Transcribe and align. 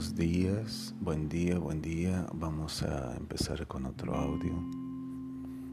buenos 0.00 0.16
días, 0.16 0.94
buen 0.98 1.28
día, 1.28 1.58
buen 1.58 1.82
día. 1.82 2.26
Vamos 2.32 2.82
a 2.82 3.14
empezar 3.18 3.66
con 3.66 3.84
otro 3.84 4.14
audio. 4.14 4.54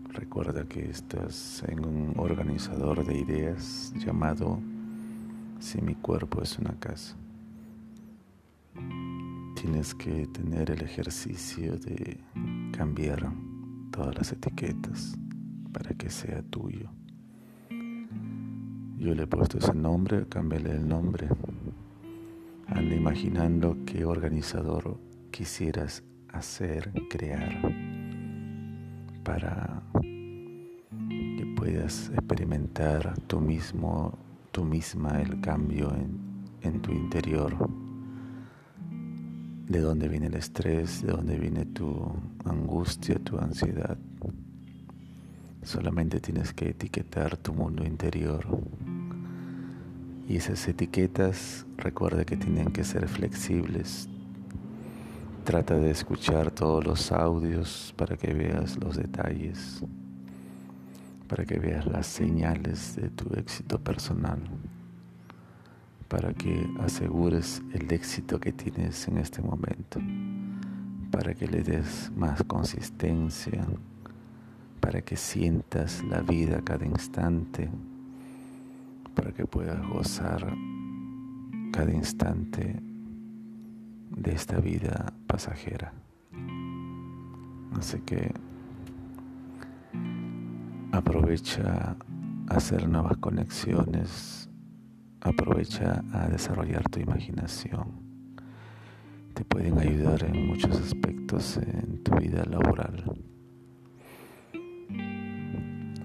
Recuerda 0.09 0.65
que 0.65 0.89
estás 0.89 1.63
en 1.65 1.85
un 1.85 2.13
organizador 2.17 3.05
de 3.05 3.19
ideas 3.19 3.93
llamado 3.95 4.59
Si 5.61 5.81
mi 5.81 5.95
cuerpo 5.95 6.41
es 6.41 6.59
una 6.59 6.77
casa. 6.77 7.15
Tienes 9.55 9.95
que 9.95 10.27
tener 10.27 10.71
el 10.71 10.81
ejercicio 10.81 11.77
de 11.77 12.19
cambiar 12.75 13.31
todas 13.91 14.13
las 14.13 14.33
etiquetas 14.33 15.17
para 15.71 15.91
que 15.91 16.09
sea 16.09 16.41
tuyo. 16.49 16.89
Yo 18.97 19.15
le 19.15 19.23
he 19.23 19.27
puesto 19.27 19.57
ese 19.57 19.73
nombre, 19.73 20.27
cámbiale 20.27 20.71
el 20.71 20.85
nombre 20.85 21.29
anda 22.67 22.95
imaginando 22.95 23.77
qué 23.85 24.05
organizador 24.05 24.99
quisieras 25.31 26.03
hacer, 26.33 26.91
crear, 27.09 27.61
para 29.23 29.81
que 31.09 31.53
puedas 31.55 32.09
experimentar 32.09 33.17
tú 33.27 33.39
mismo, 33.39 34.17
tú 34.51 34.63
misma 34.63 35.21
el 35.21 35.39
cambio 35.41 35.93
en, 35.93 36.19
en 36.61 36.81
tu 36.81 36.91
interior, 36.91 37.55
de 39.67 39.79
dónde 39.79 40.07
viene 40.07 40.27
el 40.27 40.35
estrés, 40.35 41.01
de 41.01 41.11
dónde 41.11 41.37
viene 41.37 41.65
tu 41.65 42.13
angustia, 42.45 43.19
tu 43.19 43.37
ansiedad. 43.37 43.97
Solamente 45.63 46.21
tienes 46.21 46.53
que 46.53 46.69
etiquetar 46.69 47.35
tu 47.37 47.53
mundo 47.53 47.85
interior 47.85 48.45
y 50.27 50.35
esas 50.35 50.67
etiquetas, 50.67 51.65
recuerda 51.77 52.25
que 52.25 52.35
tienen 52.35 52.71
que 52.71 52.83
ser 52.83 53.07
flexibles. 53.07 54.09
Trata 55.45 55.75
de 55.75 55.89
escuchar 55.89 56.51
todos 56.51 56.85
los 56.85 57.11
audios 57.13 57.93
para 57.95 58.17
que 58.17 58.33
veas 58.33 58.77
los 58.77 58.97
detalles, 58.97 59.81
para 61.29 61.45
que 61.45 61.57
veas 61.57 61.85
las 61.85 62.07
señales 62.07 62.97
de 62.97 63.09
tu 63.09 63.33
éxito 63.35 63.79
personal, 63.79 64.39
para 66.09 66.33
que 66.33 66.67
asegures 66.81 67.61
el 67.73 67.89
éxito 67.93 68.37
que 68.37 68.51
tienes 68.51 69.07
en 69.07 69.19
este 69.19 69.41
momento, 69.41 70.01
para 71.09 71.33
que 71.33 71.47
le 71.47 71.63
des 71.63 72.11
más 72.17 72.43
consistencia, 72.43 73.65
para 74.81 75.01
que 75.01 75.15
sientas 75.15 76.03
la 76.03 76.19
vida 76.19 76.61
cada 76.65 76.85
instante 76.85 77.69
que 79.33 79.45
puedas 79.45 79.79
gozar 79.87 80.55
cada 81.71 81.91
instante 81.91 82.81
de 84.09 84.31
esta 84.31 84.59
vida 84.59 85.13
pasajera. 85.27 85.93
Así 87.77 87.99
que 87.99 88.33
aprovecha 90.91 91.95
a 92.49 92.55
hacer 92.55 92.87
nuevas 92.89 93.17
conexiones, 93.17 94.49
aprovecha 95.21 96.03
a 96.13 96.27
desarrollar 96.27 96.83
tu 96.89 96.99
imaginación. 96.99 98.07
Te 99.33 99.45
pueden 99.45 99.77
ayudar 99.77 100.23
en 100.23 100.47
muchos 100.47 100.79
aspectos 100.79 101.57
en 101.57 102.01
tu 102.03 102.15
vida 102.17 102.43
laboral. 102.45 103.03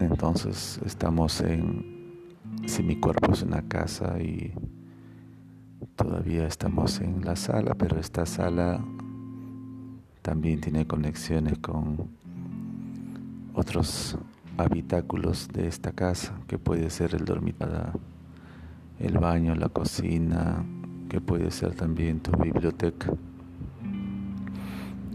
Entonces 0.01 0.81
estamos 0.85 1.41
en 1.41 2.02
si 2.67 2.83
mi 2.83 2.97
cuerpo 2.97 3.33
es 3.33 3.43
una 3.43 3.63
casa 3.63 4.21
y 4.21 4.53
todavía 5.97 6.47
estamos 6.47 7.01
en 7.01 7.25
la 7.25 7.37
sala, 7.37 7.75
pero 7.75 7.99
esta 7.99 8.27
sala 8.27 8.81
también 10.23 10.61
tiene 10.61 10.87
conexiones 10.87 11.59
con 11.59 12.09
otros 13.55 14.17
habitáculos 14.57 15.49
de 15.49 15.67
esta 15.67 15.93
casa, 15.93 16.35
que 16.47 16.59
puede 16.59 16.91
ser 16.91 17.15
el 17.15 17.25
dormitorio, 17.25 17.93
el 18.99 19.19
baño, 19.19 19.55
la 19.55 19.69
cocina, 19.69 20.65
que 21.09 21.21
puede 21.21 21.51
ser 21.51 21.75
también 21.75 22.21
tu 22.21 22.33
biblioteca. 22.33 23.13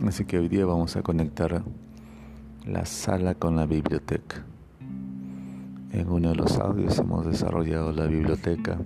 Así 0.05 0.25
que 0.25 0.37
hoy 0.37 0.49
día 0.49 0.65
vamos 0.65 0.95
a 0.95 1.01
conectar 1.01 1.63
la 2.65 2.85
sala 2.85 3.33
con 3.35 3.55
la 3.55 3.65
biblioteca. 3.65 4.43
En 5.91 6.09
uno 6.09 6.29
de 6.29 6.35
los 6.35 6.57
audios 6.57 6.99
hemos 6.99 7.25
desarrollado 7.25 7.93
la 7.93 8.07
biblioteca, 8.07 8.77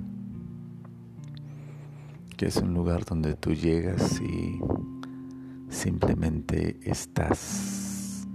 que 2.38 2.46
es 2.46 2.58
un 2.58 2.76
lugar 2.76 3.06
donde 3.06 3.34
tú 3.34 3.54
llegas 3.54 4.22
y 4.22 4.60
simplemente 5.68 6.80
estás 6.84 8.28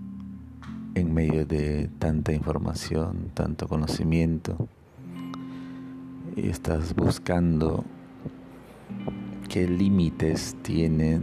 en 0.95 1.15
medio 1.15 1.47
de 1.47 1.89
tanta 2.01 2.33
información, 2.33 3.31
tanto 3.35 3.69
conocimiento, 3.69 4.69
y 6.35 6.49
estás 6.49 6.95
buscando 6.95 7.85
qué 9.49 9.69
límites 9.69 10.57
tiene 10.63 11.21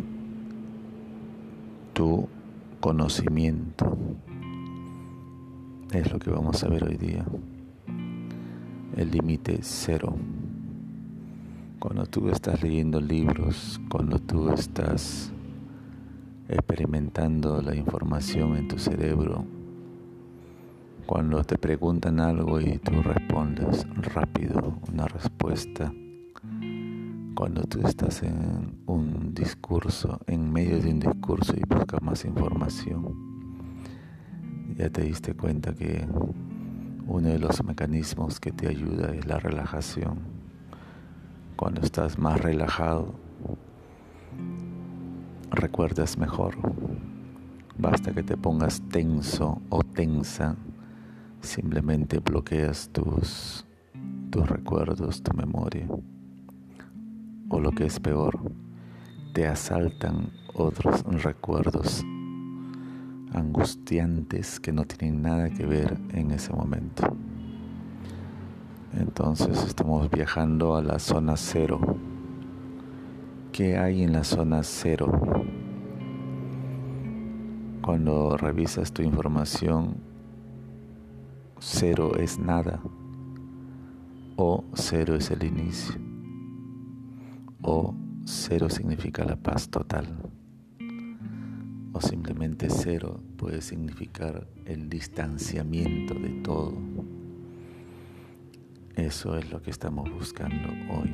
tu 1.94 2.30
conocimiento 2.80 3.98
es 6.00 6.12
lo 6.12 6.18
que 6.18 6.31
vamos 6.31 6.64
a 6.64 6.70
ver 6.70 6.84
hoy 6.84 6.98
día. 6.98 7.24
El 8.96 9.12
límite 9.12 9.59
cero. 9.62 10.16
Cuando 11.80 12.06
tú 12.06 12.30
estás 12.30 12.64
leyendo 12.64 13.00
libros, 13.00 13.80
cuando 13.90 14.18
tú 14.18 14.50
estás 14.52 15.31
experimentando 16.48 17.62
la 17.62 17.76
información 17.76 18.56
en 18.56 18.68
tu 18.68 18.80
cerebro, 18.80 19.46
cuando 21.06 21.44
te 21.44 21.58
preguntan 21.58 22.20
algo 22.20 22.60
y 22.60 22.80
tú 22.80 23.02
respondes 23.04 23.86
rápido 24.14 24.80
una 24.92 25.06
respuesta, 25.06 25.94
cuando 27.36 27.64
tú 27.64 27.86
estás 27.86 28.24
en 28.24 28.80
un 28.86 29.34
discurso, 29.34 30.20
en 30.28 30.52
medio 30.52 30.80
de 30.80 30.92
un 30.92 31.00
discurso 31.00 31.54
y 31.56 31.64
buscas 31.68 32.02
más 32.02 32.25
información, 32.25 33.33
ya 34.76 34.90
te 34.90 35.04
diste 35.04 35.34
cuenta 35.34 35.74
que 35.74 36.08
uno 37.06 37.30
de 37.30 37.40
los 37.40 37.64
mecanismos 37.64 38.40
que 38.40 38.52
te 38.52 38.68
ayuda 38.68 39.14
es 39.14 39.26
la 39.26 39.38
relajación. 39.40 40.20
Cuando 41.56 41.82
estás 41.82 42.18
más 42.18 42.42
relajado, 42.42 43.14
recuerdas 45.52 46.18
mejor. 46.18 46.56
Basta 47.78 48.14
que 48.14 48.24
te 48.24 48.38
pongas 48.38 48.82
tenso 48.90 49.62
o 49.70 49.84
tensa, 49.84 50.56
simplemente 51.42 52.20
bloqueas 52.20 52.90
tus, 52.92 53.66
tus 54.30 54.48
recuerdos, 54.50 55.22
tu 55.22 55.36
memoria. 55.36 55.88
O 57.50 57.60
lo 57.60 57.72
que 57.72 57.86
es 57.86 58.00
peor, 58.00 58.40
te 59.34 59.46
asaltan 59.46 60.32
otros 60.56 61.04
recuerdos 61.24 62.04
angustiantes 63.34 64.60
que 64.60 64.72
no 64.72 64.86
tienen 64.86 65.22
nada 65.22 65.50
que 65.50 65.66
ver 65.66 65.98
en 66.12 66.32
ese 66.32 66.54
momento. 66.54 67.04
Entonces 68.94 69.64
estamos 69.64 70.10
viajando 70.10 70.76
a 70.76 70.82
la 70.82 71.00
zona 71.00 71.36
cero. 71.36 71.80
¿Qué 73.52 73.78
hay 73.78 74.04
en 74.04 74.14
la 74.14 74.24
zona 74.24 74.64
cero? 74.64 75.12
Cuando 77.82 78.38
revisas 78.38 78.94
tu 78.94 79.02
información, 79.02 79.96
cero 81.60 82.16
es 82.18 82.40
nada 82.40 82.80
o 84.36 84.64
cero 84.74 85.16
es 85.16 85.31
el 85.31 85.44
inicio 85.44 85.96
o 87.62 87.96
cero 88.25 88.69
significa 88.69 89.24
la 89.24 89.36
paz 89.36 89.69
total 89.69 90.06
o 91.94 92.01
simplemente 92.01 92.69
cero 92.69 93.22
puede 93.38 93.62
significar 93.62 94.48
el 94.66 94.90
distanciamiento 94.90 96.16
de 96.16 96.30
todo. 96.42 96.74
Eso 98.95 99.38
es 99.38 99.51
lo 99.51 99.62
que 99.62 99.69
estamos 99.72 100.12
buscando 100.12 100.69
hoy. 100.92 101.13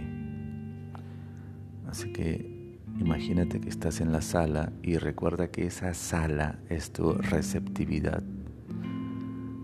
Así 1.88 2.12
que 2.14 2.78
imagínate 2.98 3.60
que 3.60 3.70
estás 3.70 4.00
en 4.00 4.12
la 4.12 4.22
sala 4.22 4.72
y 4.82 4.98
recuerda 4.98 5.50
que 5.50 5.66
esa 5.66 5.94
sala 5.94 6.60
es 6.70 6.92
tu 6.92 7.14
receptividad. 7.14 8.24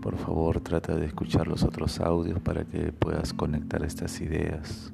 Por 0.02 0.18
favor, 0.18 0.60
trata 0.60 0.94
de 0.96 1.06
escuchar 1.06 1.48
los 1.48 1.62
otros 1.62 2.00
audios 2.00 2.40
para 2.40 2.64
que 2.64 2.92
puedas 2.92 3.32
conectar 3.32 3.82
estas 3.84 4.20
ideas, 4.20 4.92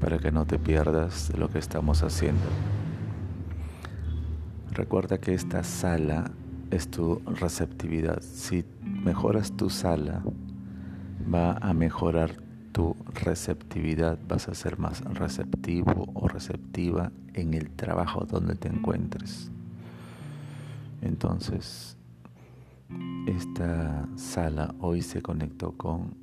para 0.00 0.18
que 0.18 0.32
no 0.32 0.46
te 0.46 0.58
pierdas 0.58 1.32
de 1.32 1.38
lo 1.38 1.48
que 1.48 1.58
estamos 1.58 2.02
haciendo. 2.02 2.46
Recuerda 4.78 5.18
que 5.18 5.34
esta 5.34 5.64
sala 5.64 6.30
es 6.70 6.88
tu 6.88 7.20
receptividad. 7.26 8.22
Si 8.22 8.64
mejoras 8.84 9.50
tu 9.56 9.70
sala, 9.70 10.22
va 11.34 11.56
a 11.56 11.74
mejorar 11.74 12.36
tu 12.70 12.94
receptividad, 13.24 14.20
vas 14.28 14.48
a 14.48 14.54
ser 14.54 14.78
más 14.78 15.00
receptivo 15.00 16.08
o 16.14 16.28
receptiva 16.28 17.10
en 17.34 17.54
el 17.54 17.70
trabajo 17.70 18.24
donde 18.24 18.54
te 18.54 18.68
encuentres. 18.68 19.50
Entonces, 21.02 21.96
esta 23.26 24.06
sala 24.14 24.76
hoy 24.78 25.02
se 25.02 25.22
conectó 25.22 25.72
con 25.72 26.14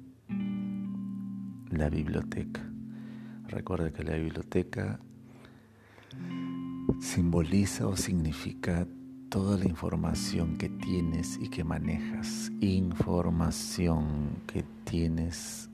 la 1.72 1.90
biblioteca. 1.90 2.62
Recuerda 3.50 3.92
que 3.92 4.06
la 4.06 4.16
biblioteca 4.16 4.98
simboliza 7.00 7.88
o 7.88 7.96
significa 7.96 8.88
toda 9.30 9.58
la 9.58 9.66
información 9.66 10.58
que 10.58 10.70
tienes 10.70 11.38
y 11.42 11.50
que 11.50 11.64
manejas. 11.64 12.52
Información 12.62 14.42
que 14.48 14.64
tienes 14.84 15.70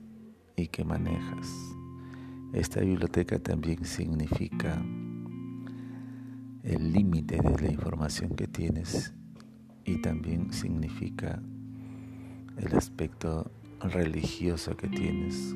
y 0.56 0.68
que 0.68 0.84
manejas. 0.84 1.48
Esta 2.52 2.80
biblioteca 2.80 3.38
también 3.38 3.84
significa 3.84 4.82
el 6.62 6.92
límite 6.92 7.36
de 7.36 7.62
la 7.62 7.72
información 7.72 8.34
que 8.34 8.46
tienes 8.46 9.14
y 9.84 10.00
también 10.02 10.52
significa 10.52 11.42
el 12.56 12.76
aspecto 12.76 13.50
religioso 13.80 14.76
que 14.76 14.88
tienes. 14.88 15.54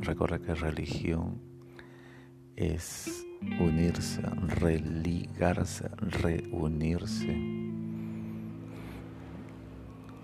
Recuerda 0.00 0.38
que 0.38 0.54
religión 0.54 1.40
es 2.54 3.25
unirse, 3.60 4.22
religarse, 4.60 5.88
reunirse 5.98 7.36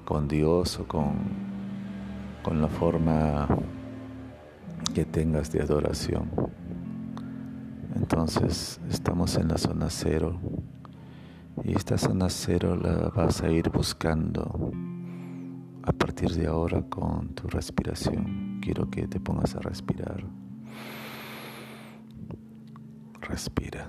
con 0.04 0.28
Dios 0.28 0.78
o 0.78 0.86
con, 0.86 1.14
con 2.42 2.60
la 2.60 2.68
forma 2.68 3.48
que 4.94 5.04
tengas 5.04 5.50
de 5.50 5.62
adoración. 5.62 6.30
Entonces 7.94 8.80
estamos 8.90 9.36
en 9.36 9.48
la 9.48 9.58
zona 9.58 9.88
cero 9.88 10.38
y 11.64 11.74
esta 11.76 11.98
zona 11.98 12.28
cero 12.28 12.76
la 12.76 13.10
vas 13.10 13.42
a 13.42 13.50
ir 13.50 13.70
buscando 13.70 14.70
a 15.82 15.92
partir 15.92 16.30
de 16.30 16.46
ahora 16.46 16.82
con 16.82 17.28
tu 17.34 17.48
respiración. 17.48 18.60
Quiero 18.62 18.90
que 18.90 19.06
te 19.08 19.20
pongas 19.20 19.54
a 19.56 19.60
respirar. 19.60 20.41
Respira 23.28 23.86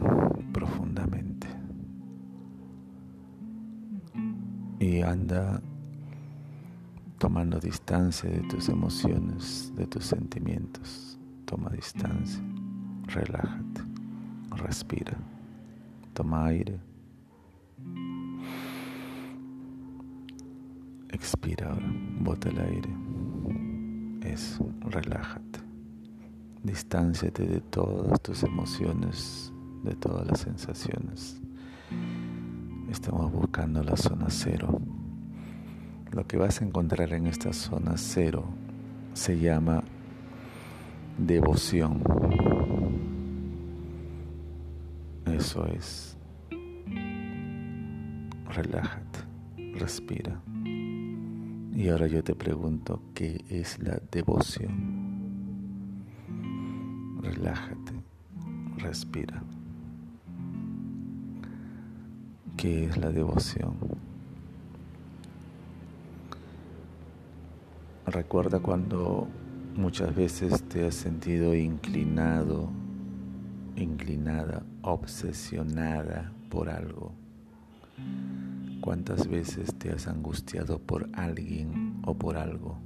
profundamente. 0.52 1.48
Y 4.80 5.02
anda 5.02 5.62
tomando 7.18 7.60
distancia 7.60 8.30
de 8.30 8.42
tus 8.42 8.70
emociones, 8.70 9.72
de 9.76 9.88
tus 9.88 10.06
sentimientos. 10.06 11.18
Toma 11.46 11.70
distancia. 11.70 12.44
Relájate. 13.08 13.82
Respira. 14.52 15.18
Toma 16.14 16.46
aire. 16.48 16.80
Expira 21.10 21.72
ahora. 21.72 21.92
Bota 22.20 22.50
el 22.50 22.60
aire. 22.60 22.90
Eso. 24.22 24.70
Relájate. 24.82 25.63
Distánciate 26.64 27.46
de 27.46 27.60
todas 27.60 28.22
tus 28.22 28.42
emociones, 28.44 29.52
de 29.84 29.96
todas 29.96 30.26
las 30.26 30.40
sensaciones. 30.40 31.42
Estamos 32.90 33.34
buscando 33.34 33.84
la 33.84 33.98
zona 33.98 34.28
cero. 34.30 34.80
Lo 36.12 36.26
que 36.26 36.38
vas 36.38 36.62
a 36.62 36.66
encontrar 36.66 37.12
en 37.12 37.28
esta 37.28 37.52
zona 37.52 37.98
cero 37.98 38.46
se 39.14 39.38
llama 39.38 39.84
devoción. 41.18 42.02
Eso 45.26 45.66
es. 45.66 46.16
Relájate, 48.48 49.20
respira. 49.76 50.40
Y 51.76 51.90
ahora 51.90 52.08
yo 52.08 52.24
te 52.24 52.36
pregunto, 52.36 53.02
¿qué 53.14 53.44
es 53.50 53.80
la 53.80 54.00
devoción? 54.10 55.03
Relájate, 57.24 57.94
respira. 58.78 59.42
¿Qué 62.58 62.86
es 62.86 62.98
la 62.98 63.10
devoción? 63.10 63.78
Recuerda 68.06 68.60
cuando 68.60 69.28
muchas 69.76 70.14
veces 70.16 70.64
te 70.64 70.86
has 70.86 70.96
sentido 70.96 71.56
inclinado, 71.56 72.70
inclinada, 73.76 74.64
obsesionada 74.82 76.32
por 76.50 76.70
algo. 76.70 77.14
¿Cuántas 78.82 79.28
veces 79.28 79.74
te 79.76 79.92
has 79.92 80.08
angustiado 80.08 80.78
por 80.78 81.10
alguien 81.14 82.02
o 82.06 82.14
por 82.14 82.38
algo? 82.38 82.78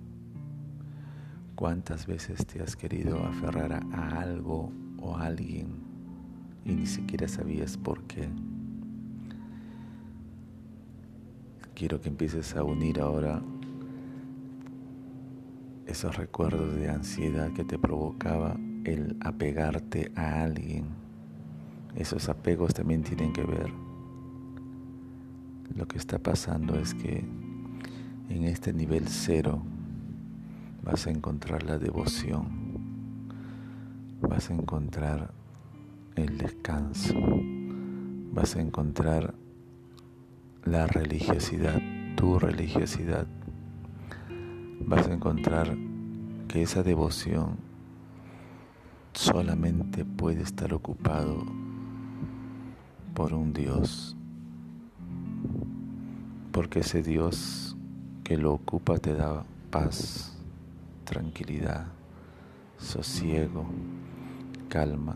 ¿Cuántas 1.58 2.06
veces 2.06 2.46
te 2.46 2.62
has 2.62 2.76
querido 2.76 3.18
aferrar 3.26 3.84
a, 3.92 4.20
algo 4.20 4.72
o 5.02 5.18
a 5.18 5.26
alguien 5.26 5.70
y 6.64 6.76
ni 6.76 6.86
siquiera 6.86 7.28
sabías 7.28 7.78
por 7.78 8.04
qué? 8.04 8.30
Quiero 11.74 12.00
que 12.00 12.10
empieces 12.10 12.56
a 12.56 12.64
unir 12.64 13.02
ahora 13.02 13.42
esos 15.88 16.16
recuerdos 16.16 16.76
de 16.76 16.90
ansiedad 16.90 17.52
que 17.54 17.64
te 17.64 17.80
provocaba 17.80 18.56
el 18.84 19.18
apegarte 19.22 20.12
a 20.16 20.44
alguien. 20.44 20.86
Esos 21.96 22.30
apegos 22.30 22.76
también 22.76 23.02
tienen 23.02 23.34
que 23.34 23.44
ver. 23.44 23.74
Lo 25.76 25.88
que 25.88 25.98
está 25.98 26.20
pasando 26.20 26.78
es 26.78 26.94
que 26.94 27.26
en 28.30 28.44
este 28.44 28.74
nivel 28.74 29.08
cero 29.08 29.64
vas 30.88 31.06
a 31.06 31.12
encontrar 31.12 31.64
la 31.64 31.78
devoción, 31.78 32.48
vas 34.22 34.50
a 34.50 34.54
encontrar 34.54 35.34
el 36.16 36.38
descanso, 36.38 37.14
vas 38.32 38.56
a 38.56 38.62
encontrar 38.62 39.34
la 40.64 40.88
religiosidad, 40.88 41.78
tu 42.16 42.40
religiosidad, 42.40 43.28
vas 44.80 45.10
a 45.10 45.14
encontrar 45.14 45.78
que 46.48 46.62
esa 46.62 46.84
devoción 46.84 47.58
solamente 49.12 50.06
puede 50.06 50.42
estar 50.42 50.74
ocupado 50.74 51.44
por 53.14 53.34
un 53.34 53.52
Dios, 53.52 54.16
porque 56.54 56.80
ese 56.80 57.04
Dios 57.04 57.76
que 58.24 58.38
lo 58.38 58.54
ocupa 58.54 58.98
te 59.00 59.14
da 59.14 59.44
paz 59.70 60.37
tranquilidad, 61.08 61.86
sosiego, 62.78 63.66
calma. 64.68 65.16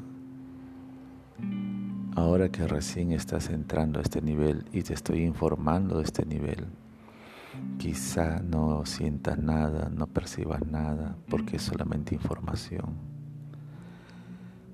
Ahora 2.15 2.49
que 2.49 2.65
recién 2.65 3.11
estás 3.11 3.49
entrando 3.49 3.99
a 3.99 4.01
este 4.01 4.21
nivel 4.21 4.63
y 4.71 4.83
te 4.83 4.93
estoy 4.93 5.23
informando 5.23 5.97
de 5.97 6.05
este 6.05 6.25
nivel, 6.25 6.67
quizá 7.77 8.39
no 8.39 8.85
sientas 8.85 9.37
nada, 9.37 9.89
no 9.89 10.07
percibas 10.07 10.65
nada, 10.65 11.17
porque 11.29 11.57
es 11.57 11.63
solamente 11.63 12.15
información. 12.15 12.95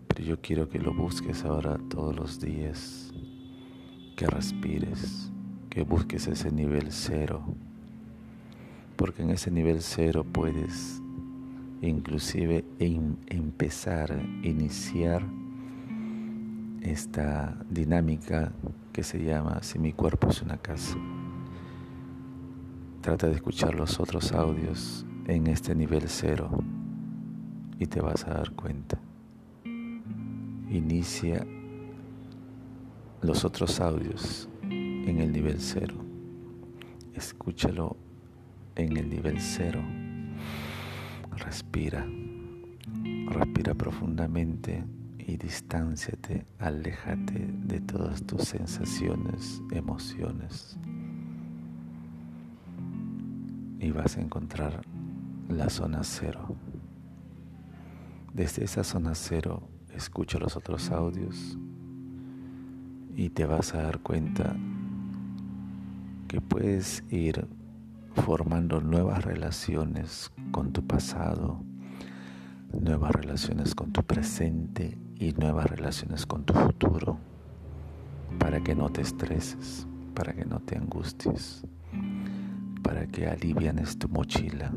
Pero 0.08 0.24
yo 0.24 0.40
quiero 0.40 0.70
que 0.70 0.78
lo 0.78 0.94
busques 0.94 1.44
ahora 1.46 1.80
todos 1.90 2.16
los 2.16 2.40
días, 2.40 3.12
que 4.16 4.28
respires, 4.28 5.32
que 5.72 5.82
busques 5.82 6.28
ese 6.28 6.52
nivel 6.52 6.92
cero, 6.92 7.44
porque 8.96 9.24
en 9.24 9.32
ese 9.32 9.50
nivel 9.50 9.82
cero 9.82 10.24
puedes 10.24 11.02
inclusive 11.82 12.66
empezar, 12.80 14.20
iniciar 14.44 15.24
esta 16.82 17.58
dinámica 17.70 18.52
que 18.92 19.04
se 19.04 19.24
llama 19.24 19.62
Si 19.62 19.78
mi 19.78 19.94
cuerpo 19.94 20.30
es 20.30 20.42
una 20.42 20.58
casa. 20.58 20.98
Trata 23.02 23.28
de 23.28 23.36
escuchar 23.36 23.76
los 23.76 24.00
otros 24.00 24.32
audios 24.32 25.06
en 25.28 25.48
este 25.48 25.76
nivel 25.76 26.04
cero 26.08 26.50
y 27.78 27.86
te 27.86 28.02
vas 28.02 28.26
a 28.26 28.34
dar 28.34 28.52
cuenta. 28.52 29.00
Inicia 30.70 31.46
los 33.22 33.46
otros 33.46 33.80
audios 33.80 34.50
en 34.64 35.20
el 35.20 35.32
nivel 35.32 35.60
cero. 35.60 35.96
Escúchalo 37.14 37.98
en 38.76 38.98
el 38.98 39.10
nivel 39.10 39.40
cero 39.40 39.82
Respira, 41.38 42.04
respira 43.30 43.76
profundamente 43.76 44.84
y 45.20 45.38
distánciate, 45.38 46.48
aléjate 46.58 47.48
de 47.64 47.80
todas 47.80 48.24
tus 48.24 48.44
sensaciones, 48.44 49.62
emociones. 49.72 50.80
Y 53.80 53.92
vas 53.92 54.18
a 54.18 54.22
encontrar 54.22 54.82
la 55.48 55.70
zona 55.70 56.04
cero. 56.04 56.56
Desde 58.34 58.64
esa 58.66 58.84
zona 58.84 59.14
cero 59.14 59.70
escucha 59.94 60.40
los 60.40 60.56
otros 60.56 60.90
audios 60.90 61.56
y 63.16 63.30
te 63.30 63.46
vas 63.46 63.76
a 63.76 63.84
dar 63.84 64.00
cuenta 64.00 64.56
que 66.28 66.42
puedes 66.42 67.04
ir 67.12 67.48
formando 68.18 68.82
nuevas 68.82 69.24
relaciones 69.24 70.32
con 70.52 70.74
tu 70.74 70.86
pasado, 70.86 71.64
nuevas 72.74 73.12
relaciones 73.12 73.76
con 73.76 73.92
tu 73.92 74.04
presente 74.04 74.98
y 75.16 75.32
nuevas 75.34 75.70
relaciones 75.70 76.26
con 76.26 76.44
tu 76.44 76.54
futuro 76.54 77.18
para 78.40 78.62
que 78.62 78.76
no 78.76 78.90
te 78.90 79.02
estreses, 79.02 79.88
para 80.14 80.34
que 80.34 80.46
no 80.46 80.60
te 80.60 80.78
angusties, 80.78 81.66
para 82.84 83.08
que 83.08 83.28
alivianes 83.28 83.98
tu 83.98 84.10
mochila. 84.10 84.72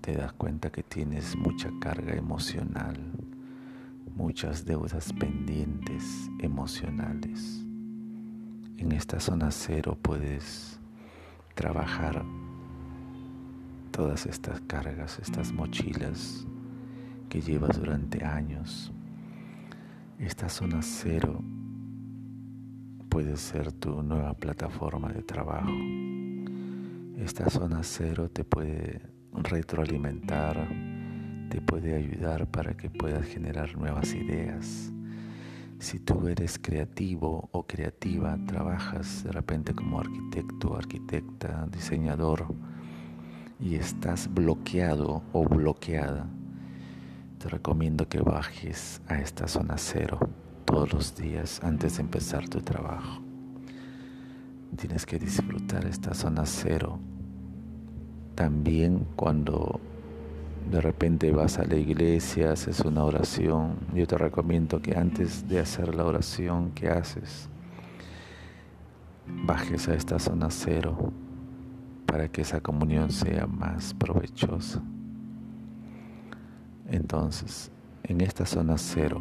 Te 0.00 0.14
das 0.14 0.32
cuenta 0.34 0.70
que 0.70 0.82
tienes 0.82 1.36
mucha 1.36 1.70
carga 1.80 2.14
emocional, 2.14 2.96
muchas 4.14 4.64
deudas 4.64 5.12
pendientes 5.12 6.30
emocionales. 6.38 7.64
En 8.78 8.92
esta 8.92 9.18
zona 9.18 9.50
cero 9.50 9.98
puedes 10.00 10.78
trabajar 11.56 12.22
todas 13.90 14.26
estas 14.26 14.60
cargas, 14.60 15.18
estas 15.18 15.52
mochilas 15.52 16.46
que 17.30 17.40
llevas 17.40 17.80
durante 17.80 18.24
años. 18.24 18.92
Esta 20.18 20.48
zona 20.48 20.82
cero 20.82 21.42
puede 23.08 23.36
ser 23.38 23.72
tu 23.72 24.02
nueva 24.02 24.34
plataforma 24.34 25.10
de 25.12 25.22
trabajo. 25.22 25.72
Esta 27.16 27.48
zona 27.48 27.82
cero 27.82 28.28
te 28.28 28.44
puede 28.44 29.00
retroalimentar, 29.32 30.68
te 31.48 31.62
puede 31.62 31.96
ayudar 31.96 32.46
para 32.50 32.76
que 32.76 32.90
puedas 32.90 33.26
generar 33.26 33.76
nuevas 33.78 34.12
ideas. 34.14 34.92
Si 35.78 36.00
tú 36.00 36.26
eres 36.26 36.58
creativo 36.58 37.50
o 37.52 37.66
creativa, 37.66 38.38
trabajas 38.46 39.24
de 39.24 39.32
repente 39.32 39.74
como 39.74 40.00
arquitecto, 40.00 40.74
arquitecta, 40.74 41.66
diseñador 41.70 42.46
y 43.60 43.74
estás 43.74 44.32
bloqueado 44.32 45.22
o 45.32 45.44
bloqueada, 45.44 46.26
te 47.38 47.48
recomiendo 47.50 48.08
que 48.08 48.20
bajes 48.20 49.02
a 49.06 49.18
esta 49.20 49.46
zona 49.48 49.76
cero 49.76 50.18
todos 50.64 50.92
los 50.92 51.14
días 51.14 51.62
antes 51.62 51.96
de 51.96 52.02
empezar 52.02 52.48
tu 52.48 52.60
trabajo. 52.60 53.20
Tienes 54.76 55.04
que 55.04 55.18
disfrutar 55.18 55.84
esta 55.86 56.14
zona 56.14 56.46
cero. 56.46 56.98
También 58.34 59.06
cuando 59.14 59.80
de 60.70 60.80
repente 60.80 61.30
vas 61.30 61.58
a 61.58 61.64
la 61.64 61.76
iglesia, 61.76 62.52
haces 62.52 62.80
una 62.80 63.04
oración, 63.04 63.76
yo 63.94 64.06
te 64.06 64.18
recomiendo 64.18 64.80
que 64.82 64.96
antes 64.96 65.48
de 65.48 65.60
hacer 65.60 65.94
la 65.94 66.04
oración 66.04 66.72
que 66.72 66.88
haces, 66.88 67.48
bajes 69.26 69.88
a 69.88 69.94
esta 69.94 70.18
zona 70.18 70.50
cero 70.50 71.12
para 72.06 72.28
que 72.28 72.42
esa 72.42 72.60
comunión 72.60 73.10
sea 73.10 73.46
más 73.46 73.94
provechosa. 73.94 74.82
Entonces, 76.88 77.70
en 78.04 78.20
esta 78.20 78.46
zona 78.46 78.78
cero, 78.78 79.20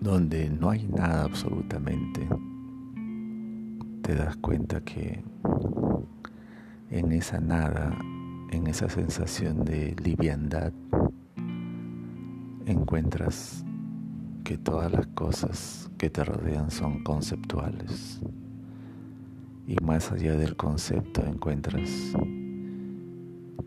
donde 0.00 0.48
no 0.50 0.70
hay 0.70 0.86
nada 0.86 1.24
absolutamente, 1.24 2.28
te 4.02 4.14
das 4.14 4.36
cuenta 4.36 4.80
que 4.80 5.22
en 6.90 7.12
esa 7.12 7.40
nada, 7.40 7.96
en 8.50 8.66
esa 8.66 8.88
sensación 8.88 9.64
de 9.64 9.94
liviandad, 10.02 10.72
encuentras 12.66 13.64
que 14.44 14.58
todas 14.58 14.90
las 14.92 15.06
cosas 15.08 15.90
que 15.98 16.10
te 16.10 16.24
rodean 16.24 16.70
son 16.70 17.02
conceptuales. 17.02 18.20
Y 19.66 19.76
más 19.84 20.10
allá 20.12 20.34
del 20.36 20.56
concepto 20.56 21.24
encuentras 21.24 21.90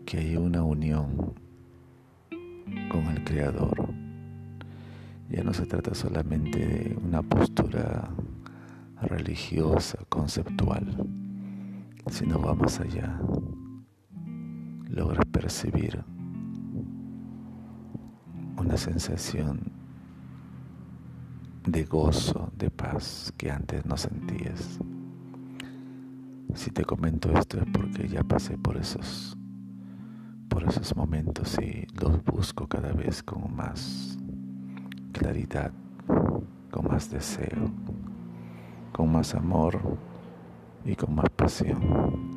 que 0.04 0.18
hay 0.18 0.36
una 0.36 0.64
unión 0.64 1.34
con 2.90 3.06
el 3.06 3.22
Creador 3.24 3.92
ya 5.32 5.42
no 5.42 5.54
se 5.54 5.64
trata 5.64 5.94
solamente 5.94 6.58
de 6.58 6.98
una 7.02 7.22
postura 7.22 8.10
religiosa, 9.00 9.98
conceptual, 10.10 11.06
sino 12.10 12.38
va 12.38 12.54
más 12.54 12.80
allá. 12.80 13.18
Logras 14.92 15.24
percibir 15.24 16.04
una 18.58 18.76
sensación 18.76 19.72
de 21.66 21.84
gozo, 21.84 22.52
de 22.58 22.68
paz 22.68 23.32
que 23.38 23.50
antes 23.50 23.86
no 23.86 23.96
sentías. 23.96 24.78
Si 26.54 26.70
te 26.72 26.84
comento 26.84 27.32
esto 27.32 27.58
es 27.58 27.64
porque 27.72 28.06
ya 28.06 28.22
pasé 28.22 28.58
por 28.58 28.76
esos 28.76 29.34
por 30.50 30.64
esos 30.64 30.94
momentos 30.94 31.58
y 31.58 31.86
los 31.98 32.22
busco 32.24 32.68
cada 32.68 32.92
vez 32.92 33.22
con 33.22 33.56
más 33.56 34.18
claridad, 35.12 35.72
con 36.70 36.88
más 36.88 37.10
deseo, 37.10 37.72
con 38.92 39.10
más 39.10 39.34
amor 39.34 39.80
y 40.84 40.94
con 40.96 41.14
más 41.14 41.30
pasión. 41.30 42.31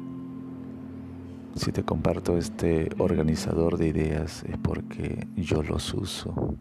Si 1.56 1.72
te 1.72 1.84
comparto 1.84 2.38
este 2.38 2.90
organizador 2.98 3.78
de 3.78 3.88
ideas 3.88 4.44
es 4.44 4.58
porque 4.58 5.26
yo 5.38 5.64
los 5.64 5.94
uso 5.94 6.56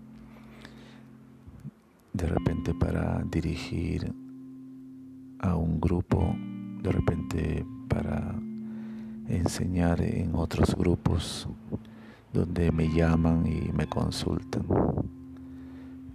de 2.13 2.27
repente 2.29 2.73
para 2.75 3.25
dirigir 3.29 4.15
a 5.41 5.57
un 5.57 5.81
grupo, 5.81 6.37
de 6.81 6.93
repente 6.93 7.67
para 7.89 8.37
enseñar 9.29 10.01
en 10.01 10.37
otros 10.37 10.77
grupos 10.77 11.49
donde 12.33 12.71
me 12.71 12.89
llaman 12.89 13.47
y 13.47 13.73
me 13.73 13.89
consultan. 13.89 14.65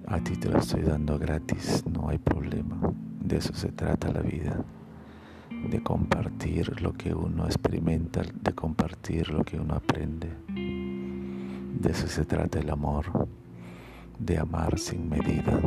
A 0.08 0.24
ti 0.24 0.38
te 0.38 0.48
lo 0.50 0.58
estoy 0.58 0.84
dando 0.84 1.20
gratis, 1.20 1.84
no 1.86 2.08
hay 2.08 2.18
problema. 2.18 2.80
De 3.22 3.38
eso 3.38 3.54
se 3.54 3.74
trata 3.74 4.10
la 4.10 4.22
vida. 4.22 4.64
De 5.68 5.82
compartir 5.82 6.82
lo 6.82 6.94
que 6.94 7.14
uno 7.14 7.46
experimenta, 7.46 8.22
de 8.22 8.54
compartir 8.54 9.30
lo 9.30 9.44
que 9.44 9.60
uno 9.60 9.74
aprende. 9.74 10.30
De 10.48 11.92
eso 11.92 12.08
se 12.08 12.26
trata 12.26 12.60
el 12.60 12.70
amor. 12.70 13.28
De 14.20 14.38
amar 14.38 14.78
sin 14.78 15.10
medida. 15.10 15.60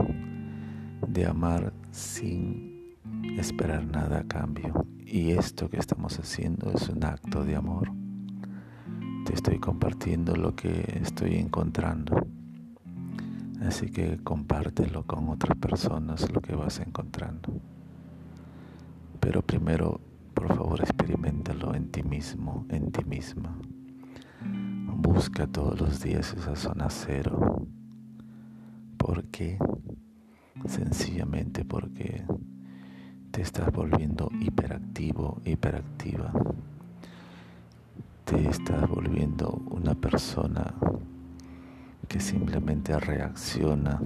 De 1.07 1.27
amar 1.27 1.73
sin 1.91 2.97
esperar 3.37 3.85
nada 3.85 4.21
a 4.21 4.25
cambio. 4.25 4.87
Y 5.05 5.33
esto 5.33 5.69
que 5.69 5.79
estamos 5.79 6.19
haciendo 6.19 6.71
es 6.73 6.89
un 6.89 7.05
acto 7.05 7.45
de 7.45 7.57
amor. 7.57 7.91
Te 9.27 9.35
estoy 9.35 9.59
compartiendo 9.59 10.37
lo 10.37 10.55
que 10.55 10.99
estoy 11.01 11.37
encontrando 11.37 12.27
Así 13.67 13.91
que 13.91 14.19
compártelo 14.19 15.07
con 15.07 15.29
otras 15.29 15.57
personas 15.57 16.31
lo 16.33 16.41
que 16.41 16.55
vas 16.55 16.81
encontrando. 16.81 17.61
Pero 19.23 19.41
primero, 19.41 20.01
por 20.35 20.49
favor, 20.49 20.81
experimentalo 20.81 21.77
en 21.77 21.93
ti 21.93 22.03
mismo, 22.03 22.67
en 22.69 22.91
ti 22.91 23.05
misma. 23.05 23.57
Busca 24.97 25.47
todos 25.47 25.81
los 25.81 26.03
días 26.03 26.35
esa 26.35 26.57
zona 26.57 26.91
cero. 26.91 27.65
¿Por 28.97 29.27
qué? 29.27 29.59
Sencillamente 30.67 31.65
porque 31.65 32.25
te 33.31 33.43
estás 33.43 33.71
volviendo 33.71 34.29
hiperactivo, 34.41 35.41
hiperactiva. 35.45 36.33
Te 38.25 38.49
estás 38.49 38.89
volviendo 38.89 39.63
una 39.71 39.95
persona 39.95 40.75
que 42.09 42.19
simplemente 42.19 42.99
reacciona 42.99 44.01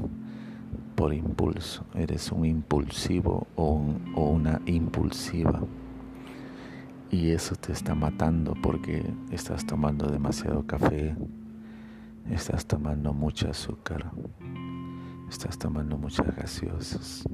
por 0.97 1.15
impulso. 1.15 1.85
Eres 1.95 2.33
un 2.33 2.45
impulsivo 2.45 3.47
o, 3.55 3.81
o 4.15 4.31
una 4.31 4.61
impulsiva. 4.67 5.61
Y 7.11 7.31
eso 7.31 7.55
te 7.55 7.73
está 7.73 7.95
matando 7.95 8.55
porque 8.61 9.05
estás 9.31 9.65
tomando 9.65 10.09
demasiado 10.09 10.67
café, 10.67 11.15
estás 12.29 12.67
tomando 12.67 13.12
mucho 13.12 13.49
azúcar, 13.49 14.11
estás 15.29 15.57
tomando 15.57 15.97
muchas 15.97 16.35
gaseosas 16.35 17.25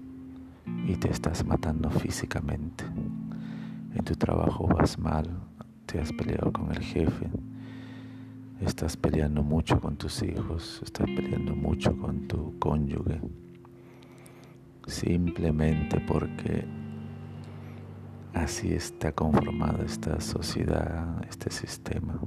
y 0.87 0.95
te 0.97 1.11
estás 1.11 1.45
matando 1.47 1.91
físicamente. 1.91 2.85
En 3.95 4.05
tu 4.05 4.15
trabajo 4.15 4.67
vas 4.67 4.99
mal, 4.99 5.27
te 5.87 5.99
has 6.01 6.13
peleado 6.13 6.53
con 6.53 6.71
el 6.71 6.81
jefe, 6.81 7.31
Estás 8.65 8.97
peleando 8.97 9.43
mucho 9.43 9.81
con 9.81 9.97
tus 9.97 10.23
hijos, 10.23 10.81
estás 10.85 11.07
peleando 11.07 11.53
mucho 11.57 11.97
con 11.99 12.29
tu 12.29 12.57
cónyuge, 12.61 13.21
simplemente 14.87 16.01
porque 16.01 16.65
así 18.35 18.73
está 18.73 19.13
conformada 19.13 19.85
esta 19.85 20.21
sociedad, 20.21 21.23
este 21.29 21.51
sistema. 21.51 22.19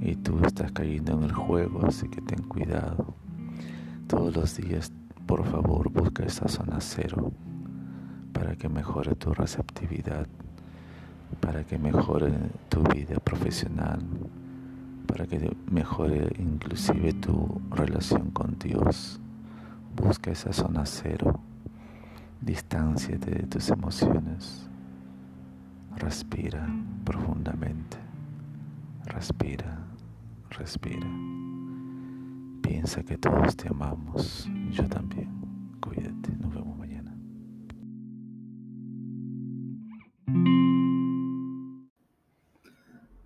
y 0.00 0.14
tú 0.14 0.38
estás 0.44 0.70
cayendo 0.72 1.12
en 1.14 1.24
el 1.24 1.32
juego, 1.32 1.84
así 1.84 2.08
que 2.08 2.20
ten 2.22 2.42
cuidado. 2.44 3.14
Todos 4.06 4.34
los 4.36 4.56
días, 4.56 4.92
por 5.26 5.44
favor, 5.44 5.90
busca 5.90 6.24
esa 6.24 6.48
zona 6.48 6.80
cero 6.80 7.32
para 8.32 8.54
que 8.56 8.68
mejore 8.68 9.14
tu 9.16 9.34
receptividad, 9.34 10.28
para 11.40 11.64
que 11.64 11.78
mejore 11.78 12.32
tu 12.68 12.82
vida 12.84 13.16
profesional, 13.18 14.00
para 15.06 15.26
que 15.26 15.54
mejore 15.70 16.30
inclusive 16.38 17.12
tu 17.14 17.60
relación 17.70 18.30
con 18.30 18.56
Dios. 18.58 19.20
Busca 20.00 20.30
esa 20.30 20.52
zona 20.52 20.86
cero, 20.86 21.40
distánciate 22.40 23.30
de 23.32 23.46
tus 23.48 23.68
emociones, 23.68 24.68
respira 25.96 26.66
profundamente, 27.04 27.96
respira, 29.06 29.76
respira. 30.50 31.06
Piensa 32.62 33.02
que 33.02 33.18
todos 33.18 33.56
te 33.56 33.68
amamos, 33.68 34.48
yo 34.70 34.88
también. 34.88 35.30
Cuídate, 35.80 36.30
nos 36.38 36.54
vemos 36.54 36.78
mañana. 36.78 37.16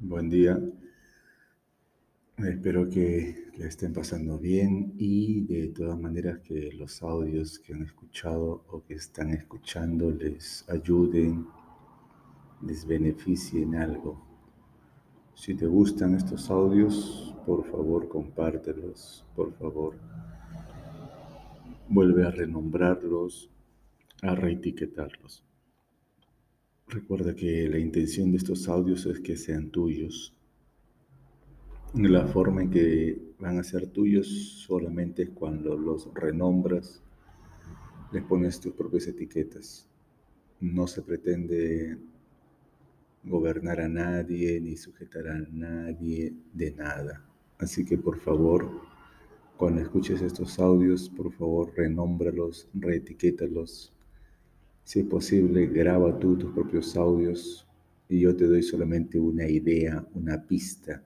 Buen 0.01 0.31
día. 0.31 0.59
Espero 2.45 2.89
que 2.89 3.51
le 3.57 3.67
estén 3.69 3.93
pasando 3.93 4.37
bien 4.37 4.95
y 4.99 5.43
de 5.43 5.69
todas 5.69 5.99
maneras 5.99 6.41
que 6.41 6.73
los 6.73 7.01
audios 7.03 7.61
que 7.61 7.73
han 7.73 7.83
escuchado 7.83 8.65
o 8.69 8.83
que 8.83 8.95
están 8.95 9.31
escuchando 9.31 10.11
les 10.11 10.69
ayuden, 10.69 11.47
les 12.67 12.85
beneficien 12.85 13.77
algo. 13.77 14.21
Si 15.35 15.55
te 15.55 15.67
gustan 15.67 16.17
estos 16.17 16.51
audios, 16.51 17.33
por 17.47 17.65
favor 17.71 18.09
compártelos, 18.09 19.25
por 19.37 19.53
favor 19.55 19.97
vuelve 21.89 22.27
a 22.27 22.31
renombrarlos, 22.33 23.51
a 24.21 24.35
reetiquetarlos. 24.35 25.45
Recuerda 26.89 27.37
que 27.37 27.69
la 27.69 27.79
intención 27.79 28.33
de 28.33 28.39
estos 28.39 28.69
audios 28.69 29.07
es 29.07 29.21
que 29.21 29.37
sean 29.37 29.71
tuyos. 29.71 30.35
La 31.95 32.27
forma 32.27 32.63
en 32.63 32.71
que 32.71 33.21
van 33.39 33.59
a 33.59 33.63
ser 33.63 33.87
tuyos 33.87 34.27
solamente 34.67 35.25
es 35.25 35.29
cuando 35.29 35.77
los 35.77 36.09
renombras, 36.15 37.03
les 38.11 38.23
pones 38.23 38.59
tus 38.59 38.73
propias 38.73 39.09
etiquetas. 39.09 39.87
No 40.59 40.87
se 40.87 41.03
pretende 41.03 41.99
gobernar 43.23 43.79
a 43.81 43.89
nadie 43.91 44.59
ni 44.59 44.75
sujetar 44.75 45.29
a 45.29 45.39
nadie 45.51 46.33
de 46.55 46.73
nada. 46.73 47.27
Así 47.59 47.85
que 47.85 47.99
por 47.99 48.19
favor, 48.21 48.71
cuando 49.59 49.83
escuches 49.83 50.23
estos 50.23 50.59
audios, 50.59 51.11
por 51.11 51.31
favor, 51.31 51.75
renómbralos, 51.77 52.71
reetiquétalos. 52.73 53.93
Si 54.83 55.01
es 55.01 55.07
posible, 55.07 55.67
graba 55.67 56.19
tú 56.19 56.39
tus 56.39 56.53
propios 56.53 56.97
audios 56.97 57.69
y 58.09 58.21
yo 58.21 58.35
te 58.35 58.47
doy 58.47 58.63
solamente 58.63 59.21
una 59.21 59.47
idea, 59.47 60.07
una 60.15 60.43
pista, 60.43 61.05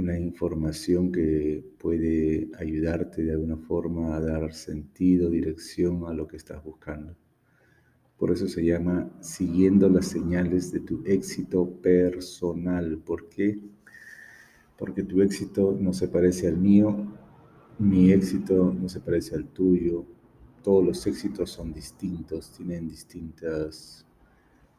una 0.00 0.18
información 0.18 1.12
que 1.12 1.62
puede 1.78 2.48
ayudarte 2.58 3.22
de 3.22 3.32
alguna 3.32 3.56
forma 3.56 4.16
a 4.16 4.20
dar 4.20 4.52
sentido, 4.54 5.30
dirección 5.30 6.06
a 6.06 6.14
lo 6.14 6.26
que 6.26 6.36
estás 6.36 6.64
buscando. 6.64 7.14
Por 8.18 8.30
eso 8.32 8.48
se 8.48 8.64
llama 8.64 9.10
siguiendo 9.20 9.88
las 9.88 10.06
señales 10.06 10.72
de 10.72 10.80
tu 10.80 11.02
éxito 11.06 11.70
personal. 11.80 12.98
¿Por 12.98 13.28
qué? 13.28 13.58
Porque 14.78 15.02
tu 15.02 15.22
éxito 15.22 15.76
no 15.78 15.92
se 15.92 16.08
parece 16.08 16.48
al 16.48 16.56
mío, 16.56 17.06
mi 17.78 18.12
éxito 18.12 18.74
no 18.78 18.88
se 18.88 19.00
parece 19.00 19.34
al 19.36 19.46
tuyo. 19.48 20.04
Todos 20.62 20.84
los 20.84 21.06
éxitos 21.06 21.50
son 21.50 21.72
distintos, 21.72 22.52
tienen 22.52 22.88
distintas 22.88 24.06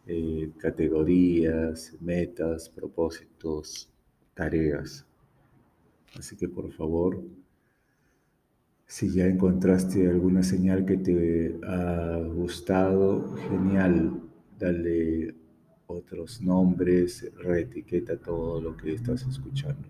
eh, 0.07 0.51
categorías, 0.57 1.95
metas, 1.99 2.69
propósitos, 2.69 3.91
tareas. 4.33 5.05
Así 6.17 6.35
que 6.35 6.47
por 6.47 6.71
favor, 6.73 7.23
si 8.85 9.09
ya 9.09 9.25
encontraste 9.25 10.07
alguna 10.09 10.43
señal 10.43 10.85
que 10.85 10.97
te 10.97 11.59
ha 11.63 12.17
gustado, 12.33 13.35
genial, 13.49 14.21
dale 14.59 15.33
otros 15.87 16.41
nombres, 16.41 17.31
reetiqueta 17.35 18.17
todo 18.17 18.61
lo 18.61 18.75
que 18.75 18.93
estás 18.93 19.25
escuchando. 19.25 19.87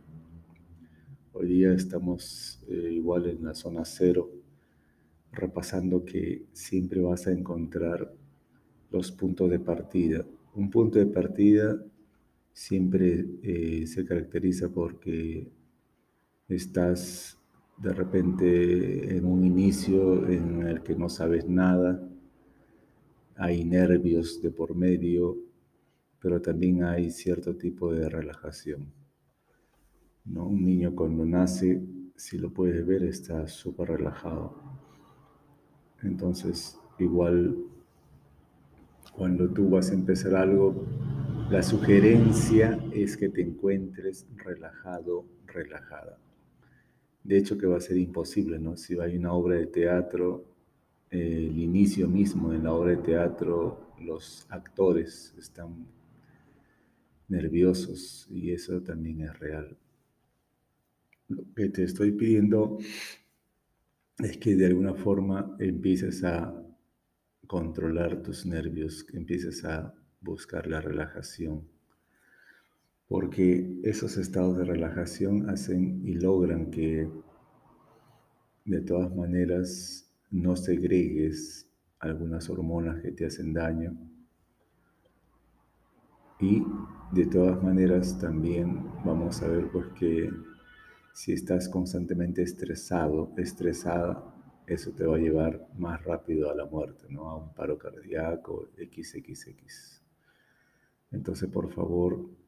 Hoy 1.34 1.48
día 1.48 1.74
estamos 1.74 2.64
eh, 2.68 2.92
igual 2.92 3.28
en 3.28 3.44
la 3.44 3.56
zona 3.56 3.84
cero, 3.86 4.30
repasando 5.32 6.06
que 6.06 6.46
siempre 6.54 7.02
vas 7.02 7.26
a 7.26 7.32
encontrar 7.32 8.14
los 8.92 9.12
puntos 9.12 9.50
de 9.50 9.60
partida. 9.60 10.26
Un 10.54 10.70
punto 10.70 11.00
de 11.00 11.08
partida 11.08 11.84
siempre 12.54 13.26
eh, 13.42 13.88
se 13.88 14.06
caracteriza 14.06 14.70
porque 14.70 15.48
estás 16.56 17.38
de 17.78 17.94
repente 17.94 19.18
en 19.18 19.26
un 19.26 19.44
inicio 19.44 20.28
en 20.28 20.68
el 20.68 20.84
que 20.84 20.96
no 20.96 21.10
sabes 21.10 21.48
nada, 21.48 22.08
hay 23.36 23.64
nervios 23.66 24.42
de 24.42 24.52
por 24.52 24.76
medio, 24.76 25.38
pero 26.20 26.42
también 26.42 26.84
hay 26.84 27.10
cierto 27.10 27.56
tipo 27.56 27.92
de 27.92 28.08
relajación. 28.08 28.94
¿no? 30.26 30.46
Un 30.46 30.64
niño 30.64 30.96
cuando 30.96 31.26
nace, 31.26 31.82
si 32.16 32.38
lo 32.38 32.52
puedes 32.52 32.86
ver, 32.86 33.04
está 33.04 33.48
súper 33.48 33.90
relajado. 33.90 34.56
Entonces, 36.04 36.78
igual 37.00 37.58
cuando 39.14 39.50
tú 39.50 39.70
vas 39.70 39.92
a 39.92 39.96
empezar 39.96 40.36
algo, 40.36 40.86
la 41.50 41.64
sugerencia 41.64 42.80
es 42.94 43.18
que 43.18 43.30
te 43.30 43.42
encuentres 43.42 44.28
relajado, 44.38 45.26
relajada. 45.48 46.18
De 47.24 47.38
hecho 47.38 47.58
que 47.58 47.68
va 47.68 47.78
a 47.78 47.82
ser 47.82 47.98
imposible, 47.98 48.60
¿no? 48.60 48.76
Si 48.76 49.00
hay 49.00 49.18
una 49.18 49.34
obra 49.34 49.56
de 49.56 49.68
teatro, 49.68 50.46
eh, 51.10 51.48
el 51.50 51.60
inicio 51.60 52.08
mismo 52.08 52.54
en 52.54 52.64
la 52.64 52.74
obra 52.74 52.92
de 52.92 52.98
teatro, 52.98 53.94
los 54.00 54.46
actores 54.50 55.36
están 55.38 55.86
nerviosos 57.28 58.28
y 58.30 58.52
eso 58.52 58.82
también 58.82 59.22
es 59.22 59.40
real. 59.40 59.78
Lo 61.28 61.44
que 61.56 61.70
te 61.70 61.84
estoy 61.84 62.12
pidiendo 62.12 62.78
es 64.18 64.38
que 64.38 64.56
de 64.56 64.66
alguna 64.66 64.94
forma 64.94 65.56
empieces 65.60 66.24
a 66.24 66.54
controlar 67.48 68.22
tus 68.22 68.46
nervios, 68.46 69.04
que 69.04 69.18
empieces 69.18 69.64
a 69.66 69.94
buscar 70.22 70.68
la 70.68 70.82
relajación 70.82 71.68
porque 73.12 73.70
esos 73.84 74.16
estados 74.16 74.58
de 74.58 74.64
relajación 74.64 75.50
hacen 75.50 76.02
y 76.08 76.14
logran 76.14 76.72
que 76.72 77.10
de 78.64 78.82
todas 78.84 79.14
maneras 79.14 80.10
no 80.30 80.56
segregues 80.56 81.70
algunas 82.00 82.50
hormonas 82.50 83.02
que 83.02 83.12
te 83.12 83.26
hacen 83.26 83.52
daño 83.52 83.98
y 86.40 86.64
de 87.12 87.26
todas 87.26 87.62
maneras 87.62 88.18
también 88.18 88.82
vamos 89.04 89.42
a 89.42 89.48
ver 89.50 89.70
pues 89.74 89.88
que 90.00 90.30
si 91.14 91.34
estás 91.34 91.68
constantemente 91.68 92.44
estresado, 92.44 93.34
estresada, 93.36 94.24
eso 94.66 94.92
te 94.92 95.06
va 95.06 95.18
a 95.18 95.20
llevar 95.20 95.68
más 95.78 96.02
rápido 96.06 96.50
a 96.50 96.56
la 96.56 96.66
muerte, 96.66 97.08
¿no? 97.10 97.30
A 97.30 97.36
un 97.36 97.54
paro 97.54 97.78
cardíaco, 97.78 98.70
XXX. 98.78 100.02
Entonces, 101.12 101.50
por 101.50 101.70
favor, 101.74 102.41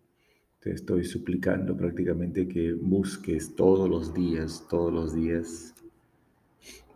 te 0.63 0.71
estoy 0.71 1.03
suplicando 1.03 1.75
prácticamente 1.75 2.47
que 2.47 2.71
busques 2.71 3.53
todos 3.53 3.89
los 3.89 4.13
días, 4.13 4.65
todos 4.69 4.93
los 4.93 5.13
días, 5.13 5.75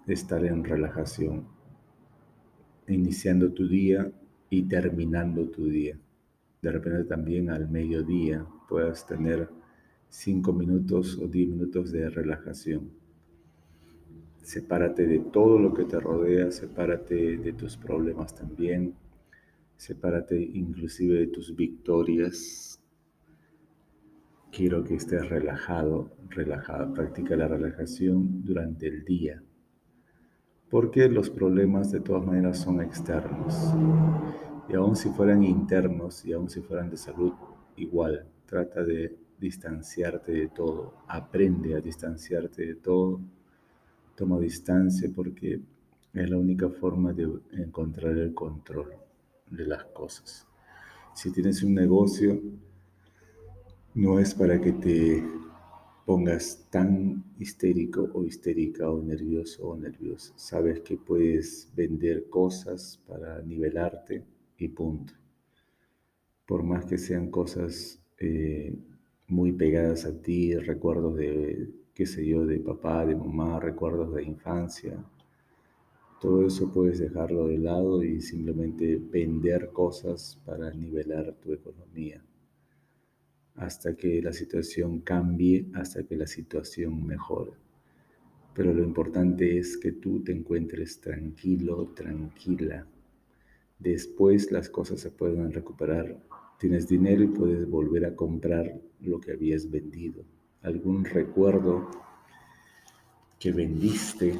estar 0.07 0.45
en 0.45 0.63
relajación, 0.63 1.45
iniciando 2.87 3.51
tu 3.51 3.67
día 3.67 4.09
y 4.49 4.63
terminando 4.63 5.49
tu 5.49 5.65
día. 5.65 5.99
De 6.61 6.71
repente 6.71 7.03
también 7.03 7.49
al 7.49 7.69
mediodía 7.69 8.47
puedas 8.69 9.05
tener 9.05 9.49
cinco 10.07 10.53
minutos 10.53 11.19
o 11.21 11.27
diez 11.27 11.49
minutos 11.49 11.91
de 11.91 12.09
relajación. 12.09 12.89
Sepárate 14.43 15.05
de 15.07 15.19
todo 15.19 15.59
lo 15.59 15.73
que 15.73 15.83
te 15.83 15.99
rodea, 15.99 16.51
sepárate 16.51 17.35
de 17.35 17.51
tus 17.51 17.75
problemas 17.75 18.33
también, 18.33 18.93
sepárate 19.75 20.41
inclusive 20.41 21.19
de 21.19 21.27
tus 21.27 21.53
victorias, 21.53 22.66
Quiero 24.57 24.83
que 24.83 24.95
estés 24.95 25.29
relajado, 25.29 26.09
relajada. 26.31 26.91
Practica 26.91 27.35
la 27.35 27.47
relajación 27.47 28.43
durante 28.43 28.87
el 28.87 29.05
día. 29.05 29.39
Porque 30.67 31.07
los 31.09 31.29
problemas 31.29 31.91
de 31.91 31.99
todas 31.99 32.25
maneras 32.25 32.57
son 32.57 32.81
externos. 32.81 33.53
Y 34.67 34.73
aun 34.73 34.95
si 34.95 35.09
fueran 35.09 35.43
internos 35.43 36.25
y 36.25 36.33
aun 36.33 36.49
si 36.49 36.61
fueran 36.61 36.89
de 36.89 36.97
salud, 36.97 37.33
igual. 37.75 38.25
Trata 38.47 38.83
de 38.83 39.15
distanciarte 39.37 40.31
de 40.31 40.47
todo, 40.47 41.03
aprende 41.07 41.75
a 41.75 41.79
distanciarte 41.79 42.65
de 42.65 42.75
todo, 42.77 43.21
toma 44.15 44.39
distancia 44.39 45.07
porque 45.15 45.61
es 46.15 46.29
la 46.31 46.37
única 46.37 46.67
forma 46.67 47.13
de 47.13 47.29
encontrar 47.51 48.17
el 48.17 48.33
control 48.33 48.89
de 49.51 49.67
las 49.67 49.85
cosas. 49.85 50.47
Si 51.13 51.31
tienes 51.31 51.61
un 51.61 51.75
negocio, 51.75 52.41
no 53.97 54.19
es 54.19 54.35
para 54.35 54.61
que 54.61 54.73
te 54.73 55.23
pongas 56.05 56.67
tan 56.69 57.23
histérico 57.39 58.07
o 58.13 58.23
histérica 58.25 58.91
o 58.91 59.01
nervioso 59.01 59.69
o 59.69 59.75
nerviosa. 59.75 60.33
Sabes 60.35 60.81
que 60.81 60.97
puedes 60.97 61.71
vender 61.75 62.29
cosas 62.29 63.01
para 63.07 63.41
nivelarte 63.41 64.23
y 64.59 64.67
punto. 64.67 65.13
Por 66.45 66.61
más 66.61 66.85
que 66.85 66.99
sean 66.99 67.31
cosas 67.31 67.99
eh, 68.19 68.75
muy 69.27 69.51
pegadas 69.53 70.05
a 70.05 70.13
ti, 70.21 70.55
recuerdos 70.55 71.15
de, 71.17 71.67
qué 71.95 72.05
sé 72.05 72.23
yo, 72.23 72.45
de 72.45 72.59
papá, 72.59 73.03
de 73.03 73.15
mamá, 73.15 73.59
recuerdos 73.59 74.13
de 74.13 74.23
infancia, 74.23 75.03
todo 76.21 76.45
eso 76.45 76.71
puedes 76.71 76.99
dejarlo 76.99 77.47
de 77.47 77.57
lado 77.57 78.03
y 78.03 78.21
simplemente 78.21 78.97
vender 78.97 79.71
cosas 79.71 80.39
para 80.45 80.69
nivelar 80.69 81.33
tu 81.41 81.51
economía 81.51 82.23
hasta 83.57 83.95
que 83.95 84.21
la 84.21 84.33
situación 84.33 85.01
cambie, 85.01 85.65
hasta 85.73 86.03
que 86.03 86.15
la 86.15 86.27
situación 86.27 87.05
mejore. 87.05 87.53
Pero 88.53 88.73
lo 88.73 88.83
importante 88.83 89.57
es 89.57 89.77
que 89.77 89.91
tú 89.91 90.23
te 90.23 90.31
encuentres 90.31 91.01
tranquilo, 91.01 91.91
tranquila. 91.95 92.87
Después 93.79 94.51
las 94.51 94.69
cosas 94.69 94.99
se 94.99 95.11
pueden 95.11 95.51
recuperar. 95.51 96.17
Tienes 96.59 96.87
dinero 96.87 97.23
y 97.23 97.27
puedes 97.27 97.69
volver 97.69 98.05
a 98.05 98.15
comprar 98.15 98.79
lo 99.01 99.19
que 99.19 99.31
habías 99.31 99.69
vendido. 99.69 100.23
Algún 100.61 101.05
recuerdo 101.05 101.89
que 103.39 103.51
vendiste, 103.51 104.39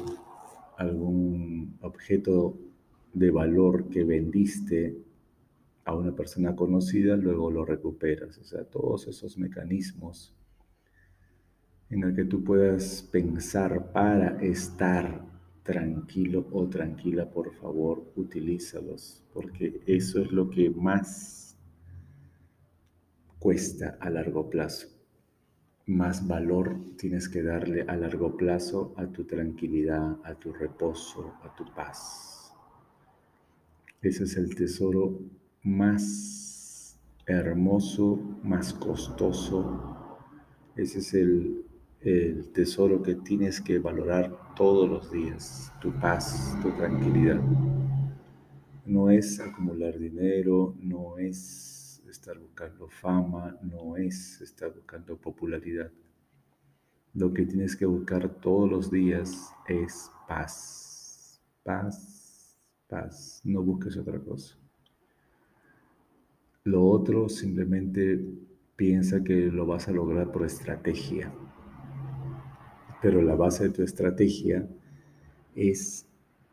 algún 0.76 1.76
objeto 1.80 2.58
de 3.12 3.30
valor 3.30 3.88
que 3.88 4.04
vendiste 4.04 4.96
a 5.88 5.94
una 5.94 6.14
persona 6.14 6.54
conocida, 6.54 7.16
luego 7.16 7.50
lo 7.50 7.64
recuperas. 7.64 8.36
O 8.36 8.44
sea, 8.44 8.62
todos 8.64 9.08
esos 9.08 9.38
mecanismos 9.38 10.34
en 11.88 12.02
el 12.02 12.14
que 12.14 12.26
tú 12.26 12.44
puedas 12.44 13.08
pensar 13.10 13.90
para 13.90 14.38
estar 14.42 15.24
tranquilo 15.62 16.46
o 16.52 16.68
tranquila, 16.68 17.30
por 17.30 17.54
favor, 17.54 18.12
utilízalos, 18.16 19.24
porque 19.32 19.80
eso 19.86 20.20
es 20.20 20.30
lo 20.30 20.50
que 20.50 20.68
más 20.68 21.56
cuesta 23.38 23.96
a 23.98 24.10
largo 24.10 24.50
plazo. 24.50 24.88
Más 25.86 26.28
valor 26.28 26.76
tienes 26.98 27.30
que 27.30 27.42
darle 27.42 27.86
a 27.88 27.96
largo 27.96 28.36
plazo 28.36 28.92
a 28.98 29.06
tu 29.06 29.24
tranquilidad, 29.24 30.18
a 30.22 30.34
tu 30.34 30.52
reposo, 30.52 31.32
a 31.42 31.56
tu 31.56 31.64
paz. 31.74 32.52
Ese 34.02 34.24
es 34.24 34.36
el 34.36 34.54
tesoro 34.54 35.18
más 35.68 36.98
hermoso, 37.26 38.16
más 38.42 38.72
costoso. 38.72 39.96
Ese 40.76 40.98
es 40.98 41.14
el, 41.14 41.64
tesoro 42.54 43.02
que 43.02 43.16
tienes 43.16 43.60
que 43.60 43.78
valorar 43.78 44.54
todos 44.54 44.88
los 44.88 45.10
días, 45.10 45.72
tu 45.80 45.92
paz, 45.92 46.56
tu 46.62 46.70
tranquilidad. 46.70 47.40
No 48.86 49.10
es 49.10 49.38
acumular 49.40 49.98
dinero, 49.98 50.74
no 50.80 51.18
es 51.18 52.02
estar 52.08 52.38
buscando 52.38 52.88
fama, 52.88 53.58
no 53.60 53.96
es 53.96 54.40
estar 54.40 54.72
buscando 54.72 55.16
popularidad. 55.16 55.90
Lo 57.12 57.34
que 57.34 57.44
tienes 57.44 57.76
que 57.76 57.84
buscar 57.84 58.28
todos 58.40 58.70
los 58.70 58.90
días 58.90 59.52
es 59.66 60.10
paz, 60.26 61.42
paz, 61.62 62.56
paz. 62.86 63.40
No 63.44 63.62
busques 63.62 63.96
otra 63.96 64.18
cosa. 64.20 64.56
Lo 66.68 66.84
otro 66.84 67.30
simplemente 67.30 68.22
piensa 68.76 69.24
que 69.24 69.46
lo 69.46 69.64
vas 69.64 69.88
a 69.88 69.92
lograr 69.92 70.30
por 70.30 70.44
estrategia. 70.44 71.32
Pero 73.00 73.22
la 73.22 73.34
base 73.36 73.64
de 73.64 73.70
tu 73.70 73.82
estrategia 73.82 74.68
es 75.54 76.06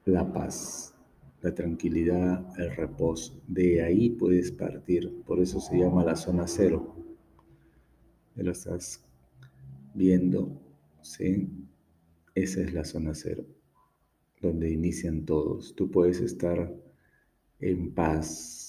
la 0.06 0.32
paz, 0.32 0.95
la 1.41 1.54
tranquilidad, 1.54 2.47
el 2.58 2.73
reposo. 2.78 3.41
De 3.45 3.84
ahí 3.84 4.10
puedes 4.10 4.54
partir. 4.54 5.21
Por 5.25 5.41
eso 5.41 5.60
se 5.60 5.80
llama 5.80 6.06
la 6.06 6.15
zona 6.15 6.47
cero. 6.47 6.95
Ya 8.38 8.43
lo 8.43 8.51
estás 8.54 9.04
viendo, 9.93 10.62
¿sí? 11.01 11.49
Esa 12.36 12.62
es 12.62 12.73
la 12.73 12.86
zona 12.86 13.13
cero, 13.13 13.43
donde 14.39 14.71
inician 14.71 15.25
todos. 15.25 15.75
Tú 15.75 15.91
puedes 15.91 16.21
estar 16.21 16.73
en 17.60 17.93
paz, 17.93 18.64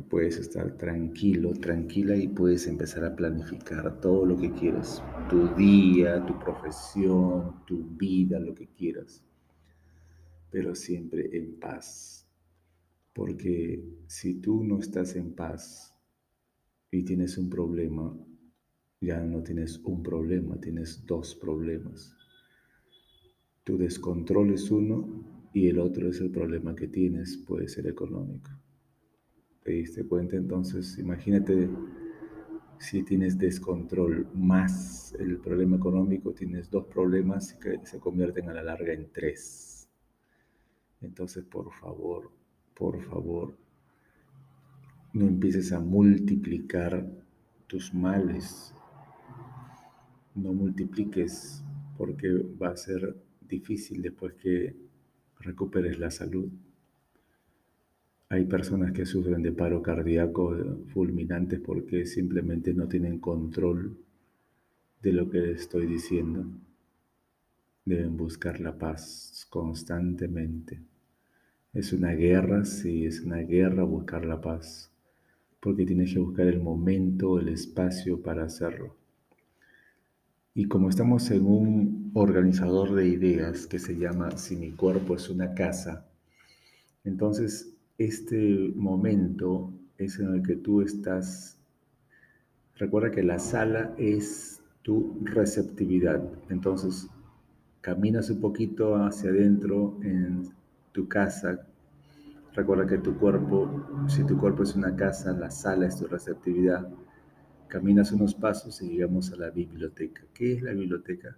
puedes 0.00 0.36
estar 0.38 0.76
tranquilo, 0.76 1.52
tranquila 1.54 2.16
y 2.16 2.28
puedes 2.28 2.66
empezar 2.66 3.04
a 3.04 3.16
planificar 3.16 4.00
todo 4.00 4.26
lo 4.26 4.36
que 4.36 4.52
quieras, 4.52 5.02
tu 5.30 5.48
día, 5.54 6.24
tu 6.26 6.38
profesión, 6.38 7.64
tu 7.66 7.84
vida, 7.96 8.38
lo 8.38 8.54
que 8.54 8.66
quieras, 8.68 9.22
pero 10.50 10.74
siempre 10.74 11.36
en 11.36 11.58
paz. 11.58 12.26
Porque 13.12 13.82
si 14.06 14.34
tú 14.34 14.62
no 14.62 14.78
estás 14.78 15.16
en 15.16 15.32
paz 15.32 15.94
y 16.90 17.02
tienes 17.02 17.38
un 17.38 17.50
problema, 17.50 18.16
ya 19.00 19.20
no 19.20 19.42
tienes 19.42 19.78
un 19.84 20.02
problema, 20.02 20.60
tienes 20.60 21.04
dos 21.06 21.34
problemas. 21.34 22.14
Tu 23.64 23.76
descontrol 23.76 24.52
es 24.52 24.70
uno 24.70 25.50
y 25.52 25.68
el 25.68 25.78
otro 25.78 26.08
es 26.08 26.20
el 26.20 26.30
problema 26.30 26.74
que 26.74 26.88
tienes, 26.88 27.36
puede 27.36 27.68
ser 27.68 27.86
económico. 27.86 28.57
¿Te 29.68 29.74
diste 29.74 30.02
cuenta? 30.06 30.34
Entonces, 30.34 30.96
imagínate 30.98 31.68
si 32.78 33.02
tienes 33.02 33.36
descontrol 33.36 34.26
más 34.32 35.14
el 35.18 35.36
problema 35.40 35.76
económico, 35.76 36.32
tienes 36.32 36.70
dos 36.70 36.86
problemas 36.86 37.52
que 37.52 37.78
se 37.84 38.00
convierten 38.00 38.48
a 38.48 38.54
la 38.54 38.62
larga 38.62 38.94
en 38.94 39.12
tres. 39.12 39.86
Entonces, 41.02 41.44
por 41.44 41.70
favor, 41.70 42.30
por 42.72 42.98
favor, 43.02 43.58
no 45.12 45.26
empieces 45.26 45.70
a 45.72 45.80
multiplicar 45.80 47.06
tus 47.66 47.92
males. 47.92 48.72
No 50.34 50.54
multipliques 50.54 51.62
porque 51.98 52.30
va 52.30 52.70
a 52.70 52.76
ser 52.78 53.22
difícil 53.46 54.00
después 54.00 54.32
que 54.32 54.74
recuperes 55.40 55.98
la 55.98 56.10
salud. 56.10 56.48
Hay 58.30 58.44
personas 58.44 58.92
que 58.92 59.06
sufren 59.06 59.42
de 59.42 59.52
paro 59.52 59.80
cardíaco 59.80 60.54
fulminantes 60.92 61.60
porque 61.60 62.04
simplemente 62.04 62.74
no 62.74 62.86
tienen 62.86 63.18
control 63.20 63.96
de 65.00 65.12
lo 65.12 65.30
que 65.30 65.38
les 65.38 65.62
estoy 65.62 65.86
diciendo. 65.86 66.44
Deben 67.86 68.18
buscar 68.18 68.60
la 68.60 68.76
paz 68.76 69.46
constantemente. 69.48 70.78
Es 71.72 71.94
una 71.94 72.12
guerra, 72.12 72.66
sí, 72.66 73.06
es 73.06 73.22
una 73.22 73.38
guerra 73.38 73.84
buscar 73.84 74.26
la 74.26 74.42
paz, 74.42 74.90
porque 75.58 75.86
tienes 75.86 76.12
que 76.12 76.18
buscar 76.18 76.48
el 76.48 76.60
momento, 76.60 77.38
el 77.38 77.48
espacio 77.48 78.20
para 78.20 78.44
hacerlo. 78.44 78.94
Y 80.54 80.66
como 80.66 80.90
estamos 80.90 81.30
en 81.30 81.46
un 81.46 82.10
organizador 82.12 82.94
de 82.94 83.08
ideas 83.08 83.66
que 83.66 83.78
se 83.78 83.96
llama 83.96 84.36
Si 84.36 84.54
mi 84.56 84.72
cuerpo 84.72 85.16
es 85.16 85.30
una 85.30 85.54
casa, 85.54 86.06
entonces 87.04 87.77
este 87.98 88.72
momento 88.76 89.72
es 89.98 90.20
en 90.20 90.34
el 90.34 90.42
que 90.42 90.54
tú 90.54 90.80
estás, 90.80 91.58
recuerda 92.76 93.10
que 93.10 93.24
la 93.24 93.40
sala 93.40 93.92
es 93.98 94.62
tu 94.82 95.18
receptividad, 95.24 96.22
entonces 96.48 97.08
caminas 97.80 98.30
un 98.30 98.40
poquito 98.40 98.94
hacia 98.94 99.30
adentro 99.30 99.98
en 100.02 100.48
tu 100.92 101.08
casa, 101.08 101.66
recuerda 102.54 102.86
que 102.86 102.98
tu 102.98 103.18
cuerpo, 103.18 104.06
si 104.06 104.24
tu 104.24 104.38
cuerpo 104.38 104.62
es 104.62 104.76
una 104.76 104.94
casa, 104.94 105.32
la 105.32 105.50
sala 105.50 105.88
es 105.88 105.96
tu 105.96 106.06
receptividad, 106.06 106.88
caminas 107.66 108.12
unos 108.12 108.32
pasos 108.32 108.80
y 108.80 108.90
llegamos 108.90 109.32
a 109.32 109.36
la 109.36 109.50
biblioteca. 109.50 110.22
¿Qué 110.32 110.54
es 110.54 110.62
la 110.62 110.72
biblioteca? 110.72 111.36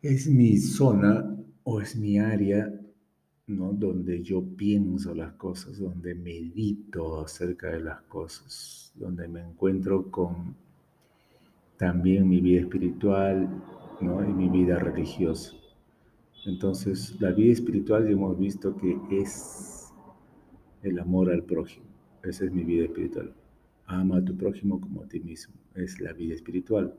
Es 0.00 0.28
mi 0.28 0.56
zona 0.58 1.36
o 1.64 1.80
es 1.80 1.96
mi 1.96 2.18
área 2.18 2.72
¿no? 3.46 3.72
donde 3.72 4.22
yo 4.22 4.42
pienso 4.42 5.14
las 5.14 5.32
cosas, 5.34 5.78
donde 5.78 6.14
medito 6.14 7.20
acerca 7.20 7.70
de 7.70 7.80
las 7.80 8.00
cosas, 8.02 8.92
donde 8.94 9.28
me 9.28 9.40
encuentro 9.42 10.10
con 10.10 10.56
también 11.76 12.28
mi 12.28 12.40
vida 12.40 12.60
espiritual 12.60 13.62
¿no? 14.00 14.28
y 14.28 14.32
mi 14.32 14.48
vida 14.48 14.78
religiosa. 14.78 15.54
Entonces, 16.46 17.20
la 17.20 17.30
vida 17.32 17.52
espiritual 17.52 18.04
ya 18.04 18.10
hemos 18.10 18.38
visto 18.38 18.76
que 18.76 18.98
es 19.10 19.92
el 20.82 20.98
amor 20.98 21.30
al 21.30 21.42
prójimo. 21.42 21.86
Esa 22.22 22.44
es 22.44 22.52
mi 22.52 22.64
vida 22.64 22.84
espiritual. 22.84 23.32
Ama 23.86 24.18
a 24.18 24.24
tu 24.24 24.36
prójimo 24.36 24.80
como 24.80 25.02
a 25.02 25.08
ti 25.08 25.20
mismo. 25.20 25.54
Es 25.74 26.00
la 26.00 26.12
vida 26.12 26.34
espiritual. 26.34 26.94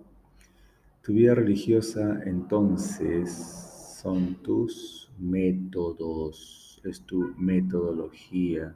Tu 1.04 1.14
vida 1.14 1.36
religiosa 1.36 2.22
entonces 2.26 3.75
son 4.06 4.36
tus 4.44 5.12
métodos, 5.18 6.80
es 6.84 7.02
tu 7.08 7.34
metodología, 7.40 8.76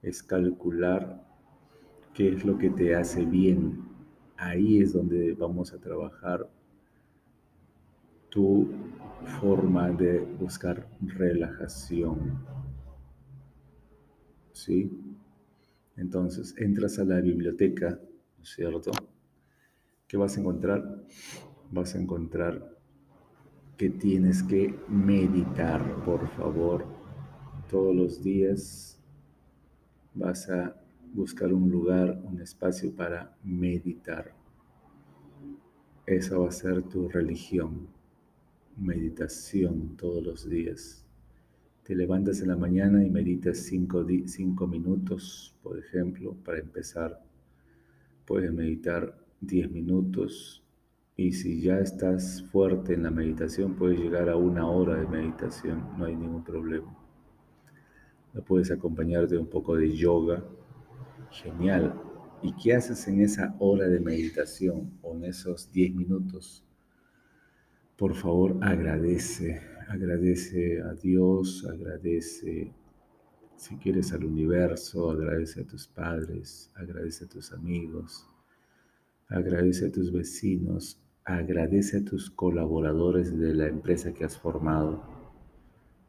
es 0.00 0.22
calcular 0.22 1.22
qué 2.14 2.32
es 2.32 2.42
lo 2.42 2.56
que 2.56 2.70
te 2.70 2.94
hace 2.94 3.26
bien. 3.26 3.78
Ahí 4.38 4.80
es 4.80 4.94
donde 4.94 5.34
vamos 5.34 5.74
a 5.74 5.78
trabajar 5.78 6.48
tu 8.30 8.70
forma 9.38 9.90
de 9.90 10.20
buscar 10.20 10.88
relajación. 11.02 12.42
¿Sí? 14.52 14.98
Entonces, 15.94 16.54
entras 16.56 16.98
a 16.98 17.04
la 17.04 17.20
biblioteca, 17.20 18.00
¿no 18.38 18.42
es 18.42 18.48
cierto? 18.48 18.92
¿Qué 20.06 20.16
vas 20.16 20.38
a 20.38 20.40
encontrar? 20.40 21.04
Vas 21.70 21.94
a 21.94 21.98
encontrar 21.98 22.75
que 23.76 23.90
tienes 23.90 24.42
que 24.42 24.74
meditar, 24.88 26.04
por 26.04 26.28
favor. 26.30 26.86
Todos 27.70 27.94
los 27.94 28.22
días 28.22 28.98
vas 30.14 30.48
a 30.48 30.80
buscar 31.12 31.52
un 31.52 31.70
lugar, 31.70 32.20
un 32.24 32.40
espacio 32.40 32.94
para 32.94 33.36
meditar. 33.42 34.34
Esa 36.06 36.38
va 36.38 36.48
a 36.48 36.52
ser 36.52 36.82
tu 36.82 37.08
religión 37.08 37.88
meditación 38.76 39.96
todos 39.96 40.22
los 40.22 40.48
días. 40.48 41.04
Te 41.82 41.94
levantas 41.94 42.40
en 42.40 42.48
la 42.48 42.56
mañana 42.56 43.04
y 43.04 43.10
meditas 43.10 43.58
cinco, 43.58 44.04
minutos, 44.66 45.54
por 45.62 45.78
ejemplo, 45.78 46.34
para 46.44 46.58
empezar. 46.58 47.22
Puedes 48.24 48.52
meditar 48.52 49.18
diez 49.40 49.70
minutos 49.70 50.65
y 51.16 51.32
si 51.32 51.60
ya 51.60 51.78
estás 51.78 52.42
fuerte 52.52 52.94
en 52.94 53.04
la 53.04 53.10
meditación, 53.10 53.74
puedes 53.74 53.98
llegar 53.98 54.28
a 54.28 54.36
una 54.36 54.68
hora 54.68 54.96
de 54.96 55.06
meditación, 55.06 55.88
no 55.96 56.04
hay 56.04 56.14
ningún 56.14 56.44
problema. 56.44 56.94
La 58.34 58.42
puedes 58.42 58.70
acompañar 58.70 59.26
de 59.26 59.38
un 59.38 59.46
poco 59.46 59.76
de 59.76 59.96
yoga, 59.96 60.44
genial. 61.30 61.94
¿Y 62.42 62.52
qué 62.52 62.74
haces 62.74 63.08
en 63.08 63.22
esa 63.22 63.56
hora 63.58 63.88
de 63.88 63.98
meditación 63.98 64.92
o 65.02 65.14
en 65.16 65.24
esos 65.24 65.72
diez 65.72 65.94
minutos? 65.94 66.66
por 67.96 68.14
favor 68.14 68.58
agradece, 68.60 69.60
agradece 69.88 70.82
a 70.82 70.92
Dios, 70.92 71.66
agradece 71.68 72.72
si 73.56 73.76
quieres 73.76 74.12
al 74.12 74.24
universo, 74.24 75.10
agradece 75.10 75.62
a 75.62 75.66
tus 75.66 75.88
padres, 75.88 76.70
agradece 76.74 77.24
a 77.24 77.28
tus 77.28 77.52
amigos, 77.52 78.28
agradece 79.28 79.86
a 79.86 79.90
tus 79.92 80.12
vecinos, 80.12 81.00
agradece 81.26 81.98
a 81.98 82.04
tus 82.04 82.30
colaboradores 82.30 83.38
de 83.38 83.52
la 83.52 83.66
empresa 83.66 84.14
que 84.14 84.24
has 84.24 84.38
formado. 84.38 85.02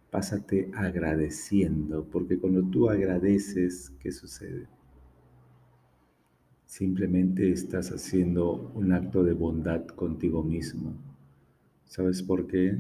Pásate 0.10 0.72
agradeciendo, 0.74 2.06
porque 2.06 2.38
cuando 2.40 2.64
tú 2.64 2.90
agradeces, 2.90 3.92
¿qué 4.00 4.12
sucede? 4.12 4.68
Simplemente 6.66 7.52
estás 7.52 7.92
haciendo 7.92 8.72
un 8.76 8.94
acto 8.94 9.24
de 9.24 9.34
bondad 9.34 9.86
contigo 9.88 10.44
mismo 10.44 10.94
¿Sabes 11.88 12.22
por 12.22 12.48
qué? 12.48 12.78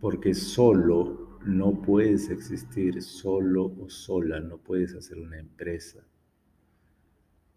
Porque 0.00 0.34
solo 0.34 1.38
no 1.44 1.82
puedes 1.82 2.30
existir, 2.30 3.02
solo 3.02 3.66
o 3.78 3.88
sola 3.90 4.40
no 4.40 4.56
puedes 4.56 4.94
hacer 4.94 5.18
una 5.18 5.38
empresa. 5.38 6.02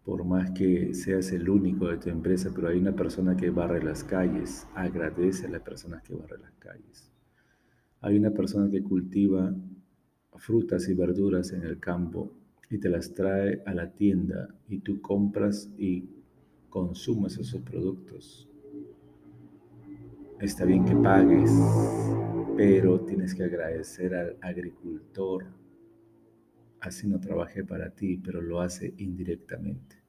Por 0.04 0.24
más 0.24 0.50
que 0.50 0.94
seas 0.94 1.30
el 1.32 1.48
único 1.48 1.88
de 1.88 1.98
tu 1.98 2.10
empresa, 2.10 2.50
pero 2.54 2.68
hay 2.68 2.78
una 2.78 2.92
persona 2.92 3.36
que 3.36 3.50
barre 3.50 3.82
las 3.82 4.02
calles, 4.02 4.66
agradece 4.74 5.46
a 5.46 5.50
la 5.50 5.62
persona 5.62 6.02
que 6.02 6.14
barre 6.14 6.38
las 6.38 6.52
calles. 6.58 7.10
Hay 8.00 8.16
una 8.16 8.30
persona 8.30 8.70
que 8.70 8.82
cultiva 8.82 9.54
frutas 10.36 10.88
y 10.88 10.94
verduras 10.94 11.52
en 11.52 11.62
el 11.62 11.78
campo 11.78 12.32
y 12.68 12.78
te 12.78 12.88
las 12.88 13.14
trae 13.14 13.62
a 13.64 13.74
la 13.74 13.92
tienda 13.92 14.48
y 14.68 14.78
tú 14.78 15.00
compras 15.00 15.70
y 15.78 16.08
consumes 16.68 17.38
esos 17.38 17.60
productos 17.60 18.48
Está 20.42 20.64
bien 20.64 20.84
que 20.84 20.96
pagues, 20.96 21.52
pero 22.56 22.98
tienes 23.02 23.32
que 23.32 23.44
agradecer 23.44 24.12
al 24.12 24.36
agricultor. 24.40 25.44
Así 26.82 27.06
no 27.06 27.20
trabajé 27.20 27.62
para 27.62 27.90
ti, 27.90 28.16
pero 28.16 28.42
lo 28.42 28.60
hace 28.60 28.92
indirectamente. 28.98 30.02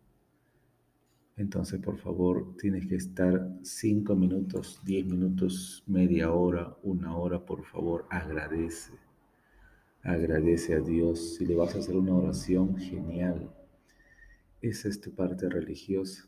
Entonces, 1.38 1.80
por 1.80 2.00
favor, 2.00 2.58
tienes 2.58 2.88
que 2.88 2.96
estar 2.96 3.48
cinco 3.62 4.16
minutos, 4.16 4.82
diez 4.84 5.06
minutos, 5.06 5.84
media 5.86 6.32
hora, 6.32 6.76
una 6.82 7.16
hora, 7.16 7.46
por 7.46 7.64
favor, 7.64 8.08
agradece. 8.10 8.92
Agradece 10.02 10.74
a 10.74 10.80
Dios. 10.80 11.36
Si 11.36 11.46
le 11.46 11.54
vas 11.54 11.76
a 11.76 11.78
hacer 11.78 11.96
una 11.96 12.16
oración, 12.16 12.76
genial. 12.76 13.54
Esa 14.60 14.90
es 14.90 15.00
tu 15.00 15.14
parte 15.14 15.48
religiosa 15.48 16.28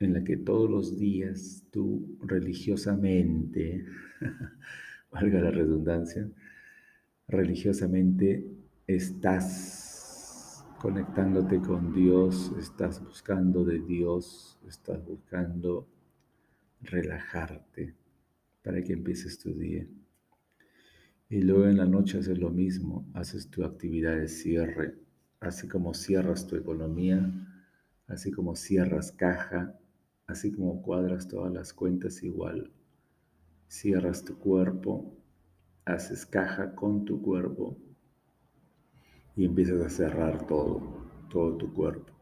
en 0.00 0.12
la 0.12 0.24
que 0.24 0.36
todos 0.36 0.68
los 0.68 0.98
días 0.98 1.64
tú 1.70 2.18
religiosamente, 2.20 3.86
valga 5.12 5.40
la 5.40 5.52
redundancia, 5.52 6.28
religiosamente 7.28 8.55
estás 8.86 10.64
conectándote 10.80 11.60
con 11.60 11.92
Dios, 11.92 12.52
estás 12.58 13.02
buscando 13.04 13.64
de 13.64 13.80
Dios, 13.80 14.58
estás 14.66 15.04
buscando 15.04 15.88
relajarte 16.82 17.94
para 18.62 18.82
que 18.82 18.92
empieces 18.92 19.38
tu 19.38 19.52
día. 19.54 19.86
Y 21.28 21.42
luego 21.42 21.66
en 21.66 21.78
la 21.78 21.86
noche 21.86 22.18
haces 22.18 22.38
lo 22.38 22.50
mismo, 22.50 23.06
haces 23.14 23.48
tu 23.48 23.64
actividad 23.64 24.16
de 24.16 24.28
cierre, 24.28 24.94
así 25.40 25.66
como 25.66 25.94
cierras 25.94 26.46
tu 26.46 26.56
economía, 26.56 27.32
así 28.06 28.30
como 28.30 28.54
cierras 28.54 29.10
caja, 29.10 29.76
Así 30.26 30.50
como 30.50 30.82
cuadras 30.82 31.28
todas 31.28 31.52
las 31.52 31.72
cuentas 31.72 32.24
igual, 32.24 32.72
cierras 33.68 34.24
tu 34.24 34.36
cuerpo, 34.36 35.16
haces 35.84 36.26
caja 36.26 36.74
con 36.74 37.04
tu 37.04 37.22
cuerpo 37.22 37.78
y 39.36 39.44
empiezas 39.44 39.84
a 39.84 39.90
cerrar 39.90 40.46
todo, 40.46 40.80
todo 41.28 41.56
tu 41.56 41.72
cuerpo. 41.72 42.12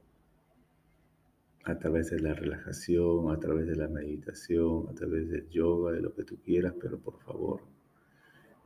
A 1.64 1.78
través 1.78 2.10
de 2.10 2.20
la 2.20 2.34
relajación, 2.34 3.30
a 3.30 3.38
través 3.38 3.66
de 3.66 3.76
la 3.76 3.88
meditación, 3.88 4.88
a 4.90 4.94
través 4.94 5.30
del 5.30 5.48
yoga, 5.48 5.92
de 5.92 6.02
lo 6.02 6.12
que 6.12 6.24
tú 6.24 6.36
quieras, 6.42 6.74
pero 6.80 6.98
por 6.98 7.18
favor, 7.20 7.62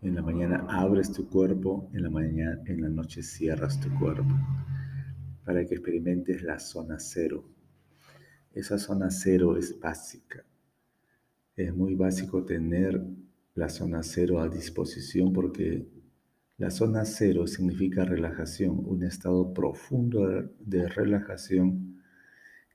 en 0.03 0.15
la 0.15 0.23
mañana 0.23 0.67
abres 0.69 1.13
tu 1.13 1.29
cuerpo, 1.29 1.91
en 1.93 2.03
la 2.03 2.11
mañana, 2.11 2.61
en 2.67 2.81
la 2.81 2.89
noche 2.89 3.23
cierras 3.23 3.79
tu 3.81 3.89
cuerpo, 3.99 4.35
para 5.45 5.65
que 5.65 5.75
experimentes 5.75 6.43
la 6.43 6.59
zona 6.59 6.99
cero, 6.99 7.45
esa 8.53 8.79
zona 8.79 9.11
cero 9.11 9.57
es 9.57 9.79
básica. 9.79 10.45
Es 11.55 11.75
muy 11.75 11.95
básico 11.95 12.45
tener 12.45 13.01
la 13.55 13.69
zona 13.69 14.03
cero 14.03 14.41
a 14.41 14.49
disposición 14.49 15.33
porque 15.33 15.87
la 16.59 16.71
zona 16.71 17.05
cero 17.05 17.47
significa 17.47 18.05
relajación, 18.05 18.83
un 18.85 19.05
estado 19.05 19.55
profundo 19.55 20.27
de 20.59 20.89
relajación 20.89 22.03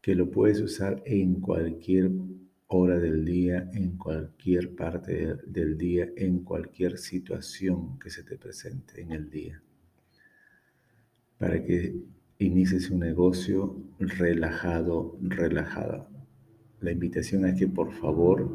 que 0.02 0.16
lo 0.16 0.32
puedes 0.32 0.62
usar 0.62 1.04
en 1.06 1.42
cualquier 1.42 2.10
hora 2.68 2.98
del 2.98 3.26
día, 3.26 3.70
en 3.74 3.98
cualquier 3.98 4.74
parte 4.74 5.36
del 5.46 5.78
día, 5.78 6.10
en 6.16 6.44
cualquier 6.46 6.98
situación 6.98 8.00
que 8.00 8.10
se 8.10 8.24
te 8.24 8.38
presente 8.38 9.02
en 9.02 9.12
el 9.12 9.30
día. 9.30 9.62
Para 11.38 11.62
que 11.62 11.94
inicies 12.40 12.90
un 12.90 13.00
negocio 13.00 13.84
relajado, 14.00 15.18
relajada. 15.22 16.10
La 16.80 16.92
invitación 16.92 17.46
es 17.46 17.60
que 17.60 17.68
por 17.68 17.92
favor 17.92 18.50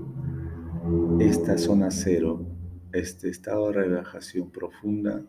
esta 1.21 1.59
zona 1.59 1.91
cero, 1.91 2.58
este 2.93 3.29
estado 3.29 3.69
de 3.69 3.75
relajación 3.75 4.51
profunda, 4.51 5.23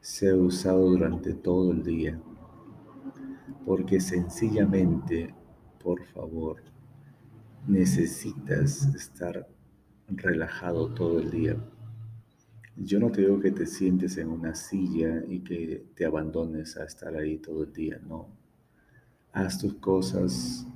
sea 0.00 0.34
usado 0.36 0.90
durante 0.90 1.34
todo 1.34 1.72
el 1.72 1.82
día. 1.82 2.20
Porque 3.64 4.00
sencillamente, 4.00 5.34
por 5.82 6.04
favor, 6.04 6.62
necesitas 7.66 8.94
estar 8.94 9.48
relajado 10.08 10.92
todo 10.92 11.20
el 11.20 11.30
día. 11.30 11.56
Yo 12.76 12.98
no 12.98 13.10
te 13.10 13.22
digo 13.22 13.40
que 13.40 13.52
te 13.52 13.66
sientes 13.66 14.18
en 14.18 14.28
una 14.28 14.54
silla 14.54 15.22
y 15.28 15.40
que 15.40 15.86
te 15.94 16.04
abandones 16.04 16.76
a 16.76 16.84
estar 16.84 17.16
ahí 17.16 17.38
todo 17.38 17.62
el 17.64 17.72
día, 17.72 18.00
no. 18.06 18.28
Haz 19.32 19.58
tus 19.58 19.74
cosas, 19.74 20.66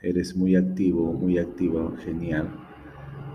eres 0.00 0.36
muy 0.36 0.54
activo, 0.54 1.12
muy 1.12 1.38
activa, 1.38 1.96
genial, 1.98 2.67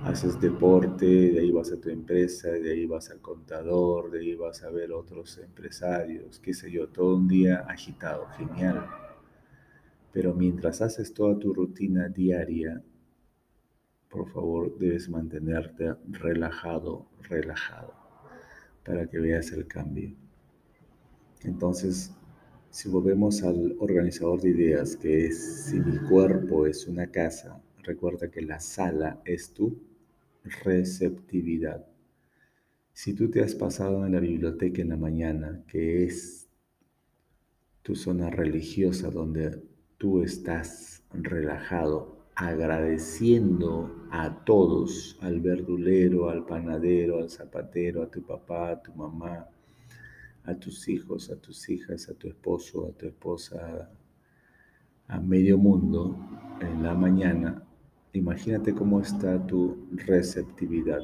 haces 0.05 0.39
deporte, 0.39 1.05
de 1.05 1.39
ahí 1.39 1.51
vas 1.51 1.71
a 1.71 1.79
tu 1.79 1.89
empresa, 1.89 2.49
de 2.49 2.71
ahí 2.71 2.85
vas 2.85 3.09
al 3.09 3.21
contador, 3.21 4.11
de 4.11 4.19
ahí 4.19 4.35
vas 4.35 4.61
a 4.63 4.69
ver 4.69 4.91
otros 4.91 5.37
empresarios, 5.37 6.39
qué 6.39 6.53
sé 6.53 6.69
yo, 6.69 6.89
todo 6.89 7.15
un 7.15 7.27
día 7.27 7.59
agitado, 7.67 8.27
genial. 8.37 8.85
Pero 10.11 10.33
mientras 10.33 10.81
haces 10.81 11.13
toda 11.13 11.39
tu 11.39 11.53
rutina 11.53 12.09
diaria, 12.09 12.83
por 14.09 14.29
favor 14.29 14.77
debes 14.77 15.09
mantenerte 15.09 15.95
relajado, 16.09 17.07
relajado, 17.29 17.93
para 18.83 19.07
que 19.07 19.19
veas 19.19 19.51
el 19.53 19.65
cambio. 19.67 20.13
Entonces, 21.43 22.13
si 22.69 22.89
volvemos 22.89 23.41
al 23.43 23.75
organizador 23.79 24.41
de 24.41 24.49
ideas, 24.49 24.97
que 24.97 25.27
es 25.27 25.65
si 25.65 25.79
mi 25.79 25.97
cuerpo 26.09 26.67
es 26.67 26.87
una 26.87 27.07
casa, 27.07 27.61
recuerda 27.83 28.29
que 28.29 28.41
la 28.41 28.59
sala 28.59 29.21
es 29.25 29.53
tu 29.53 29.92
receptividad. 30.63 31.85
Si 32.91 33.13
tú 33.13 33.29
te 33.29 33.41
has 33.41 33.55
pasado 33.55 34.05
en 34.05 34.13
la 34.13 34.19
biblioteca 34.19 34.81
en 34.81 34.89
la 34.89 34.97
mañana, 34.97 35.63
que 35.67 36.03
es 36.03 36.47
tu 37.81 37.95
zona 37.95 38.29
religiosa 38.29 39.09
donde 39.09 39.61
tú 39.97 40.21
estás 40.21 41.03
relajado, 41.11 42.23
agradeciendo 42.35 44.07
a 44.11 44.43
todos, 44.43 45.17
al 45.21 45.39
verdulero, 45.39 46.29
al 46.29 46.45
panadero, 46.45 47.19
al 47.19 47.29
zapatero, 47.29 48.03
a 48.03 48.09
tu 48.09 48.21
papá, 48.23 48.71
a 48.71 48.81
tu 48.81 48.93
mamá, 48.93 49.47
a 50.45 50.55
tus 50.55 50.87
hijos, 50.89 51.29
a 51.29 51.35
tus 51.35 51.69
hijas, 51.69 52.09
a 52.09 52.13
tu 52.13 52.27
esposo, 52.27 52.87
a 52.87 52.91
tu 52.91 53.07
esposa, 53.07 53.89
a 55.07 55.19
medio 55.19 55.57
mundo 55.57 56.17
en 56.59 56.83
la 56.83 56.93
mañana, 56.93 57.63
Imagínate 58.13 58.75
cómo 58.75 58.99
está 59.01 59.43
tu 59.47 59.87
receptividad. 59.91 61.01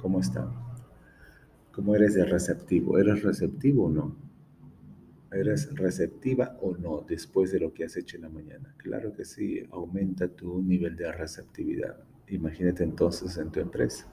¿Cómo 0.00 0.20
está? 0.20 0.48
¿Cómo 1.72 1.96
eres 1.96 2.14
de 2.14 2.24
receptivo? 2.24 2.96
¿Eres 2.96 3.24
receptivo 3.24 3.86
o 3.86 3.90
no? 3.90 4.16
¿Eres 5.32 5.74
receptiva 5.74 6.56
o 6.62 6.76
no 6.76 7.04
después 7.08 7.50
de 7.50 7.58
lo 7.58 7.74
que 7.74 7.84
has 7.84 7.96
hecho 7.96 8.16
en 8.16 8.22
la 8.22 8.28
mañana? 8.28 8.72
Claro 8.76 9.12
que 9.12 9.24
sí, 9.24 9.64
aumenta 9.72 10.28
tu 10.28 10.62
nivel 10.62 10.94
de 10.94 11.10
receptividad. 11.10 11.96
Imagínate 12.28 12.84
entonces 12.84 13.36
en 13.36 13.50
tu 13.50 13.58
empresa. 13.58 14.06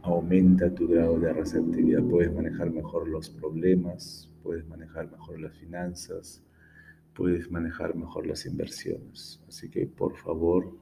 Aumenta 0.00 0.74
tu 0.74 0.88
grado 0.88 1.20
de 1.20 1.30
receptividad. 1.34 2.02
Puedes 2.04 2.32
manejar 2.32 2.70
mejor 2.70 3.06
los 3.06 3.28
problemas, 3.28 4.30
puedes 4.42 4.66
manejar 4.66 5.10
mejor 5.10 5.40
las 5.40 5.54
finanzas, 5.58 6.42
puedes 7.14 7.50
manejar 7.50 7.94
mejor 7.94 8.26
las 8.26 8.44
inversiones. 8.46 9.40
Así 9.48 9.70
que 9.70 9.86
por 9.86 10.16
favor, 10.16 10.76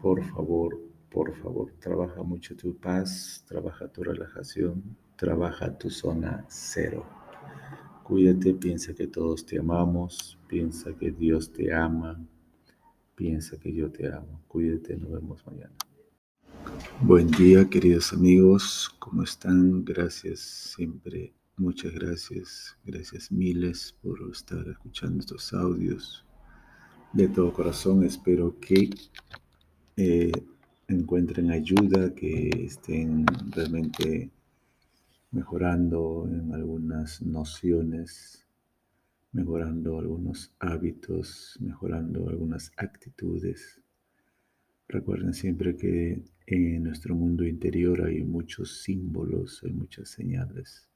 por 0.00 0.22
favor, 0.24 0.80
por 1.10 1.34
favor, 1.36 1.72
trabaja 1.78 2.22
mucho 2.22 2.56
tu 2.56 2.76
paz, 2.76 3.44
trabaja 3.46 3.88
tu 3.88 4.02
relajación, 4.02 4.96
trabaja 5.16 5.76
tu 5.76 5.90
zona 5.90 6.44
cero. 6.48 7.04
Cuídate, 8.04 8.54
piensa 8.54 8.94
que 8.94 9.06
todos 9.06 9.44
te 9.44 9.58
amamos, 9.58 10.38
piensa 10.48 10.92
que 10.96 11.10
Dios 11.10 11.52
te 11.52 11.72
ama, 11.72 12.18
piensa 13.14 13.58
que 13.58 13.72
yo 13.72 13.90
te 13.90 14.12
amo. 14.12 14.40
Cuídate, 14.48 14.96
nos 14.96 15.12
vemos 15.12 15.46
mañana. 15.46 15.74
Buen 17.00 17.30
día, 17.30 17.68
queridos 17.68 18.12
amigos, 18.12 18.94
¿cómo 18.98 19.22
están? 19.22 19.84
Gracias 19.84 20.40
siempre 20.40 21.34
Muchas 21.58 21.92
gracias, 21.92 22.78
gracias 22.82 23.30
miles 23.30 23.94
por 24.00 24.18
estar 24.32 24.66
escuchando 24.68 25.20
estos 25.20 25.52
audios. 25.52 26.24
De 27.12 27.28
todo 27.28 27.52
corazón 27.52 28.04
espero 28.04 28.58
que 28.58 28.88
eh, 29.98 30.32
encuentren 30.88 31.50
ayuda, 31.50 32.14
que 32.14 32.48
estén 32.64 33.26
realmente 33.50 34.30
mejorando 35.30 36.26
en 36.26 36.54
algunas 36.54 37.20
nociones, 37.20 38.46
mejorando 39.32 39.98
algunos 39.98 40.54
hábitos, 40.58 41.58
mejorando 41.60 42.30
algunas 42.30 42.72
actitudes. 42.78 43.78
Recuerden 44.88 45.34
siempre 45.34 45.76
que 45.76 46.24
en 46.46 46.82
nuestro 46.82 47.14
mundo 47.14 47.44
interior 47.46 48.06
hay 48.06 48.24
muchos 48.24 48.80
símbolos, 48.80 49.62
hay 49.64 49.74
muchas 49.74 50.08
señales 50.08 50.88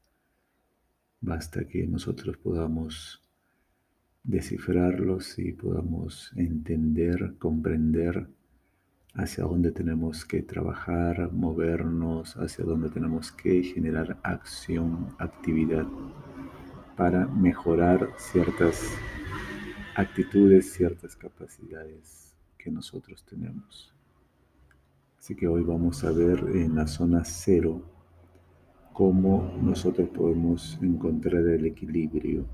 Basta 1.21 1.67
que 1.67 1.87
nosotros 1.87 2.37
podamos 2.37 3.23
descifrarlos 4.23 5.39
y 5.39 5.53
podamos 5.53 6.33
entender, 6.37 7.35
comprender 7.39 8.29
hacia 9.15 9.45
dónde 9.45 9.73
tenemos 9.73 10.25
que 10.25 10.43
trabajar, 10.43 11.33
movernos, 11.33 12.37
hacia 12.37 12.65
dónde 12.65 12.91
tenemos 12.91 13.33
que 13.33 13.63
generar 13.63 14.19
acción, 14.23 15.15
actividad 15.19 15.87
para 16.97 17.27
mejorar 17.27 18.11
ciertas 18.19 18.83
actitudes, 19.95 20.73
ciertas 20.73 21.17
capacidades 21.17 22.35
que 22.59 22.71
nosotros 22.71 23.25
tenemos. 23.25 23.95
Así 25.19 25.35
que 25.35 25.49
hoy 25.49 25.63
vamos 25.63 26.05
a 26.05 26.11
ver 26.11 26.39
en 26.55 26.75
la 26.75 26.87
zona 26.87 27.25
cero 27.25 27.96
cómo 28.97 29.53
nosotros 29.61 30.09
podemos 30.09 30.79
encontrar 30.81 31.47
el 31.49 31.67
equilibrio. 31.67 32.47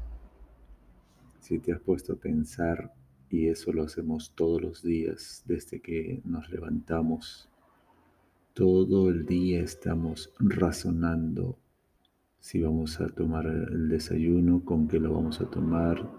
Si 1.38 1.60
te 1.60 1.72
has 1.72 1.78
puesto 1.78 2.14
a 2.14 2.16
pensar, 2.16 2.92
y 3.30 3.46
eso 3.46 3.72
lo 3.72 3.84
hacemos 3.84 4.32
todos 4.34 4.60
los 4.60 4.82
días 4.82 5.44
desde 5.46 5.80
que 5.80 6.20
nos 6.24 6.50
levantamos, 6.50 7.48
todo 8.54 9.08
el 9.08 9.24
día 9.24 9.60
estamos 9.60 10.32
razonando 10.40 11.60
si 12.40 12.60
vamos 12.60 13.00
a 13.00 13.06
tomar 13.06 13.46
el 13.46 13.88
desayuno, 13.88 14.64
con 14.64 14.88
qué 14.88 14.98
lo 14.98 15.14
vamos 15.14 15.40
a 15.40 15.48
tomar, 15.48 16.10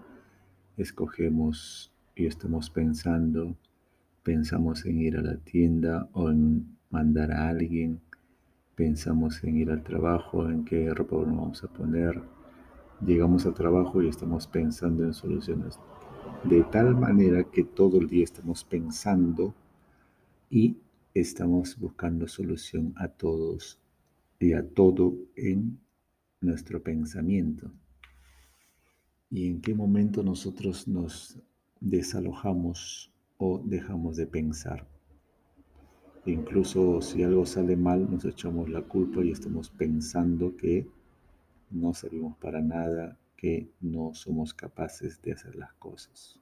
escogemos 0.78 1.92
y 2.16 2.24
estamos 2.24 2.70
pensando, 2.70 3.58
pensamos 4.22 4.86
en 4.86 5.00
ir 5.00 5.18
a 5.18 5.22
la 5.22 5.36
tienda 5.36 6.08
o 6.14 6.30
en 6.30 6.78
mandar 6.88 7.30
a 7.30 7.50
alguien, 7.50 8.00
pensamos 8.74 9.42
en 9.44 9.56
ir 9.56 9.70
al 9.70 9.82
trabajo, 9.82 10.48
en 10.48 10.64
qué 10.64 10.92
ropa 10.92 11.16
nos 11.16 11.36
vamos 11.36 11.64
a 11.64 11.68
poner, 11.68 12.22
llegamos 13.04 13.46
al 13.46 13.54
trabajo 13.54 14.02
y 14.02 14.08
estamos 14.08 14.46
pensando 14.46 15.04
en 15.04 15.14
soluciones. 15.14 15.78
De 16.42 16.62
tal 16.64 16.94
manera 16.96 17.44
que 17.44 17.64
todo 17.64 17.98
el 17.98 18.08
día 18.08 18.24
estamos 18.24 18.64
pensando 18.64 19.54
y 20.50 20.76
estamos 21.14 21.78
buscando 21.78 22.26
solución 22.28 22.92
a 22.96 23.08
todos 23.08 23.80
y 24.38 24.52
a 24.52 24.66
todo 24.68 25.14
en 25.36 25.78
nuestro 26.40 26.82
pensamiento. 26.82 27.70
¿Y 29.30 29.48
en 29.48 29.60
qué 29.60 29.74
momento 29.74 30.22
nosotros 30.22 30.86
nos 30.86 31.38
desalojamos 31.80 33.12
o 33.38 33.62
dejamos 33.64 34.16
de 34.16 34.26
pensar? 34.26 34.93
Incluso 36.26 37.02
si 37.02 37.22
algo 37.22 37.44
sale 37.44 37.76
mal, 37.76 38.10
nos 38.10 38.24
echamos 38.24 38.70
la 38.70 38.80
culpa 38.80 39.22
y 39.22 39.30
estamos 39.30 39.68
pensando 39.68 40.56
que 40.56 40.86
no 41.70 41.92
servimos 41.92 42.36
para 42.38 42.62
nada, 42.62 43.18
que 43.36 43.68
no 43.82 44.14
somos 44.14 44.54
capaces 44.54 45.20
de 45.20 45.32
hacer 45.32 45.54
las 45.54 45.74
cosas. 45.74 46.40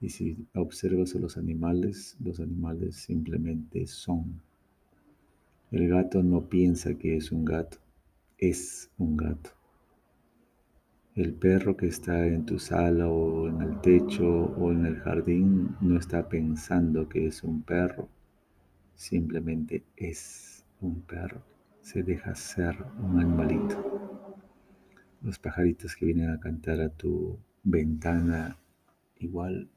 Y 0.00 0.08
si 0.08 0.48
observas 0.54 1.14
a 1.14 1.20
los 1.20 1.36
animales, 1.36 2.16
los 2.18 2.40
animales 2.40 2.96
simplemente 2.96 3.86
son. 3.86 4.40
El 5.70 5.88
gato 5.88 6.22
no 6.22 6.48
piensa 6.48 6.94
que 6.94 7.16
es 7.16 7.30
un 7.30 7.44
gato, 7.44 7.78
es 8.36 8.90
un 8.98 9.16
gato. 9.16 9.50
El 11.14 11.34
perro 11.34 11.76
que 11.76 11.86
está 11.86 12.26
en 12.26 12.46
tu 12.46 12.58
sala 12.58 13.08
o 13.08 13.48
en 13.48 13.62
el 13.62 13.80
techo 13.80 14.26
o 14.26 14.72
en 14.72 14.86
el 14.86 14.96
jardín 14.96 15.76
no 15.80 15.98
está 15.98 16.28
pensando 16.28 17.08
que 17.08 17.26
es 17.26 17.44
un 17.44 17.62
perro, 17.62 18.08
simplemente 19.00 19.82
es 19.96 20.62
un 20.82 21.00
perro, 21.00 21.42
se 21.80 22.02
deja 22.02 22.34
ser 22.34 22.76
un 23.02 23.18
animalito. 23.18 24.36
Los 25.22 25.38
pajaritos 25.38 25.96
que 25.96 26.04
vienen 26.04 26.28
a 26.28 26.38
cantar 26.38 26.82
a 26.82 26.90
tu 26.90 27.38
ventana, 27.62 28.58
igual, 29.18 29.70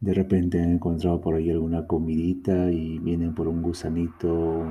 de 0.00 0.14
repente 0.14 0.60
han 0.60 0.70
encontrado 0.70 1.20
por 1.20 1.36
ahí 1.36 1.48
alguna 1.48 1.86
comidita 1.86 2.72
y 2.72 2.98
vienen 2.98 3.36
por 3.36 3.46
un 3.46 3.62
gusanito, 3.62 4.66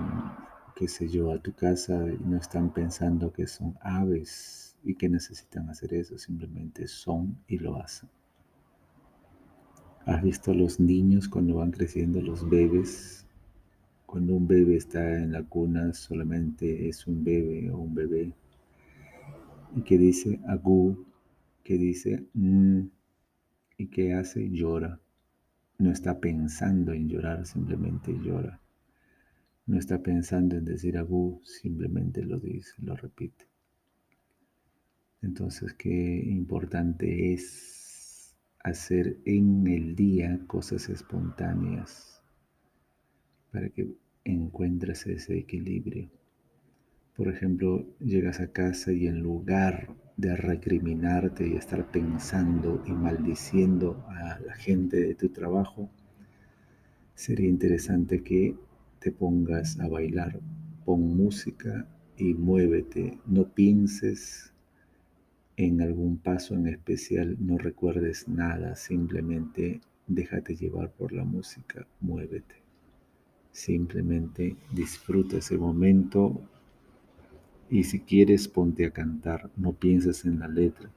qué 0.76 0.90
sé 0.90 1.08
yo, 1.08 1.32
a 1.32 1.42
tu 1.42 1.54
casa 1.54 2.06
y 2.10 2.22
no 2.26 2.36
están 2.36 2.74
pensando 2.74 3.32
que 3.32 3.48
son 3.48 3.78
aves 3.80 4.76
y 4.84 4.96
que 4.96 5.08
necesitan 5.08 5.70
hacer 5.70 5.94
eso, 5.94 6.18
simplemente 6.18 6.90
son 6.90 7.38
y 7.48 7.60
lo 7.60 7.78
hacen. 7.78 8.10
¿Has 10.06 10.22
visto 10.22 10.52
a 10.52 10.54
los 10.54 10.82
niños 10.82 11.30
cuando 11.30 11.56
van 11.56 11.72
creciendo, 11.72 12.22
los 12.22 12.50
bebés? 12.50 13.26
Cuando 14.06 14.34
un 14.36 14.46
bebé 14.46 14.76
está 14.76 15.18
en 15.18 15.32
la 15.32 15.44
cuna, 15.44 15.94
solamente 15.94 16.90
es 16.90 17.08
un 17.08 17.24
bebé 17.24 17.72
o 17.72 17.78
un 17.78 17.96
bebé. 17.96 18.34
Y 19.78 19.82
que 19.84 19.98
dice 19.98 20.42
agú, 20.46 21.06
que 21.64 21.78
dice 21.78 22.26
mm, 22.34 22.82
y 23.78 23.88
que 23.88 24.14
hace 24.14 24.50
llora. 24.50 25.00
no 25.78 25.90
está 25.90 26.20
pensando 26.20 26.92
en 26.92 27.08
llorar, 27.08 27.46
simplemente 27.46 28.14
llora. 28.22 28.60
No 29.68 29.80
está 29.80 30.04
pensando 30.04 30.58
en 30.58 30.66
decir 30.66 30.98
abu, 30.98 31.42
simplemente 31.46 32.26
lo 32.26 32.40
dice, 32.40 32.74
lo 32.80 32.98
repite. 32.98 33.46
Entonces, 35.22 35.74
qué 35.74 36.22
importante 36.28 37.34
es 37.34 37.73
hacer 38.64 39.18
en 39.26 39.68
el 39.68 39.96
día 39.96 40.40
cosas 40.48 40.90
espontáneas 40.90 42.22
para 43.52 43.70
que 43.70 43.94
encuentres 44.24 45.06
ese 45.06 45.38
equilibrio. 45.38 46.10
Por 47.16 47.28
ejemplo, 47.28 47.86
llegas 48.00 48.40
a 48.40 48.48
casa 48.48 48.92
y 48.92 49.08
en 49.08 49.20
lugar 49.20 49.96
de 50.18 50.36
recriminarte 50.36 51.48
y 51.48 51.54
estar 51.54 51.92
pensando 51.92 52.84
y 52.88 52.92
maldiciendo 52.94 54.04
a 54.08 54.40
la 54.40 54.56
gente 54.56 54.98
de 54.98 55.16
tu 55.16 55.30
trabajo, 55.30 55.90
sería 57.14 57.50
interesante 57.50 58.24
que 58.24 58.56
te 59.00 59.12
pongas 59.12 59.80
a 59.80 59.88
bailar. 59.88 60.40
Pon 60.86 61.16
música 61.16 61.88
y 62.18 62.34
muévete. 62.34 63.20
No 63.26 63.48
pienses 63.54 64.53
en 65.58 65.82
algún 65.82 66.18
paso 66.18 66.56
en 66.56 66.68
especial, 66.68 67.38
no 67.40 67.58
recuerdes 67.58 68.28
nada, 68.28 68.76
simplemente 68.76 69.82
déjate 70.08 70.56
llevar 70.56 70.92
por 70.92 71.14
la 71.14 71.24
música, 71.24 71.88
muévete. 72.02 72.56
Simplemente 73.52 74.56
disfruta 74.72 75.38
ese 75.38 75.58
momento 75.58 76.42
y 77.70 77.84
si 77.84 78.00
quieres 78.00 78.48
ponte 78.48 78.86
a 78.86 78.92
cantar, 78.92 79.50
no 79.56 79.74
pienses 79.74 80.26
en 80.26 80.40
la 80.40 80.48
letra. 80.48 80.90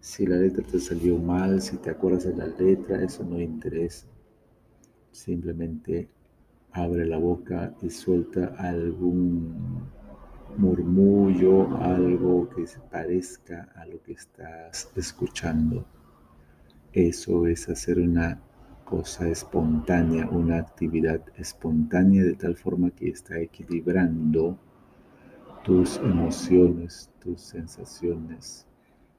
Si 0.00 0.26
la 0.26 0.36
letra 0.36 0.64
te 0.64 0.80
salió 0.80 1.18
mal, 1.18 1.60
si 1.62 1.76
te 1.76 1.90
acuerdas 1.90 2.24
de 2.24 2.36
la 2.36 2.46
letra, 2.46 3.02
eso 3.02 3.22
no 3.22 3.40
interesa. 3.40 4.06
Simplemente 5.12 6.08
abre 6.72 7.06
la 7.06 7.18
boca 7.18 7.74
y 7.82 7.90
suelta 7.90 8.54
algún 8.58 9.82
murmullo, 10.56 11.76
algo 11.76 12.48
que 12.50 12.66
se 12.66 12.80
parezca 12.80 13.68
a 13.74 13.86
lo 13.86 14.02
que 14.02 14.12
estás 14.12 14.90
escuchando. 14.96 15.84
Eso 16.92 17.46
es 17.46 17.68
hacer 17.68 17.98
una 17.98 18.40
cosa 18.84 19.28
espontánea, 19.28 20.28
una 20.28 20.58
actividad 20.58 21.22
espontánea 21.36 22.24
de 22.24 22.34
tal 22.34 22.56
forma 22.56 22.90
que 22.90 23.08
está 23.08 23.38
equilibrando 23.38 24.58
tus 25.62 25.98
emociones, 25.98 27.10
tus 27.20 27.40
sensaciones, 27.40 28.66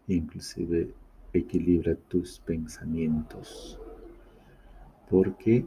inclusive 0.08 0.94
equilibra 1.34 1.96
tus 1.96 2.40
pensamientos. 2.40 3.80
Porque 5.10 5.66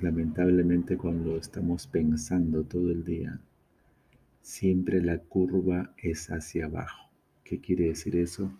lamentablemente 0.00 0.96
cuando 0.96 1.36
estamos 1.36 1.86
pensando 1.86 2.64
todo 2.64 2.90
el 2.90 3.04
día, 3.04 3.40
siempre 4.42 5.00
la 5.00 5.18
curva 5.18 5.94
es 5.96 6.30
hacia 6.30 6.66
abajo. 6.66 7.10
¿Qué 7.44 7.60
quiere 7.60 7.86
decir 7.86 8.16
eso? 8.16 8.52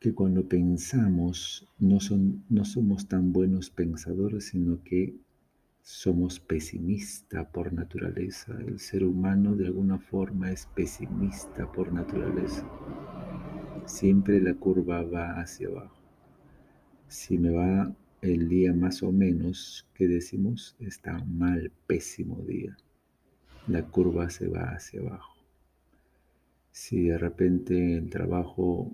Que 0.00 0.14
cuando 0.14 0.48
pensamos 0.48 1.68
no, 1.78 2.00
son, 2.00 2.44
no 2.48 2.64
somos 2.64 3.06
tan 3.06 3.32
buenos 3.32 3.70
pensadores, 3.70 4.46
sino 4.46 4.82
que 4.82 5.14
somos 5.82 6.40
pesimistas 6.40 7.46
por 7.48 7.72
naturaleza. 7.72 8.56
El 8.66 8.78
ser 8.78 9.04
humano 9.04 9.54
de 9.54 9.66
alguna 9.66 9.98
forma 9.98 10.50
es 10.50 10.66
pesimista 10.74 11.70
por 11.70 11.92
naturaleza. 11.92 12.66
Siempre 13.86 14.40
la 14.40 14.54
curva 14.54 15.02
va 15.02 15.40
hacia 15.40 15.68
abajo. 15.68 15.96
Si 17.08 17.38
me 17.38 17.50
va 17.50 17.94
el 18.22 18.48
día 18.48 18.72
más 18.72 19.02
o 19.02 19.12
menos, 19.12 19.88
que 19.94 20.06
decimos? 20.06 20.76
Está 20.78 21.24
mal, 21.24 21.72
pésimo 21.86 22.42
día. 22.42 22.76
La 23.68 23.82
curva 23.84 24.30
se 24.30 24.48
va 24.48 24.72
hacia 24.72 25.00
abajo. 25.00 25.36
Si 26.70 27.08
de 27.08 27.18
repente 27.18 27.96
el 27.96 28.10
trabajo, 28.10 28.90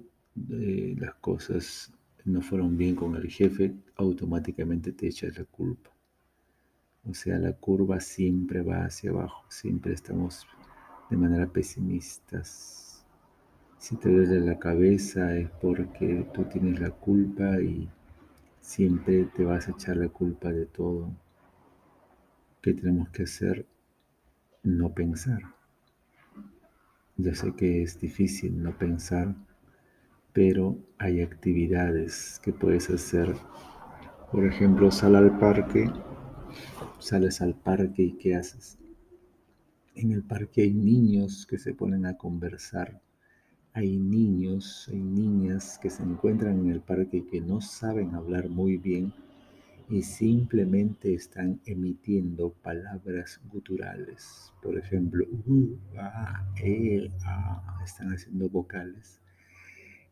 eh, 0.50 0.94
las 0.98 1.14
cosas 1.14 1.92
no 2.24 2.42
fueron 2.42 2.76
bien 2.76 2.94
con 2.94 3.16
el 3.16 3.28
jefe, 3.30 3.74
automáticamente 3.96 4.92
te 4.92 5.08
echas 5.08 5.38
la 5.38 5.44
culpa 5.44 5.96
o 7.08 7.14
sea, 7.14 7.38
la 7.38 7.52
curva 7.52 8.00
siempre 8.00 8.62
va 8.62 8.84
hacia 8.84 9.10
abajo, 9.10 9.44
siempre 9.48 9.92
estamos 9.92 10.46
de 11.08 11.16
manera 11.16 11.46
pesimistas. 11.46 13.04
Si 13.78 13.96
te 13.96 14.10
duele 14.10 14.40
la 14.40 14.58
cabeza 14.58 15.36
es 15.36 15.48
porque 15.62 16.26
tú 16.34 16.44
tienes 16.44 16.80
la 16.80 16.90
culpa 16.90 17.60
y 17.60 17.88
siempre 18.60 19.26
te 19.26 19.44
vas 19.44 19.68
a 19.68 19.70
echar 19.70 19.96
la 19.98 20.08
culpa 20.08 20.52
de 20.52 20.66
todo. 20.66 21.08
¿Qué 22.60 22.72
tenemos 22.74 23.08
que 23.10 23.22
hacer? 23.22 23.64
No 24.66 24.92
pensar. 24.92 25.42
Yo 27.16 27.32
sé 27.36 27.54
que 27.54 27.84
es 27.84 28.00
difícil 28.00 28.60
no 28.60 28.76
pensar, 28.76 29.36
pero 30.32 30.76
hay 30.98 31.22
actividades 31.22 32.40
que 32.42 32.52
puedes 32.52 32.90
hacer. 32.90 33.32
Por 34.32 34.44
ejemplo, 34.44 34.90
sal 34.90 35.14
al 35.14 35.38
parque 35.38 35.88
Sales 36.98 37.40
al 37.42 37.54
parque 37.54 38.02
y 38.02 38.12
¿qué 38.14 38.34
haces? 38.34 38.76
En 39.94 40.10
el 40.10 40.24
parque 40.24 40.62
hay 40.62 40.74
niños 40.74 41.46
que 41.46 41.58
se 41.58 41.72
ponen 41.72 42.04
a 42.04 42.16
conversar. 42.16 43.00
Hay 43.72 43.96
niños, 43.96 44.88
hay 44.90 44.98
niñas 44.98 45.78
que 45.80 45.90
se 45.90 46.02
encuentran 46.02 46.58
en 46.58 46.70
el 46.70 46.80
parque 46.80 47.18
y 47.18 47.22
que 47.22 47.40
no 47.40 47.60
saben 47.60 48.16
hablar 48.16 48.48
muy 48.48 48.78
bien 48.78 49.12
y 49.88 50.02
simplemente 50.02 51.14
están 51.14 51.60
emitiendo 51.64 52.52
palabras 52.52 53.40
guturales. 53.50 54.52
Por 54.62 54.78
ejemplo, 54.78 55.24
uh, 55.46 55.78
están 57.84 58.12
haciendo 58.12 58.48
vocales. 58.48 59.20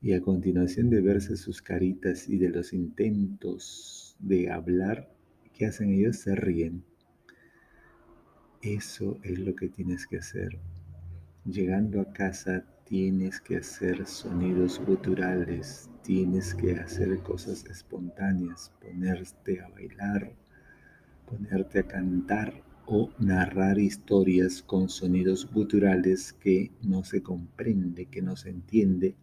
Y 0.01 0.13
a 0.13 0.21
continuación 0.21 0.91
de 0.91 1.01
verse 1.01 1.37
sus 1.37 1.63
caritas 1.63 2.29
y 2.29 2.37
de 2.37 2.51
los 2.51 2.73
intentos 2.73 4.17
de 4.21 4.51
hablar, 4.51 5.15
¿Qué 5.55 5.67
hacen 5.67 5.93
ellos? 5.93 6.17
Se 6.17 6.35
ríen. 6.35 6.83
Eso 8.61 9.21
es 9.23 9.39
lo 9.39 9.55
que 9.55 9.69
tienes 9.69 10.05
que 10.05 10.17
hacer. 10.17 10.59
Llegando 11.45 12.01
a 12.01 12.13
casa 12.13 12.65
tienes 12.85 13.41
que 13.41 13.57
hacer 13.57 14.07
sonidos 14.07 14.79
guturales, 14.85 15.89
tienes 16.03 16.55
que 16.55 16.73
hacer 16.77 17.19
cosas 17.21 17.65
espontáneas, 17.65 18.73
ponerte 18.81 19.61
a 19.61 19.69
bailar, 19.69 20.35
ponerte 21.27 21.79
a 21.79 21.87
cantar 21.87 22.63
o 22.87 23.11
narrar 23.19 23.79
historias 23.79 24.63
con 24.63 24.91
sonidos 24.91 25.51
guturales 25.51 26.35
que 26.35 26.73
no 26.83 27.05
se 27.05 27.23
comprende, 27.23 28.07
que 28.07 28.21
no 28.21 28.37
se 28.37 28.51
entiende, 28.51 29.17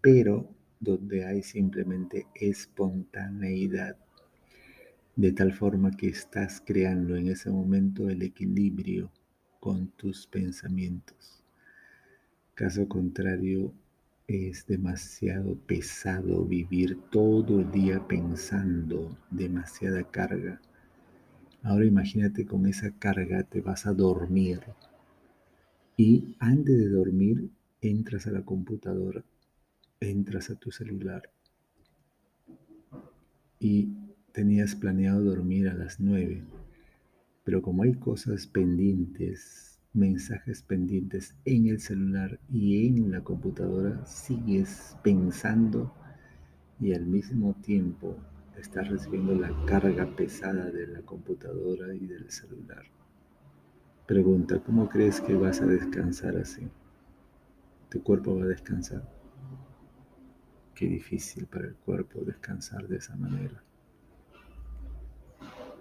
pero 0.00 0.52
donde 0.80 1.24
hay 1.24 1.42
simplemente 1.42 2.26
espontaneidad 2.34 3.96
de 5.14 5.30
tal 5.30 5.52
forma 5.52 5.90
que 5.92 6.08
estás 6.08 6.60
creando 6.64 7.14
en 7.16 7.28
ese 7.28 7.50
momento 7.50 8.08
el 8.08 8.22
equilibrio 8.22 9.12
con 9.60 9.88
tus 9.92 10.26
pensamientos. 10.26 11.41
Caso 12.54 12.86
contrario, 12.86 13.72
es 14.26 14.66
demasiado 14.66 15.56
pesado 15.56 16.44
vivir 16.44 16.98
todo 17.10 17.60
el 17.60 17.70
día 17.70 18.06
pensando 18.06 19.16
demasiada 19.30 20.04
carga. 20.04 20.60
Ahora 21.62 21.86
imagínate 21.86 22.44
con 22.44 22.66
esa 22.66 22.90
carga 22.90 23.42
te 23.42 23.60
vas 23.60 23.86
a 23.86 23.92
dormir 23.92 24.60
y 25.96 26.36
antes 26.40 26.76
de 26.76 26.88
dormir 26.88 27.50
entras 27.80 28.26
a 28.26 28.32
la 28.32 28.42
computadora, 28.42 29.24
entras 30.00 30.50
a 30.50 30.54
tu 30.54 30.70
celular 30.70 31.30
y 33.58 33.88
tenías 34.32 34.74
planeado 34.74 35.22
dormir 35.22 35.68
a 35.68 35.74
las 35.74 36.00
9, 36.00 36.42
pero 37.44 37.62
como 37.62 37.84
hay 37.84 37.94
cosas 37.94 38.46
pendientes, 38.46 39.71
mensajes 39.94 40.62
pendientes 40.62 41.36
en 41.44 41.66
el 41.66 41.80
celular 41.80 42.40
y 42.50 42.86
en 42.86 43.10
la 43.10 43.22
computadora, 43.22 44.04
sigues 44.06 44.96
pensando 45.02 45.92
y 46.80 46.94
al 46.94 47.06
mismo 47.06 47.54
tiempo 47.62 48.16
estás 48.58 48.88
recibiendo 48.88 49.34
la 49.34 49.50
carga 49.66 50.06
pesada 50.16 50.70
de 50.70 50.86
la 50.86 51.02
computadora 51.02 51.94
y 51.94 52.06
del 52.06 52.30
celular. 52.30 52.84
Pregunta, 54.06 54.60
¿cómo 54.60 54.88
crees 54.88 55.20
que 55.20 55.34
vas 55.34 55.60
a 55.60 55.66
descansar 55.66 56.36
así? 56.36 56.68
¿Tu 57.88 58.02
cuerpo 58.02 58.36
va 58.36 58.44
a 58.44 58.48
descansar? 58.48 59.08
Qué 60.74 60.86
difícil 60.86 61.46
para 61.46 61.66
el 61.66 61.74
cuerpo 61.74 62.24
descansar 62.24 62.88
de 62.88 62.96
esa 62.96 63.14
manera. 63.16 63.62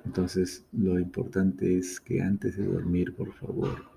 Entonces, 0.06 0.66
lo 0.72 1.00
importante 1.00 1.78
es 1.78 2.00
que 2.00 2.22
antes 2.22 2.58
de 2.58 2.66
dormir, 2.66 3.16
por 3.16 3.34
favor, 3.34 3.92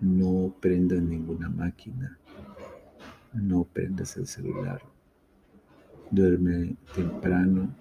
no 0.00 0.54
prendas 0.60 1.02
ninguna 1.02 1.48
máquina, 1.48 2.18
no 3.32 3.64
prendas 3.64 4.16
el 4.16 4.26
celular. 4.26 4.82
Duerme 6.10 6.76
temprano, 6.94 7.74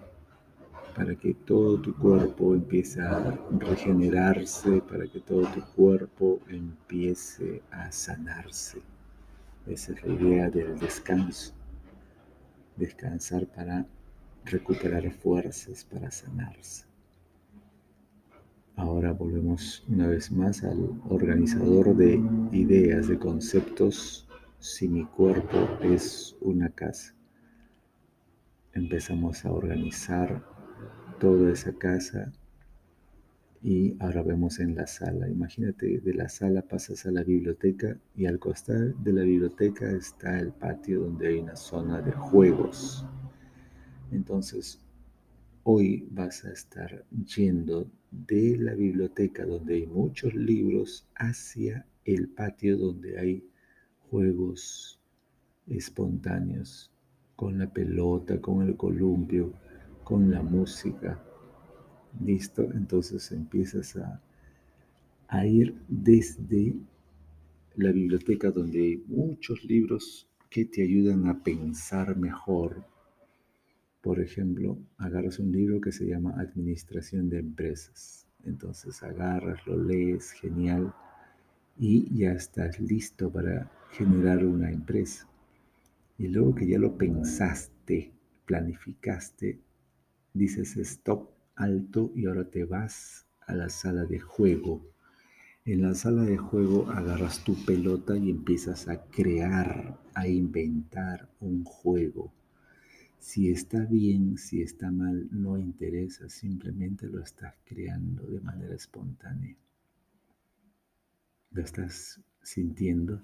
para 0.95 1.13
que 1.13 1.33
todo 1.33 1.79
tu 1.81 1.93
cuerpo 1.93 2.55
empiece 2.55 3.01
a 3.01 3.37
regenerarse, 3.59 4.81
para 4.81 5.05
que 5.05 5.19
todo 5.19 5.45
tu 5.47 5.61
cuerpo 5.75 6.39
empiece 6.47 7.61
a 7.69 7.91
sanarse. 7.91 8.81
Esa 9.67 9.91
es 9.91 10.03
la 10.05 10.13
idea 10.13 10.49
del 10.49 10.79
descanso. 10.79 11.53
Descansar 12.77 13.45
para 13.47 13.85
recuperar 14.45 15.11
fuerzas, 15.11 15.83
para 15.83 16.09
sanarse. 16.11 16.85
Ahora 18.77 19.13
volvemos 19.13 19.85
una 19.87 20.07
vez 20.07 20.31
más 20.31 20.63
al 20.65 21.01
organizador 21.09 21.95
de 21.95 22.21
ideas, 22.51 23.07
de 23.07 23.17
conceptos, 23.17 24.27
si 24.59 24.89
mi 24.89 25.05
cuerpo 25.05 25.57
es 25.81 26.35
una 26.41 26.69
casa. 26.69 27.15
Empezamos 28.73 29.45
a 29.45 29.51
organizar 29.51 30.43
toda 31.19 31.53
esa 31.53 31.73
casa 31.73 32.33
y 33.63 33.95
ahora 33.99 34.21
vemos 34.23 34.59
en 34.59 34.75
la 34.75 34.87
sala. 34.87 35.29
Imagínate, 35.29 36.01
de 36.01 36.13
la 36.13 36.27
sala 36.27 36.61
pasas 36.61 37.05
a 37.05 37.11
la 37.11 37.23
biblioteca 37.23 37.97
y 38.13 38.25
al 38.25 38.39
costar 38.39 38.93
de 38.95 39.13
la 39.13 39.21
biblioteca 39.21 39.89
está 39.89 40.37
el 40.37 40.51
patio 40.51 40.99
donde 40.99 41.29
hay 41.29 41.39
una 41.39 41.55
zona 41.55 42.01
de 42.01 42.11
juegos. 42.11 43.05
Entonces, 44.11 44.84
hoy 45.67 46.07
vas 46.11 46.45
a 46.45 46.51
estar 46.51 47.03
yendo 47.09 47.89
de 48.11 48.55
la 48.55 48.75
biblioteca 48.75 49.47
donde 49.47 49.73
hay 49.73 49.87
muchos 49.87 50.35
libros 50.35 51.07
hacia 51.15 51.87
el 52.05 52.29
patio 52.29 52.77
donde 52.77 53.17
hay 53.17 53.43
juegos 54.11 54.99
espontáneos, 55.67 56.91
con 57.35 57.57
la 57.57 57.67
pelota, 57.73 58.39
con 58.39 58.61
el 58.61 58.77
columpio, 58.77 59.53
con 60.03 60.29
la 60.29 60.43
música. 60.43 61.19
¿Listo? 62.23 62.71
Entonces 62.71 63.31
empiezas 63.31 63.97
a, 63.97 64.21
a 65.27 65.47
ir 65.47 65.75
desde 65.87 66.75
la 67.75 67.91
biblioteca 67.91 68.51
donde 68.51 68.83
hay 68.83 69.03
muchos 69.07 69.65
libros 69.65 70.27
que 70.51 70.65
te 70.65 70.83
ayudan 70.83 71.27
a 71.27 71.43
pensar 71.43 72.15
mejor, 72.15 72.85
por 74.05 74.19
ejemplo, 74.19 74.77
agarras 74.99 75.39
un 75.39 75.51
libro 75.51 75.81
que 75.81 75.91
se 75.91 76.05
llama 76.05 76.39
Administración 76.39 77.27
de 77.27 77.39
Empresas. 77.39 78.27
Entonces 78.43 79.01
agarras, 79.01 79.65
lo 79.65 79.83
lees, 79.83 80.29
genial, 80.29 80.93
y 81.75 82.15
ya 82.15 82.33
estás 82.33 82.79
listo 82.79 83.31
para 83.31 83.71
generar 83.93 84.45
una 84.45 84.69
empresa. 84.69 85.27
Y 86.19 86.27
luego 86.27 86.53
que 86.53 86.67
ya 86.67 86.77
lo 86.77 86.95
pensaste, 86.95 88.11
planificaste, 88.45 89.59
dices 90.35 90.77
stop, 90.77 91.31
alto, 91.55 92.11
y 92.13 92.27
ahora 92.27 92.47
te 92.47 92.63
vas 92.63 93.25
a 93.47 93.55
la 93.55 93.69
sala 93.69 94.05
de 94.05 94.19
juego. 94.19 94.85
En 95.65 95.81
la 95.81 95.95
sala 95.95 96.21
de 96.21 96.37
juego 96.37 96.91
agarras 96.91 97.43
tu 97.43 97.55
pelota 97.65 98.15
y 98.15 98.29
empiezas 98.29 98.87
a 98.87 99.01
crear, 99.05 99.99
a 100.13 100.27
inventar 100.27 101.27
un 101.39 101.63
juego 101.63 102.34
si 103.25 103.49
está 103.49 103.79
bien, 103.79 104.37
si 104.37 104.61
está 104.61 104.91
mal, 104.91 105.27
no 105.31 105.57
interesa, 105.57 106.29
simplemente 106.29 107.07
lo 107.07 107.23
estás 107.23 107.55
creando 107.65 108.23
de 108.27 108.39
manera 108.39 108.75
espontánea. 108.75 109.57
Lo 111.49 111.63
estás 111.63 112.21
sintiendo. 112.43 113.23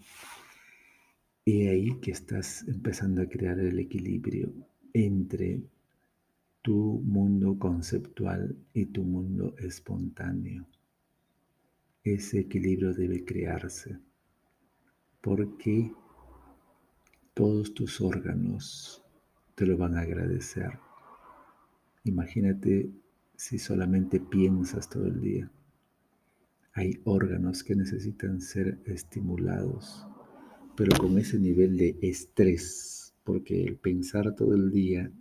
Y 1.45 1.67
ahí 1.67 1.99
que 1.99 2.09
estás 2.09 2.67
empezando 2.67 3.21
a 3.21 3.27
crear 3.27 3.59
el 3.59 3.77
equilibrio 3.77 4.51
entre 4.91 5.61
tu 6.63 6.99
mundo 7.05 7.59
conceptual 7.59 8.57
y 8.73 8.87
tu 8.87 9.03
mundo 9.03 9.55
espontáneo. 9.59 10.65
Ese 12.03 12.39
equilibrio 12.39 12.95
debe 12.95 13.23
crearse 13.23 13.99
porque 15.21 15.93
todos 17.35 17.75
tus 17.75 18.01
órganos 18.01 19.00
te 19.55 19.65
lo 19.65 19.77
van 19.77 19.95
a 19.95 20.01
agradecer. 20.01 20.79
Imagínate 22.03 22.89
si 23.35 23.59
solamente 23.59 24.19
piensas 24.19 24.89
todo 24.89 25.07
el 25.07 25.21
día. 25.21 25.51
Hay 26.73 27.01
órganos 27.03 27.63
que 27.63 27.75
necesitan 27.75 28.41
ser 28.41 28.79
estimulados, 28.85 30.07
pero 30.75 30.97
con 30.97 31.17
ese 31.17 31.37
nivel 31.37 31.77
de 31.77 31.97
estrés, 32.01 33.13
porque 33.23 33.63
el 33.63 33.75
pensar 33.77 34.35
todo 34.35 34.55
el 34.55 34.71
día 34.71 35.11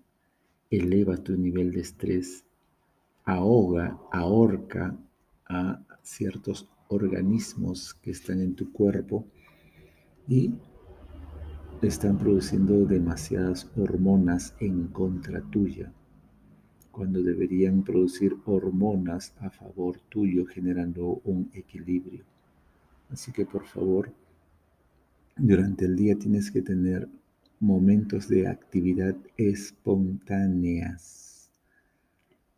eleva 0.70 1.16
tu 1.16 1.36
nivel 1.36 1.72
de 1.72 1.80
estrés, 1.80 2.44
ahoga, 3.24 3.98
ahorca 4.12 4.96
a 5.48 5.82
ciertos 6.02 6.68
organismos 6.88 7.94
que 7.94 8.10
están 8.10 8.40
en 8.40 8.54
tu 8.54 8.72
cuerpo 8.72 9.26
y 10.28 10.54
están 11.88 12.18
produciendo 12.18 12.84
demasiadas 12.84 13.66
hormonas 13.74 14.54
en 14.60 14.88
contra 14.88 15.40
tuya, 15.40 15.90
cuando 16.90 17.22
deberían 17.22 17.82
producir 17.82 18.36
hormonas 18.44 19.32
a 19.40 19.48
favor 19.48 19.98
tuyo, 20.10 20.44
generando 20.44 21.22
un 21.24 21.50
equilibrio. 21.54 22.22
Así 23.10 23.32
que 23.32 23.46
por 23.46 23.64
favor, 23.64 24.12
durante 25.36 25.86
el 25.86 25.96
día 25.96 26.18
tienes 26.18 26.50
que 26.50 26.60
tener 26.60 27.08
momentos 27.60 28.28
de 28.28 28.46
actividad 28.46 29.16
espontáneas 29.38 31.50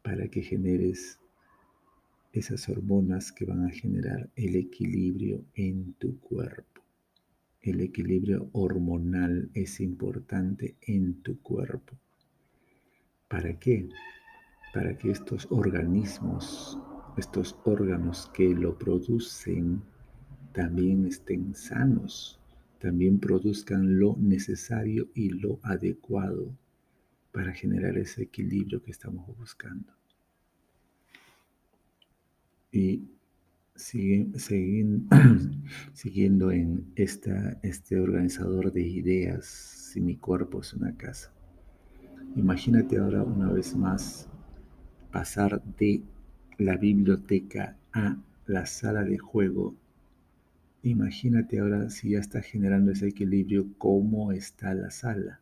para 0.03 0.27
que 0.27 0.43
generes 0.43 1.21
esas 2.33 2.69
hormonas 2.69 3.31
que 3.31 3.45
van 3.45 3.67
a 3.67 3.71
generar 3.71 4.29
el 4.35 4.57
equilibrio 4.57 5.45
en 5.55 5.93
tu 5.95 6.19
cuerpo. 6.19 6.72
El 7.63 7.81
equilibrio 7.81 8.49
hormonal 8.53 9.49
es 9.55 9.79
importante 9.79 10.77
en 10.83 11.23
tu 11.23 11.41
cuerpo. 11.41 11.97
¿Para 13.29 13.57
qué? 13.61 13.89
Para 14.75 14.99
que 14.99 15.13
estos 15.13 15.47
organismos, 15.49 16.77
estos 17.17 17.57
órganos 17.65 18.29
que 18.35 18.53
lo 18.53 18.77
producen, 18.77 19.81
también 20.53 21.07
estén 21.07 21.55
sanos, 21.55 22.41
también 22.81 23.21
produzcan 23.21 24.01
lo 24.01 24.17
necesario 24.19 25.09
y 25.15 25.29
lo 25.29 25.61
adecuado 25.63 26.59
para 27.31 27.53
generar 27.53 27.97
ese 27.97 28.25
equilibrio 28.25 28.83
que 28.83 28.91
estamos 28.91 29.25
buscando. 29.39 29.93
Y 32.73 33.05
siguiendo 35.93 36.53
en 36.53 36.93
esta, 36.95 37.59
este 37.63 37.99
organizador 37.99 38.73
de 38.73 38.83
ideas, 38.83 39.47
si 39.47 40.01
mi 40.01 40.17
cuerpo 40.17 40.61
es 40.61 40.75
una 40.75 40.97
casa. 40.97 41.33
Imagínate 42.37 42.99
ahora 42.99 43.23
una 43.23 43.51
vez 43.51 43.75
más 43.75 44.29
pasar 45.11 45.63
de 45.79 46.03
la 46.59 46.77
biblioteca 46.77 47.77
a 47.93 48.17
la 48.47 48.67
sala 48.67 49.05
de 49.05 49.19
juego. 49.19 49.75
Imagínate 50.83 51.61
ahora 51.61 51.91
si 51.91 52.11
ya 52.11 52.19
está 52.19 52.43
generando 52.43 52.93
ese 52.93 53.09
equilibrio, 53.09 53.67
cómo 53.79 54.33
está 54.33 54.75
la 54.75 54.91
sala. 54.91 55.41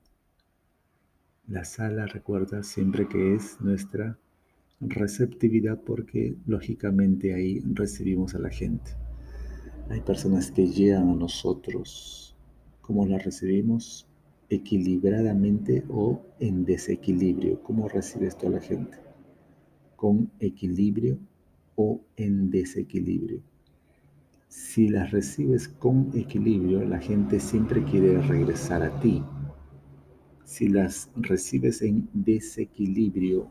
La 1.46 1.64
sala, 1.64 2.06
recuerda 2.06 2.62
siempre 2.62 3.08
que 3.08 3.34
es 3.34 3.60
nuestra 3.60 4.18
receptividad 4.80 5.80
porque 5.82 6.36
lógicamente 6.46 7.34
ahí 7.34 7.60
recibimos 7.60 8.34
a 8.34 8.38
la 8.38 8.50
gente. 8.50 8.92
Hay 9.90 10.00
personas 10.00 10.50
que 10.50 10.66
llegan 10.66 11.10
a 11.10 11.14
nosotros. 11.14 12.36
¿Cómo 12.80 13.06
las 13.06 13.24
recibimos? 13.24 14.08
Equilibradamente 14.48 15.84
o 15.88 16.22
en 16.38 16.64
desequilibrio. 16.64 17.62
¿Cómo 17.62 17.88
recibes 17.88 18.36
tú 18.36 18.46
a 18.46 18.50
la 18.50 18.60
gente? 18.60 18.98
¿Con 19.96 20.30
equilibrio 20.40 21.18
o 21.76 22.00
en 22.16 22.50
desequilibrio? 22.50 23.42
Si 24.48 24.88
las 24.88 25.12
recibes 25.12 25.68
con 25.68 26.10
equilibrio, 26.14 26.84
la 26.84 26.98
gente 26.98 27.38
siempre 27.38 27.84
quiere 27.84 28.20
regresar 28.22 28.82
a 28.82 28.98
ti. 28.98 29.22
Si 30.44 30.68
las 30.68 31.10
recibes 31.14 31.82
en 31.82 32.08
desequilibrio, 32.12 33.48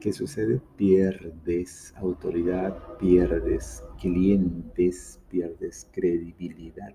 ¿qué 0.00 0.12
sucede? 0.14 0.60
Pierdes 0.76 1.92
autoridad, 1.96 2.96
pierdes 2.98 3.84
clientes, 4.00 5.20
pierdes 5.28 5.86
credibilidad, 5.92 6.94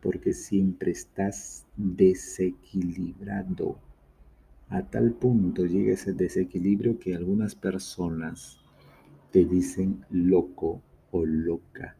porque 0.00 0.32
siempre 0.32 0.92
estás 0.92 1.66
desequilibrado. 1.76 3.78
A 4.70 4.82
tal 4.82 5.12
punto 5.12 5.66
llega 5.66 5.92
ese 5.92 6.14
desequilibrio 6.14 6.98
que 6.98 7.14
algunas 7.14 7.54
personas 7.54 8.58
te 9.30 9.44
dicen 9.44 10.04
loco 10.10 10.80
o 11.10 11.26
loca, 11.26 11.96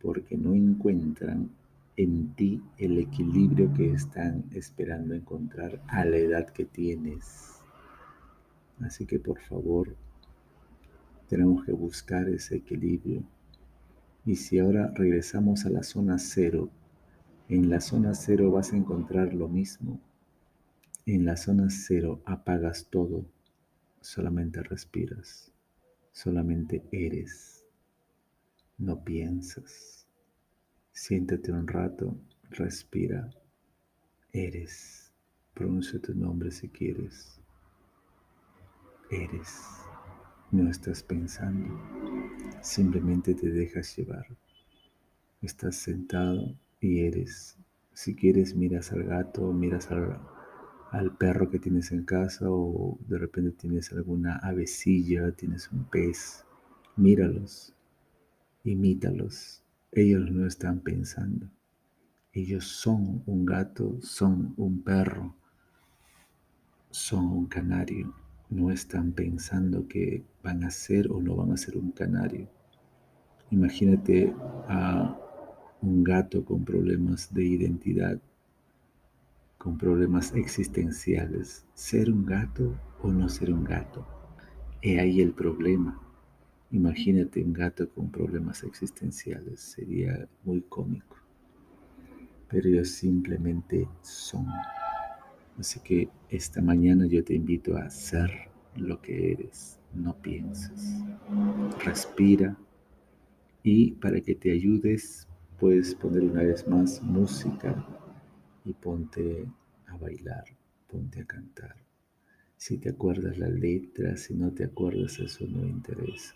porque 0.00 0.36
no 0.36 0.54
encuentran 0.54 1.50
en 1.96 2.34
ti 2.34 2.62
el 2.78 2.98
equilibrio 2.98 3.72
que 3.74 3.92
están 3.92 4.44
esperando 4.52 5.14
encontrar 5.14 5.80
a 5.88 6.04
la 6.04 6.16
edad 6.16 6.48
que 6.48 6.64
tienes 6.64 7.53
Así 8.80 9.06
que 9.06 9.18
por 9.18 9.40
favor, 9.40 9.96
tenemos 11.28 11.64
que 11.64 11.72
buscar 11.72 12.28
ese 12.28 12.56
equilibrio. 12.56 13.24
Y 14.26 14.36
si 14.36 14.58
ahora 14.58 14.92
regresamos 14.94 15.66
a 15.66 15.70
la 15.70 15.82
zona 15.82 16.18
cero, 16.18 16.70
en 17.48 17.68
la 17.68 17.80
zona 17.80 18.14
cero 18.14 18.50
vas 18.50 18.72
a 18.72 18.76
encontrar 18.76 19.34
lo 19.34 19.48
mismo. 19.48 20.00
En 21.06 21.24
la 21.24 21.36
zona 21.36 21.68
cero 21.68 22.22
apagas 22.24 22.88
todo, 22.90 23.26
solamente 24.00 24.62
respiras, 24.62 25.52
solamente 26.12 26.82
eres, 26.90 27.64
no 28.78 29.04
piensas. 29.04 30.06
Siéntate 30.92 31.52
un 31.52 31.66
rato, 31.66 32.16
respira, 32.50 33.30
eres. 34.32 35.12
Pronuncia 35.52 36.00
tu 36.00 36.14
nombre 36.14 36.50
si 36.50 36.68
quieres. 36.68 37.40
Eres. 39.14 39.60
No 40.50 40.68
estás 40.68 41.04
pensando, 41.04 41.80
simplemente 42.60 43.36
te 43.36 43.48
dejas 43.48 43.96
llevar. 43.96 44.26
Estás 45.40 45.76
sentado 45.76 46.58
y 46.80 47.02
eres. 47.02 47.56
Si 47.92 48.16
quieres, 48.16 48.56
miras 48.56 48.90
al 48.90 49.04
gato, 49.04 49.52
miras 49.52 49.92
al, 49.92 50.18
al 50.90 51.16
perro 51.16 51.48
que 51.48 51.60
tienes 51.60 51.92
en 51.92 52.04
casa 52.04 52.46
o 52.50 52.98
de 53.06 53.18
repente 53.18 53.52
tienes 53.52 53.92
alguna 53.92 54.38
avecilla, 54.38 55.30
tienes 55.30 55.70
un 55.70 55.84
pez. 55.84 56.44
Míralos, 56.96 57.72
imítalos. 58.64 59.62
Ellos 59.92 60.28
no 60.28 60.44
están 60.44 60.80
pensando. 60.80 61.48
Ellos 62.32 62.66
son 62.66 63.22
un 63.26 63.46
gato, 63.46 63.96
son 64.02 64.54
un 64.56 64.82
perro, 64.82 65.36
son 66.90 67.26
un 67.26 67.46
canario. 67.46 68.23
No 68.50 68.70
están 68.70 69.12
pensando 69.12 69.88
que 69.88 70.22
van 70.42 70.64
a 70.64 70.70
ser 70.70 71.10
o 71.10 71.20
no 71.20 71.34
van 71.34 71.52
a 71.52 71.56
ser 71.56 71.76
un 71.76 71.92
canario. 71.92 72.48
Imagínate 73.50 74.34
a 74.68 75.18
un 75.80 76.04
gato 76.04 76.44
con 76.44 76.64
problemas 76.64 77.32
de 77.32 77.44
identidad, 77.44 78.20
con 79.58 79.78
problemas 79.78 80.34
existenciales. 80.34 81.64
¿Ser 81.74 82.10
un 82.10 82.24
gato 82.24 82.74
o 83.02 83.10
no 83.10 83.28
ser 83.28 83.52
un 83.52 83.64
gato? 83.64 84.06
He 84.82 85.00
ahí 85.00 85.20
el 85.20 85.32
problema. 85.32 86.00
Imagínate 86.70 87.42
un 87.42 87.52
gato 87.52 87.88
con 87.88 88.10
problemas 88.10 88.62
existenciales. 88.62 89.60
Sería 89.60 90.28
muy 90.44 90.60
cómico 90.62 91.24
pero 92.54 92.68
ellos 92.68 92.90
simplemente 92.90 93.88
son. 94.00 94.46
Así 95.58 95.80
que 95.80 96.08
esta 96.28 96.60
mañana 96.60 97.06
yo 97.06 97.22
te 97.22 97.34
invito 97.34 97.76
a 97.76 97.88
ser 97.90 98.30
lo 98.76 99.00
que 99.00 99.32
eres, 99.32 99.78
no 99.94 100.16
pienses. 100.20 101.02
Respira 101.84 102.56
y 103.62 103.92
para 103.92 104.20
que 104.20 104.34
te 104.34 104.50
ayudes 104.50 105.28
puedes 105.58 105.94
poner 105.94 106.24
una 106.24 106.42
vez 106.42 106.66
más 106.66 107.00
música 107.02 107.86
y 108.64 108.72
ponte 108.72 109.46
a 109.86 109.96
bailar, 109.96 110.44
ponte 110.88 111.20
a 111.20 111.24
cantar. 111.24 111.76
Si 112.56 112.78
te 112.78 112.90
acuerdas 112.90 113.38
la 113.38 113.48
letra, 113.48 114.16
si 114.16 114.34
no 114.34 114.52
te 114.52 114.64
acuerdas, 114.64 115.18
eso 115.18 115.46
no 115.46 115.64
interesa. 115.64 116.34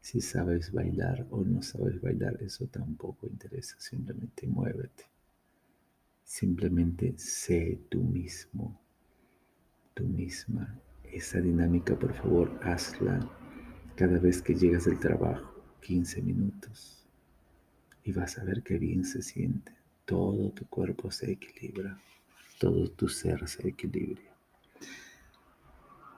Si 0.00 0.20
sabes 0.20 0.72
bailar 0.72 1.26
o 1.30 1.42
no 1.42 1.62
sabes 1.62 2.00
bailar, 2.00 2.38
eso 2.40 2.66
tampoco 2.66 3.26
interesa. 3.26 3.76
Simplemente 3.78 4.46
muévete. 4.46 5.04
Simplemente 6.26 7.14
sé 7.16 7.78
tú 7.88 8.02
mismo, 8.02 8.76
tú 9.94 10.04
misma. 10.08 10.76
Esa 11.04 11.40
dinámica, 11.40 11.96
por 11.96 12.12
favor, 12.14 12.58
hazla 12.64 13.20
cada 13.94 14.18
vez 14.18 14.42
que 14.42 14.56
llegas 14.56 14.86
del 14.86 14.98
trabajo, 14.98 15.54
15 15.82 16.22
minutos. 16.22 17.06
Y 18.02 18.10
vas 18.10 18.38
a 18.38 18.44
ver 18.44 18.64
qué 18.64 18.76
bien 18.76 19.04
se 19.04 19.22
siente. 19.22 19.72
Todo 20.04 20.50
tu 20.50 20.66
cuerpo 20.66 21.12
se 21.12 21.30
equilibra, 21.30 21.96
todo 22.58 22.90
tu 22.90 23.08
ser 23.08 23.46
se 23.48 23.68
equilibra. 23.68 24.36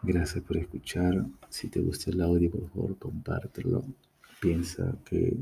Gracias 0.02 0.42
por 0.42 0.56
escuchar. 0.56 1.26
Si 1.50 1.68
te 1.68 1.80
gusta 1.80 2.11
el 2.11 2.22
audio, 2.22 2.50
por 2.50 2.66
favor, 2.70 2.98
compártelo. 2.98 3.84
Piensa 4.40 4.96
que 5.04 5.36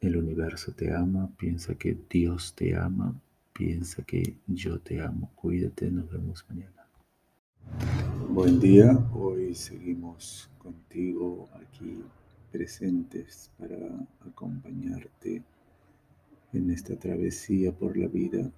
el 0.00 0.16
universo 0.16 0.72
te 0.72 0.92
ama, 0.92 1.30
piensa 1.36 1.76
que 1.76 1.96
Dios 2.10 2.52
te 2.56 2.74
ama, 2.74 3.14
Piensa 3.60 4.02
que 4.04 4.38
yo 4.46 4.80
te 4.80 5.02
amo. 5.02 5.30
Cuídate, 5.34 5.90
nos 5.90 6.10
vemos 6.10 6.46
mañana. 6.48 6.88
Buen 8.30 8.58
día, 8.58 8.96
hoy 9.12 9.54
seguimos 9.54 10.48
contigo 10.56 11.46
aquí 11.52 12.02
presentes 12.50 13.50
para 13.58 13.76
acompañarte 14.26 15.42
en 16.54 16.70
esta 16.70 16.96
travesía 16.96 17.70
por 17.70 17.98
la 17.98 18.08
vida. 18.08 18.50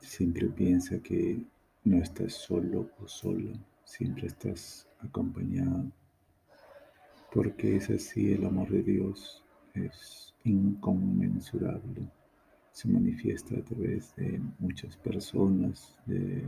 Siempre 0.00 0.48
piensa 0.48 0.98
que 0.98 1.42
no 1.84 1.96
estás 1.96 2.34
solo 2.34 2.90
o 3.00 3.08
sola, 3.08 3.58
siempre 3.84 4.26
estás 4.26 4.86
acompañado, 4.98 5.90
porque 7.32 7.76
es 7.76 7.88
así 7.88 8.34
el 8.34 8.44
amor 8.44 8.68
de 8.68 8.82
Dios, 8.82 9.42
es 9.72 10.34
inconmensurable 10.44 12.17
se 12.78 12.86
manifiesta 12.86 13.56
a 13.56 13.62
través 13.62 14.14
de 14.14 14.40
muchas 14.60 14.96
personas, 14.98 15.96
de 16.06 16.44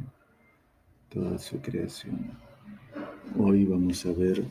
toda 1.08 1.36
su 1.38 1.60
creación. 1.60 2.20
Hoy 3.36 3.64
vamos 3.64 4.06
a 4.06 4.12
ver 4.12 4.44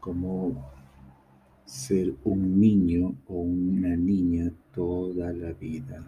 cómo 0.00 0.72
ser 1.66 2.14
un 2.24 2.58
niño 2.58 3.14
o 3.26 3.42
una 3.42 3.94
niña 3.94 4.50
toda 4.72 5.34
la 5.34 5.52
vida, 5.52 6.02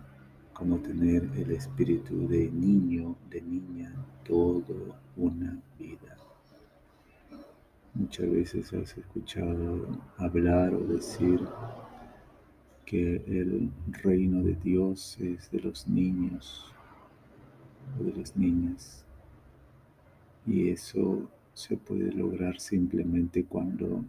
cómo 0.54 0.78
tener 0.78 1.28
el 1.36 1.50
espíritu 1.50 2.26
de 2.26 2.50
niño, 2.50 3.16
de 3.28 3.42
niña, 3.42 3.94
toda 4.24 4.98
una 5.18 5.60
vida. 5.78 6.16
Muchas 7.92 8.30
veces 8.30 8.72
has 8.72 8.96
escuchado 8.96 9.86
hablar 10.16 10.72
o 10.72 10.80
decir 10.86 11.46
que 12.84 13.16
el 13.26 13.70
reino 14.02 14.42
de 14.42 14.54
Dios 14.54 15.16
es 15.20 15.50
de 15.50 15.60
los 15.60 15.86
niños 15.86 16.72
o 17.98 18.04
de 18.04 18.12
las 18.12 18.36
niñas. 18.36 19.04
Y 20.46 20.70
eso 20.70 21.30
se 21.54 21.76
puede 21.76 22.12
lograr 22.12 22.58
simplemente 22.58 23.44
cuando 23.44 24.04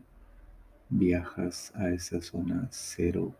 viajas 0.89 1.71
a 1.75 1.89
esa 1.89 2.21
zona 2.21 2.67
cero. 2.71 3.33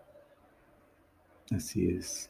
Así 1.52 1.90
es, 1.90 2.30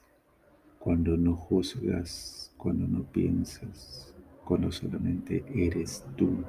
cuando 0.79 1.15
no 1.15 1.35
juzgas, 1.35 2.51
cuando 2.57 2.87
no 2.87 3.03
piensas, 3.03 4.13
cuando 4.45 4.71
solamente 4.71 5.43
eres 5.53 6.05
tú. 6.15 6.43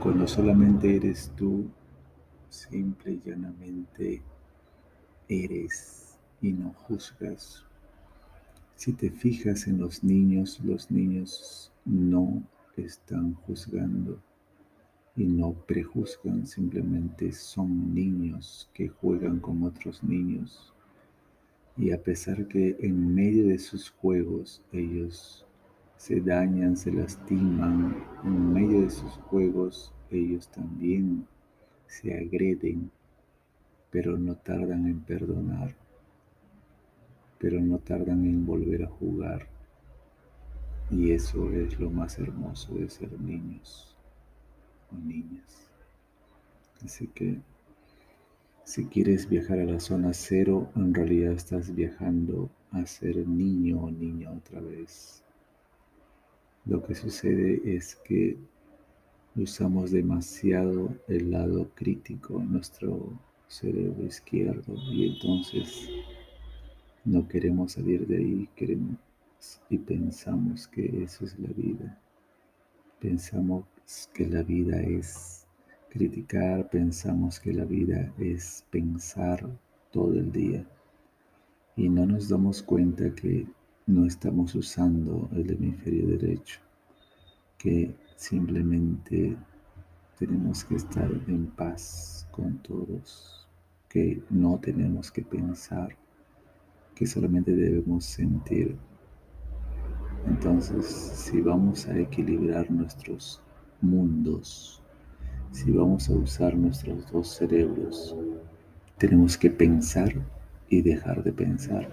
Cuando 0.00 0.28
solamente 0.28 0.96
eres 0.96 1.32
tú, 1.34 1.66
simple 2.48 3.12
y 3.12 3.22
llanamente 3.24 4.22
eres 5.28 6.18
y 6.40 6.52
no 6.52 6.72
juzgas. 6.72 7.64
Si 8.74 8.92
te 8.92 9.10
fijas 9.10 9.66
en 9.66 9.78
los 9.78 10.04
niños, 10.04 10.60
los 10.64 10.90
niños 10.90 11.72
no 11.84 12.42
están 12.76 13.34
juzgando 13.34 14.20
y 15.16 15.24
no 15.24 15.52
prejuzgan, 15.66 16.46
simplemente 16.46 17.32
son 17.32 17.92
niños 17.92 18.70
que 18.72 18.88
juegan 18.88 19.40
con 19.40 19.64
otros 19.64 20.02
niños. 20.04 20.72
Y 21.76 21.90
a 21.90 22.02
pesar 22.02 22.46
que 22.46 22.76
en 22.80 23.14
medio 23.14 23.48
de 23.48 23.58
sus 23.58 23.90
juegos 23.90 24.62
ellos 24.72 25.44
se 25.96 26.20
dañan, 26.20 26.76
se 26.76 26.92
lastiman, 26.92 27.96
en 28.24 28.52
medio 28.52 28.82
de 28.82 28.90
sus 28.90 29.12
juegos 29.28 29.92
ellos 30.10 30.48
también 30.48 31.26
se 31.88 32.14
agreden, 32.14 32.90
pero 33.90 34.18
no 34.18 34.36
tardan 34.36 34.86
en 34.86 35.00
perdonar, 35.00 35.74
pero 37.38 37.60
no 37.60 37.78
tardan 37.78 38.24
en 38.24 38.44
volver 38.44 38.84
a 38.84 38.88
jugar. 38.88 39.46
Y 40.90 41.10
eso 41.12 41.50
es 41.52 41.78
lo 41.78 41.90
más 41.90 42.18
hermoso 42.18 42.74
de 42.74 42.88
ser 42.88 43.12
niños 43.20 43.96
o 44.90 44.96
niñas. 44.96 45.68
Así 46.84 47.08
que 47.08 47.40
si 48.64 48.84
quieres 48.84 49.28
viajar 49.28 49.60
a 49.60 49.64
la 49.64 49.80
zona 49.80 50.12
cero, 50.12 50.70
en 50.76 50.92
realidad 50.92 51.32
estás 51.32 51.74
viajando 51.74 52.50
a 52.70 52.84
ser 52.86 53.26
niño 53.26 53.80
o 53.80 53.90
niña 53.90 54.30
otra 54.30 54.60
vez. 54.60 55.24
Lo 56.66 56.82
que 56.82 56.94
sucede 56.94 57.62
es 57.64 57.96
que 57.96 58.36
usamos 59.36 59.90
demasiado 59.90 60.94
el 61.08 61.30
lado 61.30 61.70
crítico, 61.74 62.42
nuestro 62.42 63.18
cerebro 63.48 64.06
izquierdo 64.06 64.74
y 64.92 65.08
entonces 65.08 65.88
no 67.04 67.26
queremos 67.26 67.72
salir 67.72 68.06
de 68.06 68.16
ahí, 68.18 68.48
queremos 68.54 68.98
y 69.70 69.78
pensamos 69.78 70.66
que 70.68 71.02
eso 71.02 71.24
es 71.24 71.38
la 71.38 71.48
vida. 71.48 72.00
Pensamos 73.00 73.64
que 74.12 74.26
la 74.26 74.42
vida 74.42 74.80
es 74.82 75.46
criticar, 75.88 76.68
pensamos 76.68 77.40
que 77.40 77.52
la 77.52 77.64
vida 77.64 78.12
es 78.18 78.64
pensar 78.70 79.48
todo 79.90 80.14
el 80.14 80.30
día 80.32 80.66
y 81.76 81.88
no 81.88 82.04
nos 82.06 82.28
damos 82.28 82.62
cuenta 82.62 83.14
que 83.14 83.46
no 83.86 84.04
estamos 84.04 84.54
usando 84.54 85.28
el 85.32 85.50
hemisferio 85.50 86.08
derecho, 86.08 86.60
que 87.56 87.94
simplemente 88.16 89.36
tenemos 90.18 90.64
que 90.64 90.74
estar 90.74 91.08
en 91.28 91.46
paz 91.46 92.26
con 92.32 92.58
todos, 92.58 93.46
que 93.88 94.20
no 94.30 94.58
tenemos 94.58 95.12
que 95.12 95.22
pensar, 95.22 95.96
que 96.94 97.06
solamente 97.06 97.54
debemos 97.54 98.04
sentir. 98.04 98.76
Entonces, 100.26 100.86
si 100.86 101.40
vamos 101.40 101.86
a 101.86 101.96
equilibrar 101.96 102.68
nuestros 102.70 103.40
mundos, 103.80 104.82
si 105.52 105.70
vamos 105.70 106.10
a 106.10 106.14
usar 106.14 106.56
nuestros 106.56 107.10
dos 107.12 107.36
cerebros, 107.36 108.16
tenemos 108.98 109.38
que 109.38 109.50
pensar 109.50 110.12
y 110.68 110.82
dejar 110.82 111.22
de 111.22 111.32
pensar. 111.32 111.88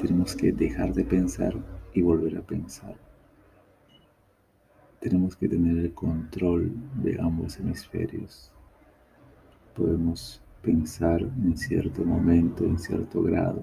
Tenemos 0.00 0.34
que 0.34 0.52
dejar 0.52 0.94
de 0.94 1.04
pensar 1.04 1.54
y 1.92 2.00
volver 2.00 2.38
a 2.38 2.42
pensar. 2.42 3.07
Tenemos 5.00 5.36
que 5.36 5.48
tener 5.48 5.78
el 5.78 5.94
control 5.94 6.72
de 7.02 7.20
ambos 7.20 7.58
hemisferios. 7.60 8.50
Podemos 9.76 10.42
pensar 10.60 11.22
en 11.22 11.56
cierto 11.56 12.04
momento, 12.04 12.64
en 12.64 12.78
cierto 12.80 13.22
grado, 13.22 13.62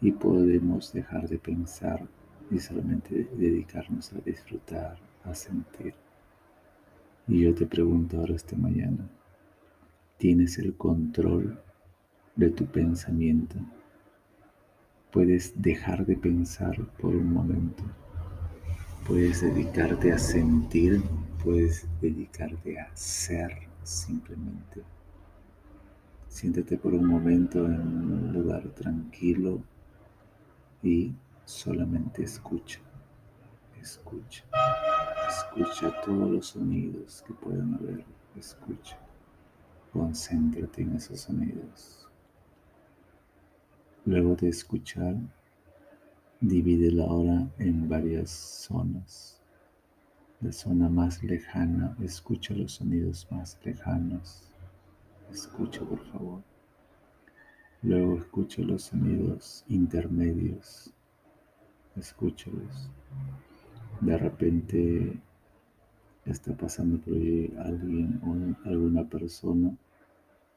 y 0.00 0.12
podemos 0.12 0.92
dejar 0.92 1.28
de 1.28 1.38
pensar 1.38 2.06
y 2.48 2.58
solamente 2.60 3.28
dedicarnos 3.36 4.12
a 4.12 4.20
disfrutar, 4.20 4.98
a 5.24 5.34
sentir. 5.34 5.94
Y 7.26 7.40
yo 7.40 7.54
te 7.54 7.66
pregunto 7.66 8.18
ahora 8.18 8.36
esta 8.36 8.56
mañana, 8.56 9.08
¿tienes 10.16 10.58
el 10.58 10.76
control 10.76 11.60
de 12.36 12.50
tu 12.50 12.66
pensamiento? 12.66 13.56
Puedes 15.10 15.60
dejar 15.60 16.06
de 16.06 16.16
pensar 16.16 16.76
por 16.98 17.16
un 17.16 17.32
momento. 17.32 17.82
Puedes 19.10 19.40
dedicarte 19.40 20.12
a 20.12 20.18
sentir, 20.20 21.02
puedes 21.42 21.84
dedicarte 22.00 22.78
a 22.78 22.94
ser 22.94 23.50
simplemente. 23.82 24.84
Siéntete 26.28 26.78
por 26.78 26.94
un 26.94 27.06
momento 27.06 27.66
en 27.66 27.80
un 27.80 28.32
lugar 28.32 28.68
tranquilo 28.68 29.64
y 30.84 31.12
solamente 31.44 32.22
escucha, 32.22 32.78
escucha, 33.82 34.44
escucha 35.28 36.00
todos 36.02 36.30
los 36.30 36.46
sonidos 36.46 37.24
que 37.26 37.34
puedan 37.34 37.74
haber, 37.74 38.04
escucha, 38.36 38.96
concéntrate 39.92 40.82
en 40.82 40.94
esos 40.94 41.22
sonidos. 41.22 42.08
Luego 44.04 44.36
de 44.36 44.50
escuchar, 44.50 45.16
divide 46.40 46.90
la 46.90 47.04
hora 47.04 47.50
en 47.58 47.88
varias 47.88 48.30
zonas. 48.30 49.40
La 50.40 50.52
zona 50.52 50.88
más 50.88 51.22
lejana, 51.22 51.94
escucha 52.02 52.54
los 52.54 52.72
sonidos 52.72 53.28
más 53.30 53.58
lejanos. 53.62 54.48
Escucha, 55.30 55.80
por 55.84 56.02
favor. 56.10 56.42
Luego 57.82 58.16
escucha 58.16 58.62
los 58.62 58.84
sonidos 58.84 59.64
intermedios. 59.68 60.92
Escúchalos. 61.96 62.88
De 64.00 64.16
repente 64.16 65.20
está 66.24 66.56
pasando 66.56 66.98
por 67.00 67.14
ahí 67.14 67.54
alguien 67.58 68.20
o 68.24 68.68
alguna 68.68 69.06
persona. 69.06 69.76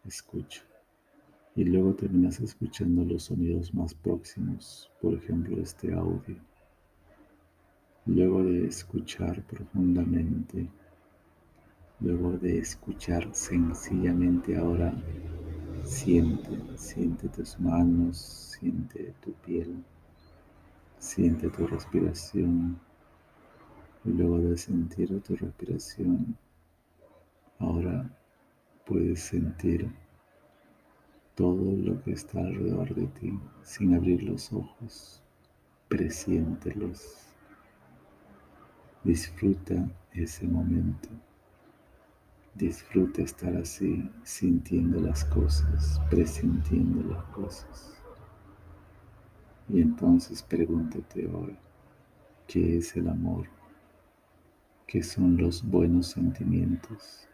Escucha. 0.06 0.64
Y 1.56 1.64
luego 1.66 1.94
terminas 1.94 2.40
escuchando 2.40 3.04
los 3.04 3.24
sonidos 3.24 3.74
más 3.74 3.94
próximos, 3.94 4.92
por 5.02 5.14
ejemplo 5.14 5.62
este 5.62 5.94
audio. 5.94 6.38
Luego 8.06 8.44
de 8.44 8.66
escuchar 8.68 9.44
profundamente, 9.44 10.68
luego 12.00 12.38
de 12.38 12.58
escuchar 12.58 13.30
sencillamente 13.34 14.58
ahora 14.58 14.94
Siente, 15.84 16.50
siente 16.78 17.28
tus 17.28 17.60
manos, 17.60 18.18
siente 18.18 19.14
tu 19.22 19.34
piel, 19.34 19.84
siente 20.98 21.50
tu 21.50 21.68
respiración. 21.68 22.80
Y 24.06 24.12
luego 24.12 24.40
de 24.40 24.58
sentir 24.58 25.22
tu 25.22 25.36
respiración, 25.36 26.38
ahora 27.60 28.10
puedes 28.86 29.20
sentir 29.24 29.92
todo 31.36 31.72
lo 31.72 32.02
que 32.04 32.12
está 32.12 32.40
alrededor 32.40 32.94
de 32.94 33.08
ti 33.08 33.40
sin 33.64 33.96
abrir 33.96 34.24
los 34.24 34.54
ojos. 34.54 35.24
Presiéntelos. 35.88 37.28
Disfruta 39.04 39.90
ese 40.14 40.48
momento. 40.48 41.10
Disfruta 42.56 43.24
estar 43.24 43.56
así, 43.56 44.10
sintiendo 44.24 45.02
las 45.02 45.26
cosas, 45.26 46.00
presintiendo 46.10 47.02
las 47.12 47.24
cosas. 47.26 47.98
Y 49.70 49.82
entonces 49.82 50.44
pregúntate 50.44 51.28
hoy, 51.28 51.58
¿qué 52.48 52.78
es 52.78 52.96
el 52.96 53.08
amor? 53.08 53.48
¿Qué 54.86 55.02
son 55.02 55.38
los 55.38 55.68
buenos 55.68 56.08
sentimientos? 56.08 57.28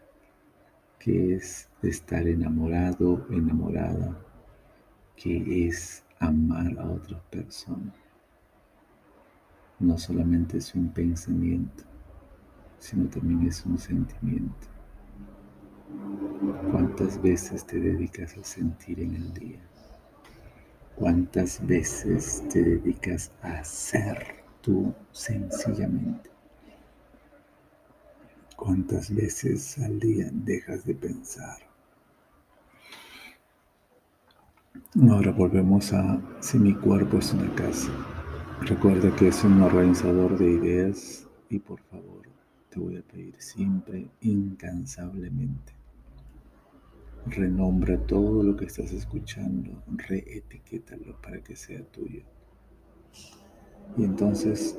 ¿Qué 1.00 1.36
es 1.36 1.70
estar 1.82 2.28
enamorado, 2.28 3.26
enamorada? 3.30 4.20
¿Qué 5.16 5.66
es 5.66 6.04
amar 6.20 6.78
a 6.78 6.89
otra 6.89 7.18
persona? 7.30 7.93
No 9.80 9.97
solamente 9.97 10.58
es 10.58 10.76
un 10.76 10.89
pensamiento, 10.89 11.86
sino 12.80 13.08
también 13.08 13.47
es 13.47 13.66
un 13.66 13.78
sentimiento. 13.78 14.68
¿Cuántas 16.70 17.22
veces 17.22 17.66
te 17.66 17.80
dedicas 17.80 18.36
a 18.38 18.43
sentir 18.43 19.00
en 19.00 19.16
el 19.16 19.34
día? 19.34 19.62
¿Cuántas 20.97 21.66
veces 21.66 22.43
te 22.50 22.62
dedicas 22.62 23.32
a 23.41 23.64
ser 23.64 24.43
tú 24.62 24.93
sencillamente? 25.14 26.30
¿Cuántas 28.60 29.16
veces 29.16 29.78
al 29.80 30.01
día 30.01 30.30
dejas 30.34 30.84
de 30.84 30.93
pensar? 30.93 31.60
Ahora 35.10 35.32
volvemos 35.32 35.93
a 35.93 36.22
si 36.41 36.60
mi 36.60 36.76
cuerpo 36.76 37.20
es 37.20 37.32
una 37.32 37.55
casa. 37.55 37.89
Recuerda 38.64 39.16
que 39.16 39.30
es 39.30 39.45
un 39.45 39.62
organizador 39.62 40.38
de 40.38 40.51
ideas 40.51 41.26
y 41.49 41.60
por 41.60 41.80
favor 41.84 42.28
te 42.70 42.82
voy 42.82 42.97
a 42.97 43.01
pedir 43.01 43.41
siempre, 43.41 44.10
incansablemente, 44.20 45.72
Renombra 47.28 47.97
todo 48.07 48.43
lo 48.43 48.57
que 48.57 48.66
estás 48.66 48.91
escuchando, 48.91 49.82
reetiquétalo 49.88 51.16
para 51.22 51.41
que 51.41 51.55
sea 51.55 51.82
tuyo. 51.86 52.24
Y 53.95 54.03
entonces, 54.03 54.78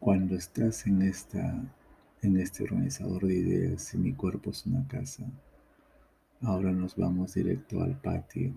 cuando 0.00 0.34
estás 0.34 0.88
en, 0.88 1.02
esta, 1.02 1.72
en 2.22 2.36
este 2.36 2.62
organizador 2.62 3.26
de 3.26 3.34
ideas, 3.34 3.82
si 3.82 3.98
mi 3.98 4.14
cuerpo 4.14 4.50
es 4.50 4.64
una 4.64 4.86
casa, 4.86 5.24
ahora 6.40 6.72
nos 6.72 6.96
vamos 6.96 7.34
directo 7.34 7.82
al 7.82 8.00
patio. 8.00 8.54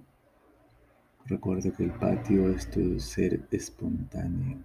Recuerda 1.26 1.72
que 1.72 1.84
el 1.84 1.92
patio 1.92 2.50
es 2.50 2.70
tu 2.70 3.00
ser 3.00 3.48
espontáneo. 3.50 4.60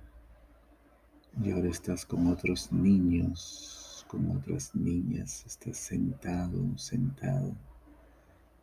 Y 1.43 1.51
ahora 1.51 1.71
estás 1.71 2.05
con 2.05 2.27
otros 2.27 2.71
niños, 2.71 4.05
con 4.09 4.31
otras 4.37 4.75
niñas, 4.75 5.45
estás 5.47 5.79
sentado, 5.79 6.77
sentado 6.77 7.55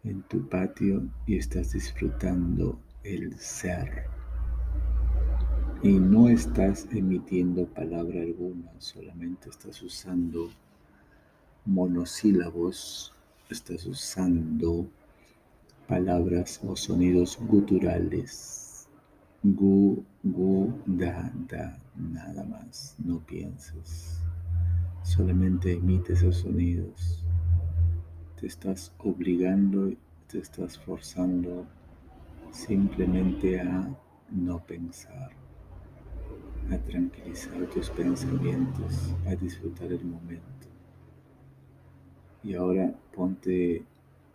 en 0.04 0.22
tu 0.24 0.48
patio 0.48 1.10
y 1.26 1.38
estás 1.38 1.72
disfrutando 1.72 2.80
el 3.04 3.38
ser. 3.40 4.17
Y 5.84 6.00
no 6.00 6.28
estás 6.28 6.88
emitiendo 6.92 7.66
palabra 7.68 8.22
alguna, 8.22 8.72
solamente 8.80 9.50
estás 9.50 9.82
usando 9.82 10.50
monosílabos, 11.66 13.14
estás 13.50 13.86
usando 13.86 14.88
palabras 15.88 16.60
o 16.68 16.76
sonidos 16.76 17.38
guturales. 17.48 18.88
Gu, 19.44 20.04
gu, 20.24 20.74
da, 20.86 21.32
da, 21.48 21.80
nada 21.96 22.44
más, 22.44 22.96
no 22.98 23.20
pienses. 23.20 24.20
Solamente 25.04 25.74
emite 25.74 26.14
esos 26.14 26.38
sonidos 26.38 27.24
te 28.40 28.46
estás 28.46 28.94
obligando, 29.00 29.92
te 30.28 30.38
estás 30.38 30.78
forzando 30.78 31.66
simplemente 32.52 33.60
a 33.60 33.90
no 34.30 34.60
pensar. 34.60 35.32
A 36.72 36.78
tranquilizar 36.80 37.66
tus 37.68 37.90
pensamientos, 37.90 39.14
a 39.26 39.36
disfrutar 39.36 39.92
el 39.92 40.04
momento. 40.04 40.68
Y 42.44 42.56
ahora 42.56 42.94
ponte 43.16 43.84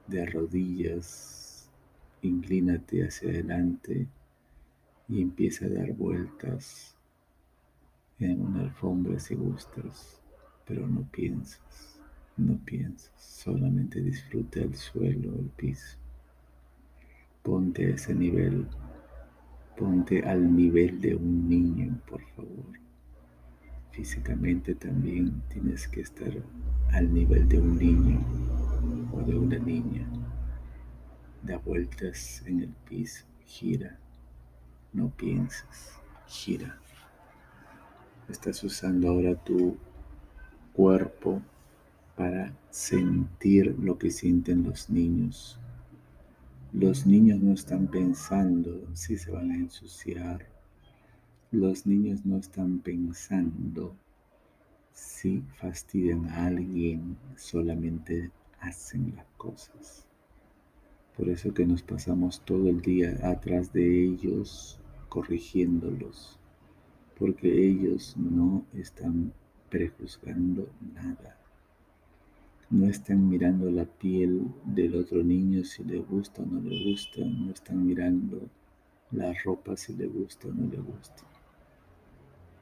de 0.07 0.27
rodillas, 0.27 1.71
inclínate 2.23 3.07
hacia 3.07 3.31
adelante 3.31 4.07
y 5.09 5.21
empieza 5.21 5.67
a 5.67 5.71
dar 5.71 5.93
vueltas 5.93 6.97
en 8.19 8.41
una 8.41 8.63
alfombra 8.63 9.19
si 9.19 9.35
gustas, 9.35 10.23
pero 10.67 10.87
no 10.87 11.03
piensas, 11.11 12.01
no 12.37 12.57
piensas, 12.65 13.13
solamente 13.17 14.01
disfruta 14.01 14.61
el 14.61 14.75
suelo, 14.75 15.35
el 15.39 15.51
piso. 15.57 15.99
Ponte 17.43 17.87
a 17.87 17.95
ese 17.95 18.15
nivel, 18.15 18.67
ponte 19.77 20.23
al 20.25 20.55
nivel 20.55 21.01
de 21.01 21.15
un 21.15 21.49
niño, 21.49 21.99
por 22.09 22.23
favor. 22.37 22.79
Físicamente 23.91 24.75
también 24.75 25.43
tienes 25.49 25.87
que 25.89 26.01
estar 26.01 26.33
al 26.93 27.13
nivel 27.13 27.49
de 27.49 27.59
un 27.59 27.79
niño 27.79 28.21
o 29.13 29.21
de 29.23 29.37
una 29.37 29.59
niña. 29.59 30.07
Da 31.43 31.59
vueltas 31.59 32.43
en 32.47 32.61
el 32.61 32.75
piso, 32.89 33.25
gira, 33.45 33.99
no 34.93 35.11
piensas, 35.11 35.99
gira. 36.27 36.79
Estás 38.29 38.63
usando 38.65 39.09
ahora 39.09 39.35
tu 39.35 39.77
cuerpo 40.73 41.43
para 42.17 42.53
sentir 42.71 43.77
lo 43.79 43.99
que 43.99 44.11
sienten 44.11 44.65
los 44.65 44.89
niños. 44.89 45.59
Los 46.75 47.07
niños 47.07 47.39
no 47.43 47.53
están 47.53 47.87
pensando 47.87 48.89
si 48.95 49.19
se 49.19 49.31
van 49.31 49.51
a 49.51 49.57
ensuciar. 49.57 50.49
Los 51.51 51.87
niños 51.87 52.25
no 52.25 52.39
están 52.39 52.79
pensando 52.79 53.95
si 54.95 55.43
fastidian 55.61 56.25
a 56.31 56.47
alguien, 56.47 57.19
solamente 57.37 58.31
hacen 58.59 59.15
las 59.15 59.27
cosas. 59.37 60.07
Por 61.15 61.29
eso 61.29 61.53
que 61.53 61.67
nos 61.67 61.83
pasamos 61.83 62.41
todo 62.41 62.71
el 62.71 62.81
día 62.81 63.19
atrás 63.23 63.75
de 63.75 64.05
ellos, 64.07 64.81
corrigiéndolos, 65.11 66.39
porque 67.19 67.69
ellos 67.69 68.17
no 68.17 68.65
están 68.73 69.35
prejuzgando 69.69 70.71
nada. 70.95 71.42
No 72.73 72.87
están 72.87 73.29
mirando 73.29 73.71
la 73.71 73.85
piel 73.85 74.47
del 74.65 74.97
otro 74.97 75.23
niño 75.23 75.63
si 75.63 75.85
le 75.85 75.99
gusta 75.99 76.43
o 76.43 76.47
no 76.47 76.59
le 76.61 76.85
gusta, 76.85 77.21
no 77.21 77.53
están 77.53 77.87
mirando 77.87 78.49
la 79.11 79.35
ropa 79.45 79.77
si 79.77 79.95
le 79.95 80.07
gusta 80.07 80.49
o 80.49 80.53
no 80.53 80.67
le 80.71 80.79
gusta. 80.79 81.23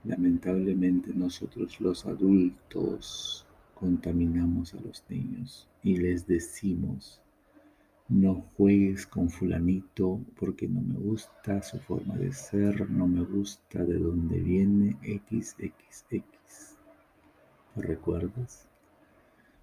Lamentablemente 0.02 1.12
nosotros 1.14 1.80
los 1.80 2.06
adultos 2.06 3.46
contaminamos 3.74 4.74
a 4.74 4.80
los 4.80 5.04
niños 5.08 5.68
y 5.84 5.96
les 5.96 6.26
decimos 6.26 7.20
no 8.08 8.44
juegues 8.56 9.06
con 9.06 9.30
fulanito 9.30 10.18
porque 10.40 10.66
no 10.66 10.80
me 10.80 10.98
gusta 10.98 11.62
su 11.62 11.78
forma 11.78 12.16
de 12.16 12.32
ser, 12.32 12.90
no 12.90 13.06
me 13.06 13.22
gusta 13.22 13.84
de 13.84 14.00
dónde 14.00 14.40
viene 14.40 14.96
XXX. 15.04 16.76
¿Lo 17.76 17.82
recuerdas? 17.82 18.69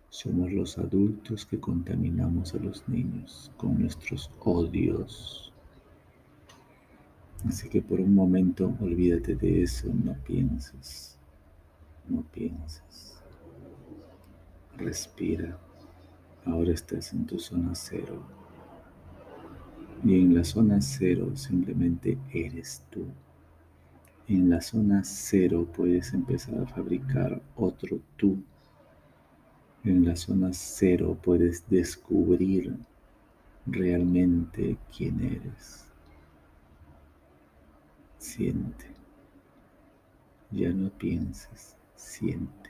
Somos 0.10 0.52
los 0.52 0.78
adultos 0.78 1.46
que 1.46 1.60
contaminamos 1.60 2.54
a 2.56 2.60
los 2.60 2.88
niños 2.88 3.52
con 3.58 3.80
nuestros 3.80 4.32
odios. 4.40 5.54
Así 7.46 7.70
que 7.70 7.82
por 7.82 8.00
un 8.00 8.16
momento 8.16 8.74
olvídate 8.80 9.36
de 9.36 9.64
eso, 9.64 9.94
no 9.94 10.14
pienses, 10.24 11.18
no 12.08 12.24
pienses. 12.24 13.22
Respira. 14.78 15.58
Ahora 16.46 16.72
estás 16.72 17.12
en 17.14 17.26
tu 17.26 17.40
zona 17.40 17.76
cero. 17.76 18.24
Y 20.04 20.16
en 20.22 20.36
la 20.36 20.44
zona 20.44 20.80
cero 20.82 21.36
simplemente 21.36 22.18
eres 22.32 22.84
tú. 22.90 23.06
En 24.28 24.50
la 24.50 24.62
zona 24.62 25.04
cero 25.04 25.68
puedes 25.76 26.14
empezar 26.14 26.60
a 26.60 26.68
fabricar 26.68 27.42
otro 27.56 28.00
tú. 28.16 28.38
En 29.88 30.04
la 30.04 30.18
zona 30.18 30.50
cero 30.52 31.18
puedes 31.24 31.64
descubrir 31.70 32.76
realmente 33.66 34.76
quién 34.94 35.22
eres. 35.22 35.86
Siente. 38.18 38.86
Ya 40.52 40.74
no 40.74 40.90
pienses, 40.90 41.78
siente. 41.96 42.70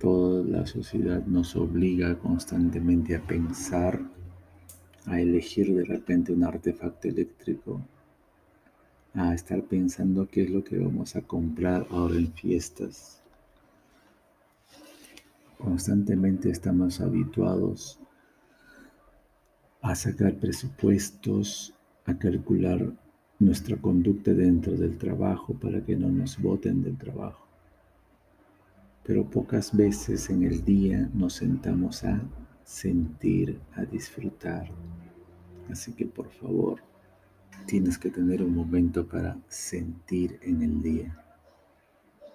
Toda 0.00 0.42
la 0.42 0.66
sociedad 0.66 1.24
nos 1.24 1.54
obliga 1.54 2.18
constantemente 2.18 3.14
a 3.14 3.24
pensar 3.24 4.00
a 5.06 5.20
elegir 5.20 5.72
de 5.72 5.84
repente 5.84 6.32
un 6.32 6.42
artefacto 6.42 7.06
eléctrico, 7.06 7.80
a 9.14 9.34
estar 9.34 9.62
pensando 9.62 10.26
qué 10.26 10.42
es 10.42 10.50
lo 10.50 10.64
que 10.64 10.80
vamos 10.80 11.14
a 11.14 11.22
comprar 11.22 11.86
ahora 11.90 12.16
en 12.16 12.32
fiestas. 12.32 13.19
Constantemente 15.60 16.50
estamos 16.50 17.02
habituados 17.02 18.00
a 19.82 19.94
sacar 19.94 20.38
presupuestos, 20.38 21.74
a 22.06 22.18
calcular 22.18 22.90
nuestra 23.38 23.76
conducta 23.76 24.32
dentro 24.32 24.72
del 24.72 24.96
trabajo 24.96 25.52
para 25.52 25.84
que 25.84 25.96
no 25.96 26.10
nos 26.10 26.40
voten 26.40 26.82
del 26.82 26.96
trabajo. 26.96 27.46
Pero 29.04 29.28
pocas 29.28 29.76
veces 29.76 30.30
en 30.30 30.44
el 30.44 30.64
día 30.64 31.10
nos 31.12 31.34
sentamos 31.34 32.04
a 32.04 32.22
sentir, 32.64 33.60
a 33.74 33.84
disfrutar. 33.84 34.70
Así 35.70 35.92
que 35.92 36.06
por 36.06 36.30
favor, 36.30 36.80
tienes 37.66 37.98
que 37.98 38.08
tener 38.08 38.42
un 38.42 38.54
momento 38.54 39.06
para 39.06 39.36
sentir 39.48 40.38
en 40.42 40.62
el 40.62 40.82
día, 40.82 41.22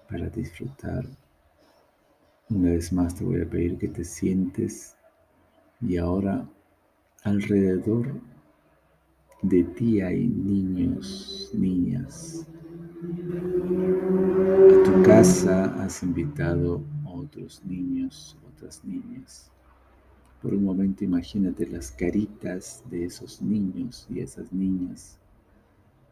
para 0.08 0.30
disfrutar. 0.30 1.08
Una 2.50 2.70
vez 2.70 2.94
más 2.94 3.16
te 3.16 3.24
voy 3.24 3.42
a 3.42 3.50
pedir 3.50 3.80
que 3.80 3.88
te 3.88 4.04
sientes 4.04 4.96
y 5.82 5.98
ahora 5.98 6.48
alrededor 7.24 8.22
de 9.42 9.64
ti 9.64 10.00
hay 10.02 10.28
niños, 10.28 11.50
niñas. 11.56 12.46
A 14.70 14.84
tu 14.84 15.02
casa 15.02 15.74
has 15.84 16.04
invitado 16.04 16.84
a 17.04 17.10
otros 17.10 17.64
niños, 17.66 18.38
otras 18.54 18.86
niñas. 18.86 19.52
Por 20.40 20.54
un 20.54 20.66
momento 20.66 21.04
imagínate 21.04 21.66
las 21.66 21.90
caritas 21.92 22.84
de 22.92 23.06
esos 23.06 23.42
niños 23.42 24.06
y 24.08 24.20
esas 24.20 24.54
niñas. 24.54 25.18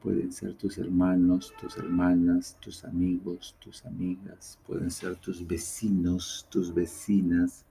Pueden 0.03 0.33
ser 0.33 0.53
tus 0.55 0.77
hermanos, 0.77 1.53
tus 1.61 1.77
hermanas, 1.77 2.57
tus 2.59 2.83
amigos, 2.83 3.55
tus 3.59 3.85
amigas, 3.85 4.59
pueden 4.67 4.91
ser 4.91 5.15
tus 5.15 5.47
vecinos, 5.47 6.45
tus 6.49 6.73
vecinas. 6.73 7.63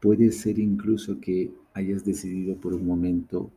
Puede 0.00 0.30
ser 0.30 0.60
incluso 0.60 1.18
que 1.20 1.52
hayas 1.74 2.04
decidido 2.04 2.54
por 2.54 2.74
un 2.74 2.86
momento 2.86 3.50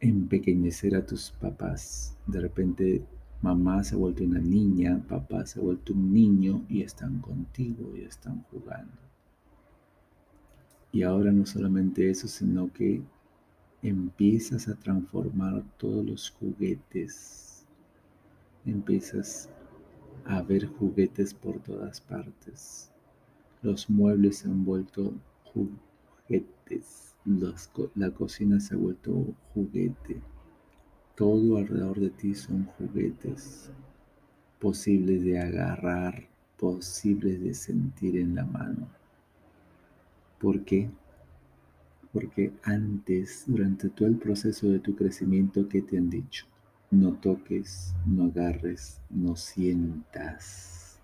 empequeñecer 0.00 0.94
a 0.96 1.06
tus 1.06 1.30
papás. 1.30 2.14
De 2.26 2.40
repente 2.40 3.06
mamá 3.40 3.82
se 3.82 3.94
ha 3.94 3.98
vuelto 3.98 4.22
una 4.22 4.40
niña, 4.40 5.02
papá 5.08 5.46
se 5.46 5.60
ha 5.60 5.62
vuelto 5.62 5.94
un 5.94 6.12
niño 6.12 6.66
y 6.68 6.82
están 6.82 7.20
contigo 7.20 7.94
y 7.96 8.02
están 8.02 8.42
jugando. 8.50 8.92
Y 10.92 11.04
ahora 11.04 11.32
no 11.32 11.46
solamente 11.46 12.10
eso, 12.10 12.28
sino 12.28 12.70
que 12.70 13.02
empiezas 13.82 14.68
a 14.68 14.74
transformar 14.74 15.62
todos 15.78 16.04
los 16.04 16.30
juguetes. 16.30 17.64
Empiezas 18.66 19.48
a 20.24 20.42
ver 20.42 20.66
juguetes 20.66 21.32
por 21.32 21.60
todas 21.60 22.00
partes. 22.00 22.90
Los 23.62 23.88
muebles 23.88 24.38
se 24.38 24.48
han 24.48 24.64
vuelto 24.64 25.14
juguetes. 25.52 27.14
la 27.94 28.10
cocina 28.10 28.60
se 28.60 28.74
ha 28.74 28.78
vuelto 28.78 29.34
juguete. 29.54 30.20
Todo 31.14 31.56
alrededor 31.58 32.00
de 32.00 32.10
ti 32.10 32.34
son 32.34 32.64
juguetes 32.78 33.70
posibles 34.60 35.24
de 35.24 35.40
agarrar, 35.40 36.28
posibles 36.58 37.40
de 37.42 37.54
sentir 37.54 38.18
en 38.18 38.34
la 38.34 38.44
mano. 38.44 38.88
¿Por 40.38 40.64
qué? 40.64 40.90
Porque 42.12 42.52
antes, 42.64 43.44
durante 43.46 43.88
todo 43.88 44.08
el 44.08 44.16
proceso 44.16 44.68
de 44.68 44.80
tu 44.80 44.94
crecimiento, 44.96 45.68
¿qué 45.68 45.82
te 45.82 45.98
han 45.98 46.10
dicho? 46.10 46.46
No 46.90 47.14
toques, 47.14 47.94
no 48.06 48.24
agarres, 48.24 49.00
no 49.10 49.36
sientas, 49.36 51.00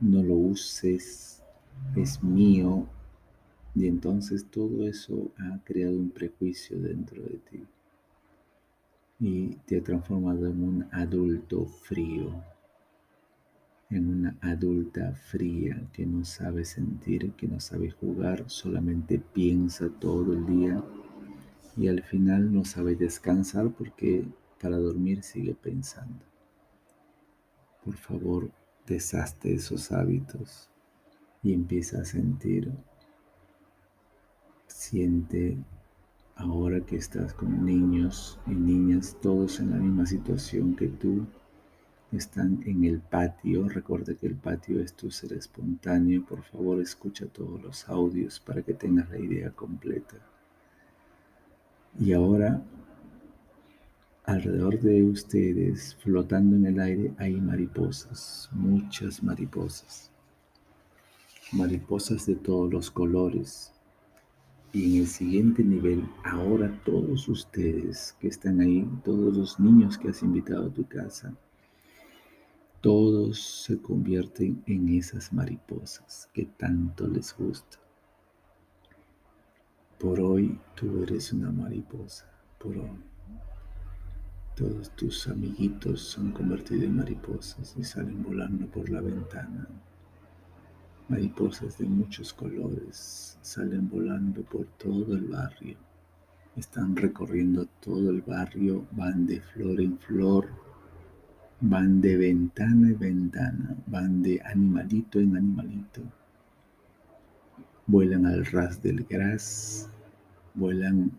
no 0.00 0.22
lo 0.22 0.34
uses, 0.34 1.42
es 1.96 2.22
mío. 2.22 2.86
Y 3.74 3.86
entonces 3.86 4.46
todo 4.50 4.86
eso 4.86 5.30
ha 5.38 5.60
creado 5.64 5.96
un 5.98 6.10
prejuicio 6.10 6.80
dentro 6.80 7.22
de 7.22 7.38
ti. 7.50 7.64
y 9.18 9.48
te 9.66 9.78
ha 9.78 9.82
transformado 9.82 10.46
en 10.46 10.62
un 10.62 10.88
adulto 10.92 11.66
frío, 11.66 12.32
en 13.90 14.08
una 14.08 14.36
adulta 14.40 15.14
fría 15.14 15.80
que 15.92 16.06
no 16.06 16.24
sabe 16.24 16.64
sentir, 16.64 17.32
que 17.32 17.46
no 17.46 17.60
sabe 17.60 17.90
jugar, 17.90 18.44
solamente 18.48 19.18
piensa 19.18 19.88
todo 19.88 20.32
el 20.32 20.46
día 20.46 20.82
y 21.76 21.88
al 21.88 22.02
final 22.02 22.52
no 22.52 22.64
sabe 22.64 22.96
descansar 22.96 23.70
porque 23.70 24.26
para 24.60 24.76
dormir 24.78 25.22
sigue 25.22 25.54
pensando. 25.54 26.24
Por 27.84 27.94
favor, 27.94 28.50
deshazte 28.86 29.54
esos 29.54 29.92
hábitos 29.92 30.68
y 31.42 31.52
empieza 31.52 32.00
a 32.00 32.04
sentir. 32.04 32.72
Siente 34.66 35.56
ahora 36.34 36.80
que 36.80 36.96
estás 36.96 37.32
con 37.32 37.64
niños 37.64 38.40
y 38.46 38.50
niñas, 38.50 39.16
todos 39.22 39.60
en 39.60 39.70
la 39.70 39.76
misma 39.76 40.06
situación 40.06 40.74
que 40.74 40.88
tú, 40.88 41.26
están 42.16 42.62
en 42.66 42.84
el 42.84 43.00
patio. 43.00 43.68
Recuerda 43.68 44.14
que 44.14 44.26
el 44.26 44.34
patio 44.34 44.80
es 44.80 44.94
tu 44.94 45.10
ser 45.10 45.32
espontáneo. 45.32 46.24
Por 46.24 46.42
favor, 46.42 46.80
escucha 46.80 47.26
todos 47.26 47.62
los 47.62 47.88
audios 47.88 48.40
para 48.40 48.62
que 48.62 48.74
tengas 48.74 49.08
la 49.10 49.18
idea 49.18 49.50
completa. 49.50 50.16
Y 51.98 52.12
ahora, 52.12 52.62
alrededor 54.24 54.80
de 54.80 55.02
ustedes, 55.04 55.94
flotando 55.96 56.56
en 56.56 56.66
el 56.66 56.80
aire, 56.80 57.14
hay 57.18 57.40
mariposas, 57.40 58.50
muchas 58.52 59.22
mariposas. 59.22 60.10
Mariposas 61.52 62.26
de 62.26 62.34
todos 62.34 62.70
los 62.72 62.90
colores. 62.90 63.72
Y 64.72 64.96
en 64.96 65.02
el 65.02 65.06
siguiente 65.06 65.64
nivel, 65.64 66.06
ahora 66.24 66.70
todos 66.84 67.28
ustedes 67.28 68.14
que 68.20 68.28
están 68.28 68.60
ahí, 68.60 68.86
todos 69.04 69.34
los 69.34 69.58
niños 69.58 69.96
que 69.96 70.08
has 70.08 70.22
invitado 70.22 70.66
a 70.66 70.74
tu 70.74 70.84
casa, 70.86 71.34
todos 72.80 73.64
se 73.64 73.78
convierten 73.78 74.62
en 74.66 74.88
esas 74.90 75.32
mariposas 75.32 76.28
que 76.32 76.44
tanto 76.44 77.08
les 77.08 77.34
gusta. 77.36 77.78
Por 79.98 80.20
hoy 80.20 80.60
tú 80.74 81.02
eres 81.02 81.32
una 81.32 81.50
mariposa, 81.50 82.30
por 82.58 82.76
hoy. 82.76 83.00
Todos 84.54 84.90
tus 84.96 85.26
amiguitos 85.28 86.00
son 86.00 86.32
convertidos 86.32 86.84
en 86.84 86.96
mariposas 86.96 87.74
y 87.76 87.84
salen 87.84 88.22
volando 88.22 88.66
por 88.66 88.88
la 88.90 89.00
ventana. 89.00 89.66
Mariposas 91.08 91.78
de 91.78 91.86
muchos 91.86 92.32
colores 92.32 93.38
salen 93.40 93.88
volando 93.88 94.42
por 94.42 94.66
todo 94.78 95.14
el 95.14 95.28
barrio. 95.28 95.76
Están 96.56 96.96
recorriendo 96.96 97.66
todo 97.80 98.10
el 98.10 98.22
barrio, 98.22 98.86
van 98.92 99.26
de 99.26 99.40
flor 99.40 99.80
en 99.80 99.98
flor, 99.98 100.48
van 101.60 102.00
de 102.00 102.16
ventana 102.16 102.88
en 102.88 102.98
ventana, 102.98 103.76
van 103.86 104.22
de 104.22 104.40
animalito 104.44 105.20
en 105.20 105.36
animalito 105.36 106.02
vuelan 107.86 108.26
al 108.26 108.44
ras 108.46 108.82
del 108.82 109.04
gras, 109.04 109.88
vuelan 110.54 111.12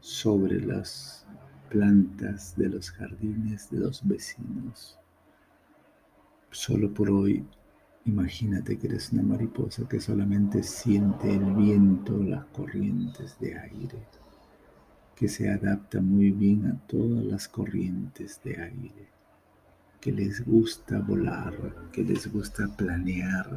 sobre 0.00 0.60
las 0.60 1.26
plantas 1.70 2.54
de 2.56 2.68
los 2.68 2.90
jardines 2.90 3.70
de 3.70 3.78
los 3.78 4.06
vecinos. 4.06 4.98
Solo 6.50 6.92
por 6.92 7.10
hoy, 7.10 7.46
imagínate 8.04 8.78
que 8.78 8.88
eres 8.88 9.12
una 9.12 9.22
mariposa 9.22 9.88
que 9.88 10.00
solamente 10.00 10.62
siente 10.62 11.34
el 11.34 11.54
viento, 11.54 12.22
las 12.22 12.44
corrientes 12.46 13.38
de 13.40 13.58
aire, 13.58 14.06
que 15.16 15.28
se 15.28 15.48
adapta 15.48 16.02
muy 16.02 16.30
bien 16.30 16.66
a 16.66 16.78
todas 16.86 17.24
las 17.24 17.48
corrientes 17.48 18.38
de 18.44 18.60
aire, 18.60 19.08
que 20.02 20.10
les 20.10 20.44
gusta 20.44 20.98
volar, 20.98 21.54
que 21.92 22.02
les 22.02 22.26
gusta 22.26 22.66
planear, 22.76 23.48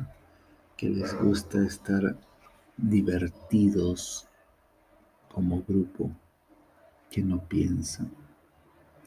que 0.77 0.87
les 0.87 1.11
gusta 1.19 1.65
estar 1.65 2.15
divertidos 2.77 4.27
como 5.27 5.63
grupo 5.63 6.11
que 7.09 7.23
no 7.23 7.39
piensan, 7.47 8.11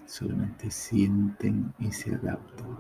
solamente 0.05 0.69
sienten 0.69 1.73
y 1.79 1.93
se 1.93 2.17
adaptan. 2.17 2.77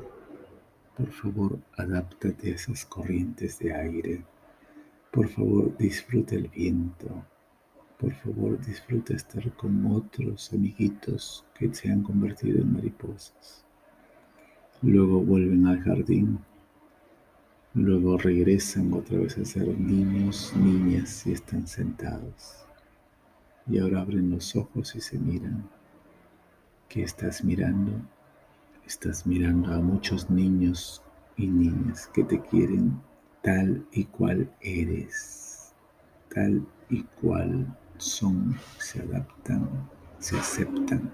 Por 0.97 1.13
favor, 1.13 1.61
adáptate 1.77 2.51
a 2.51 2.55
esas 2.57 2.85
corrientes 2.85 3.61
de 3.61 3.73
aire. 3.73 4.25
Por 5.13 5.29
favor, 5.29 5.77
disfruta 5.77 6.35
el 6.35 6.49
viento. 6.49 7.07
Por 7.97 8.13
favor, 8.13 8.59
disfruta 8.67 9.15
estar 9.15 9.53
con 9.53 9.87
otros 9.87 10.53
amiguitos 10.53 11.45
que 11.55 11.73
se 11.73 11.93
han 11.93 12.03
convertido 12.03 12.61
en 12.61 12.73
mariposas. 12.73 13.68
Luego 14.83 15.21
vuelven 15.21 15.67
al 15.67 15.81
jardín 15.83 16.39
Luego 17.75 18.17
regresan 18.17 18.93
otra 18.93 19.19
vez 19.19 19.39
a 19.39 19.45
ser 19.45 19.69
niños, 19.79 20.53
niñas 20.57 21.27
y 21.27 21.33
están 21.33 21.69
sentados. 21.69 22.67
Y 23.69 23.79
ahora 23.79 24.01
abren 24.01 24.31
los 24.31 24.57
ojos 24.57 24.97
y 24.97 25.01
se 25.01 25.19
miran. 25.19 25.69
¿Qué 26.89 27.03
estás 27.03 27.45
mirando? 27.45 27.93
Estás 28.87 29.27
mirando 29.27 29.73
a 29.73 29.81
muchos 29.81 30.29
niños 30.29 31.03
y 31.37 31.47
niñas 31.47 32.09
que 32.13 32.25
te 32.25 32.41
quieren 32.41 33.01
tal 33.43 33.87
y 33.93 34.05
cual 34.07 34.51
eres, 34.61 35.73
tal 36.35 36.67
y 36.89 37.03
cual 37.21 37.67
son, 37.99 38.57
se 38.79 39.03
adaptan, 39.03 39.69
se 40.19 40.37
aceptan. 40.37 41.13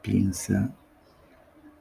Piensa 0.00 0.72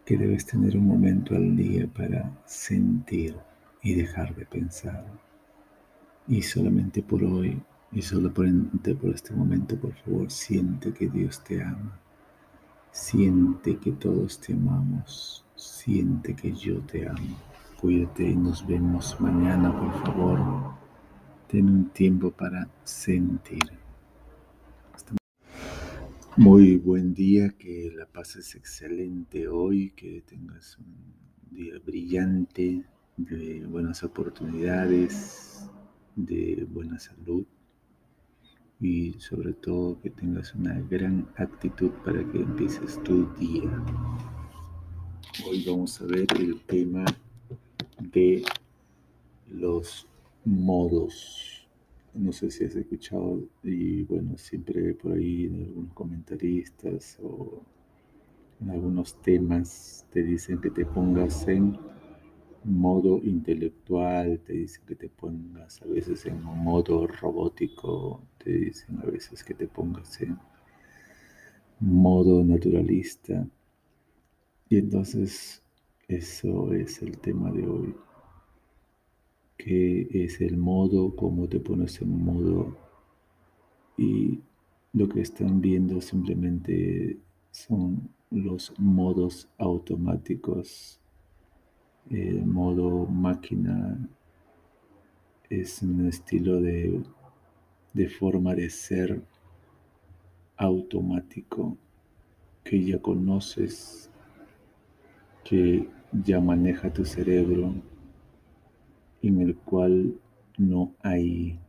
que 0.05 0.17
debes 0.17 0.45
tener 0.45 0.77
un 0.77 0.87
momento 0.87 1.35
al 1.35 1.55
día 1.55 1.87
para 1.87 2.31
sentir 2.45 3.35
y 3.81 3.95
dejar 3.95 4.35
de 4.35 4.45
pensar. 4.45 5.05
Y 6.27 6.41
solamente 6.41 7.01
por 7.01 7.23
hoy 7.23 7.61
y 7.91 8.01
solo 8.01 8.33
por, 8.33 8.47
por 8.99 9.13
este 9.13 9.33
momento, 9.33 9.75
por 9.75 9.93
favor, 9.93 10.31
siente 10.31 10.93
que 10.93 11.09
Dios 11.09 11.43
te 11.43 11.61
ama. 11.61 11.99
Siente 12.91 13.77
que 13.77 13.91
todos 13.91 14.39
te 14.39 14.53
amamos. 14.53 15.45
Siente 15.55 16.35
que 16.35 16.53
yo 16.53 16.79
te 16.81 17.07
amo. 17.07 17.37
Cuídate 17.79 18.29
y 18.29 18.35
nos 18.35 18.65
vemos 18.65 19.19
mañana, 19.19 19.71
por 19.77 20.05
favor. 20.05 20.39
Ten 21.47 21.67
un 21.67 21.89
tiempo 21.89 22.31
para 22.31 22.67
sentir. 22.83 23.80
Muy 26.37 26.77
buen 26.77 27.13
día, 27.13 27.49
que 27.49 27.91
la 27.93 28.05
pases 28.05 28.55
excelente 28.55 29.49
hoy, 29.49 29.91
que 29.91 30.23
tengas 30.25 30.77
un 30.77 30.95
día 31.51 31.73
brillante, 31.85 32.85
de 33.17 33.65
buenas 33.65 34.01
oportunidades, 34.01 35.69
de 36.15 36.65
buena 36.71 36.97
salud 36.99 37.45
y 38.79 39.13
sobre 39.19 39.51
todo 39.51 39.99
que 39.99 40.09
tengas 40.09 40.55
una 40.55 40.79
gran 40.79 41.27
actitud 41.35 41.91
para 42.05 42.23
que 42.31 42.37
empieces 42.37 43.03
tu 43.03 43.25
día. 43.33 43.69
Hoy 45.45 45.65
vamos 45.67 46.01
a 46.01 46.05
ver 46.05 46.27
el 46.39 46.61
tema 46.61 47.03
de 47.99 48.41
los 49.49 50.07
modos 50.45 51.60
no 52.13 52.31
sé 52.31 52.51
si 52.51 52.65
has 52.65 52.75
escuchado 52.75 53.41
y 53.63 54.03
bueno, 54.03 54.37
siempre 54.37 54.93
por 54.93 55.13
ahí 55.13 55.45
en 55.45 55.63
algunos 55.63 55.93
comentaristas 55.93 57.17
o 57.21 57.63
en 58.61 58.69
algunos 58.69 59.21
temas 59.21 60.05
te 60.11 60.21
dicen 60.23 60.59
que 60.59 60.69
te 60.69 60.85
pongas 60.85 61.47
en 61.47 61.77
modo 62.63 63.19
intelectual, 63.23 64.39
te 64.45 64.53
dicen 64.53 64.85
que 64.85 64.95
te 64.95 65.09
pongas 65.09 65.81
a 65.81 65.85
veces 65.85 66.25
en 66.25 66.43
modo 66.43 67.07
robótico, 67.07 68.21
te 68.37 68.51
dicen 68.51 68.99
a 68.99 69.05
veces 69.05 69.43
que 69.43 69.53
te 69.53 69.67
pongas 69.67 70.21
en 70.21 70.37
modo 71.79 72.43
naturalista. 72.43 73.47
Y 74.69 74.77
entonces 74.77 75.63
eso 76.07 76.73
es 76.73 77.01
el 77.01 77.17
tema 77.17 77.51
de 77.51 77.67
hoy 77.67 77.95
qué 79.63 80.07
es 80.11 80.41
el 80.41 80.57
modo, 80.57 81.15
cómo 81.15 81.47
te 81.47 81.59
pones 81.59 82.01
en 82.01 82.23
modo 82.23 82.75
y 83.95 84.39
lo 84.93 85.07
que 85.07 85.21
están 85.21 85.61
viendo 85.61 86.01
simplemente 86.01 87.17
son 87.51 88.09
los 88.31 88.73
modos 88.79 89.47
automáticos. 89.59 90.99
El 92.09 92.45
modo 92.45 93.05
máquina 93.05 93.99
es 95.49 95.83
un 95.83 96.07
estilo 96.07 96.59
de, 96.59 96.99
de 97.93 98.09
forma 98.09 98.55
de 98.55 98.69
ser 98.69 99.21
automático 100.57 101.77
que 102.63 102.83
ya 102.83 102.99
conoces, 102.99 104.09
que 105.43 105.87
ya 106.11 106.41
maneja 106.41 106.91
tu 106.91 107.05
cerebro 107.05 107.75
en 109.21 109.41
el 109.41 109.55
cual 109.55 110.15
no 110.57 110.93
hay 111.01 111.59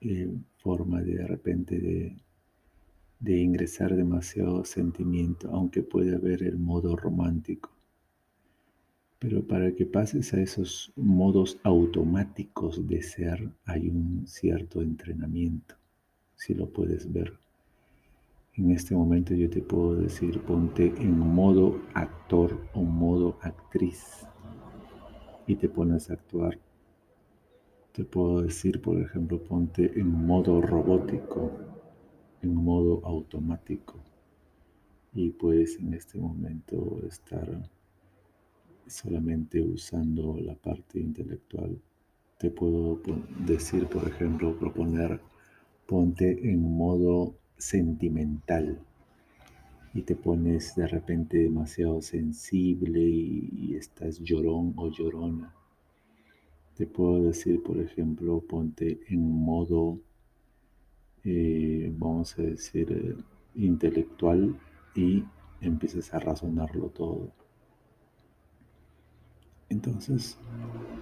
eh, 0.00 0.30
forma 0.58 1.02
de, 1.02 1.16
de 1.16 1.26
repente 1.26 1.78
de, 1.78 2.16
de 3.20 3.38
ingresar 3.38 3.94
demasiado 3.96 4.64
sentimiento, 4.64 5.50
aunque 5.52 5.82
puede 5.82 6.14
haber 6.14 6.42
el 6.42 6.58
modo 6.58 6.96
romántico. 6.96 7.70
Pero 9.18 9.42
para 9.42 9.72
que 9.72 9.84
pases 9.84 10.32
a 10.32 10.40
esos 10.40 10.92
modos 10.94 11.58
automáticos 11.64 12.86
de 12.86 13.02
ser, 13.02 13.50
hay 13.64 13.88
un 13.88 14.24
cierto 14.28 14.80
entrenamiento, 14.80 15.74
si 16.36 16.54
lo 16.54 16.68
puedes 16.68 17.12
ver. 17.12 17.32
En 18.54 18.70
este 18.70 18.94
momento 18.94 19.34
yo 19.34 19.50
te 19.50 19.60
puedo 19.60 19.96
decir, 19.96 20.40
ponte 20.42 20.86
en 20.98 21.18
modo 21.18 21.80
actor 21.94 22.60
o 22.74 22.82
modo 22.82 23.38
actriz 23.42 24.26
y 25.48 25.56
te 25.56 25.68
pones 25.68 26.10
a 26.10 26.12
actuar. 26.12 26.58
Te 27.92 28.04
puedo 28.04 28.42
decir, 28.42 28.80
por 28.80 29.00
ejemplo, 29.00 29.42
ponte 29.42 29.98
en 29.98 30.08
modo 30.08 30.60
robótico, 30.60 31.50
en 32.42 32.54
modo 32.54 33.04
automático 33.04 33.94
y 35.14 35.30
puedes 35.30 35.80
en 35.80 35.94
este 35.94 36.18
momento 36.18 37.00
estar 37.08 37.48
solamente 38.86 39.60
usando 39.60 40.38
la 40.38 40.54
parte 40.54 41.00
intelectual. 41.00 41.80
Te 42.38 42.50
puedo 42.50 43.00
decir, 43.46 43.86
por 43.86 44.06
ejemplo, 44.06 44.56
proponer, 44.56 45.18
ponte 45.86 46.50
en 46.50 46.60
modo 46.60 47.34
sentimental 47.56 48.80
y 49.94 50.02
te 50.02 50.14
pones 50.14 50.74
de 50.74 50.86
repente 50.86 51.38
demasiado 51.38 52.00
sensible 52.02 53.00
y, 53.00 53.74
estás 53.74 54.18
llorón 54.18 54.74
o 54.76 54.90
llorona. 54.90 55.54
Te 56.76 56.86
puedo 56.86 57.24
decir, 57.24 57.62
por 57.62 57.78
ejemplo, 57.78 58.40
ponte 58.40 59.00
en 59.08 59.20
modo, 59.20 59.98
eh, 61.24 61.92
vamos 61.96 62.38
a 62.38 62.42
decir, 62.42 62.90
eh, 62.92 63.16
intelectual 63.54 64.58
y 64.94 65.24
empiezas 65.60 66.12
a 66.14 66.20
razonarlo 66.20 66.88
todo. 66.90 67.32
Entonces, 69.68 70.38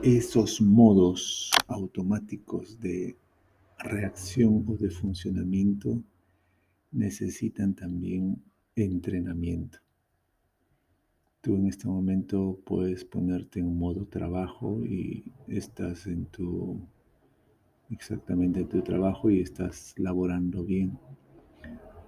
esos 0.03 0.61
modos 0.61 1.51
automáticos 1.69 2.81
de 2.81 3.17
reacción 3.79 4.65
o 4.67 4.77
de 4.77 4.91
funcionamiento 4.91 6.03
necesitan 6.91 7.75
también 7.75 8.43
entrenamiento. 8.77 9.79
Tú 11.41 11.55
en 11.55 11.67
este 11.67 11.89
momento 11.89 12.61
puedes 12.65 13.05
ponerte 13.05 13.61
en 13.61 13.79
modo 13.79 14.07
trabajo 14.07 14.85
y 14.85 15.33
estás 15.49 16.07
en 16.07 16.27
tu, 16.27 16.87
exactamente 17.91 18.61
en 18.61 18.69
tu 18.69 18.83
trabajo 18.83 19.31
y 19.31 19.41
estás 19.41 19.95
laborando 19.97 20.63
bien. 20.63 20.99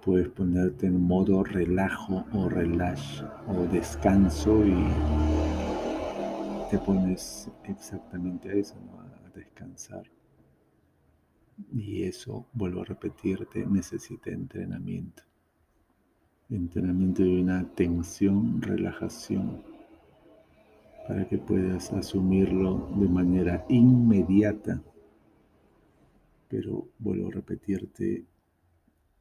Puedes 0.03 0.29
ponerte 0.29 0.85
en 0.85 1.01
modo 1.01 1.43
relajo 1.43 2.25
o 2.33 2.47
relax 2.49 3.23
o 3.47 3.65
descanso 3.71 4.63
y 4.65 4.87
te 6.69 6.77
pones 6.77 7.49
exactamente 7.63 8.49
a 8.49 8.53
eso, 8.53 8.75
a 9.25 9.29
descansar. 9.31 10.03
Y 11.73 12.03
eso, 12.03 12.47
vuelvo 12.53 12.81
a 12.81 12.85
repetirte, 12.85 13.65
necesita 13.65 14.29
entrenamiento. 14.29 15.28
Entrenamiento 16.49 17.23
de 17.23 17.41
una 17.41 17.63
tensión, 17.75 18.61
relajación, 18.61 19.61
para 21.07 21.27
que 21.27 21.37
puedas 21.37 21.91
asumirlo 21.93 22.89
de 22.97 23.07
manera 23.07 23.65
inmediata. 23.69 24.81
Pero 26.47 26.87
vuelvo 26.97 27.27
a 27.27 27.31
repetirte, 27.31 28.25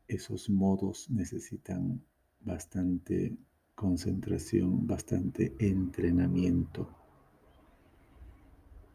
esos 0.07 0.49
modos 0.49 1.11
necesitan 1.11 2.01
bastante 2.41 3.37
concentración, 3.75 4.87
bastante 4.87 5.55
entrenamiento 5.59 6.89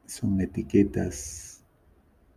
son 0.06 0.40
etiquetas 0.42 1.64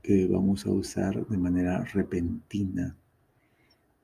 que 0.03 0.27
vamos 0.27 0.67
a 0.67 0.71
usar 0.71 1.27
de 1.27 1.37
manera 1.37 1.85
repentina, 1.85 2.97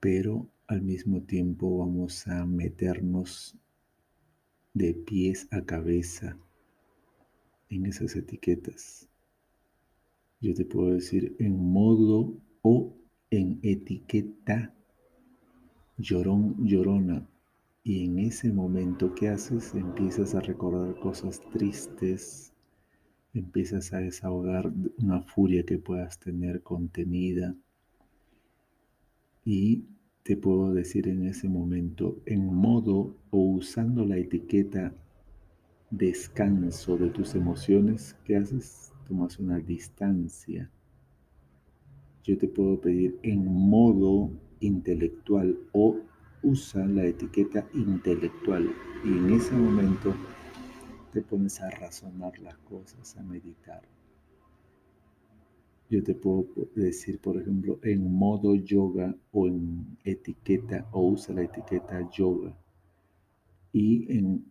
pero 0.01 0.47
al 0.73 0.81
mismo 0.81 1.21
tiempo 1.21 1.79
vamos 1.79 2.27
a 2.29 2.47
meternos 2.47 3.55
de 4.73 4.95
pies 4.95 5.47
a 5.51 5.63
cabeza 5.67 6.39
en 7.69 7.85
esas 7.85 8.17
etiquetas. 8.17 9.07
Yo 10.41 10.55
te 10.55 10.65
puedo 10.65 10.95
decir 10.95 11.37
en 11.39 11.63
modo 11.63 12.35
o 12.63 12.97
en 13.31 13.61
etiqueta 13.63 14.75
llorón, 15.99 16.57
llorona. 16.67 17.29
Y 17.85 18.05
en 18.07 18.21
ese 18.21 18.51
momento 18.51 19.15
que 19.15 19.29
haces 19.29 19.75
empiezas 19.75 20.35
a 20.35 20.41
recordar 20.41 20.99
cosas 21.01 21.41
tristes, 21.51 22.55
empiezas 23.35 23.93
a 23.93 23.99
desahogar 23.99 24.73
una 24.99 25.21
furia 25.21 25.65
que 25.65 25.79
puedas 25.79 26.19
tener 26.19 26.63
contenida 26.63 27.55
y 29.45 29.85
te 30.23 30.37
puedo 30.37 30.73
decir 30.73 31.09
en 31.09 31.27
ese 31.27 31.49
momento, 31.49 32.21
en 32.27 32.47
modo 32.55 33.17
o 33.31 33.39
usando 33.39 34.05
la 34.05 34.17
etiqueta 34.17 34.95
descanso 35.91 36.97
de 36.97 37.11
tus 37.11 37.35
emociones, 37.35 38.17
¿qué 38.25 38.37
haces? 38.37 38.93
Tomas 39.09 39.39
una 39.39 39.59
distancia. 39.59 40.71
Yo 42.23 42.39
te 42.39 42.47
puedo 42.47 42.81
pedir 42.81 43.19
en 43.23 43.45
modo 43.45 44.31
intelectual 44.61 45.59
o 45.73 45.97
usa 46.45 46.87
la 46.87 47.05
etiqueta 47.05 47.67
intelectual 47.75 48.71
y 49.05 49.09
en 49.09 49.31
ese 49.33 49.53
momento 49.55 50.15
te 51.13 51.21
pones 51.21 51.61
a 51.61 51.71
razonar 51.71 52.39
las 52.39 52.57
cosas, 52.59 53.17
a 53.17 53.23
meditar. 53.23 53.83
Yo 55.93 56.03
te 56.03 56.15
puedo 56.15 56.47
decir, 56.75 57.19
por 57.19 57.37
ejemplo, 57.37 57.79
en 57.83 58.11
modo 58.11 58.55
yoga 58.55 59.15
o 59.31 59.47
en 59.47 59.99
etiqueta 60.05 60.89
o 60.91 61.03
usa 61.09 61.35
la 61.35 61.43
etiqueta 61.43 62.09
yoga. 62.11 62.57
Y 63.75 64.11
en 64.11 64.51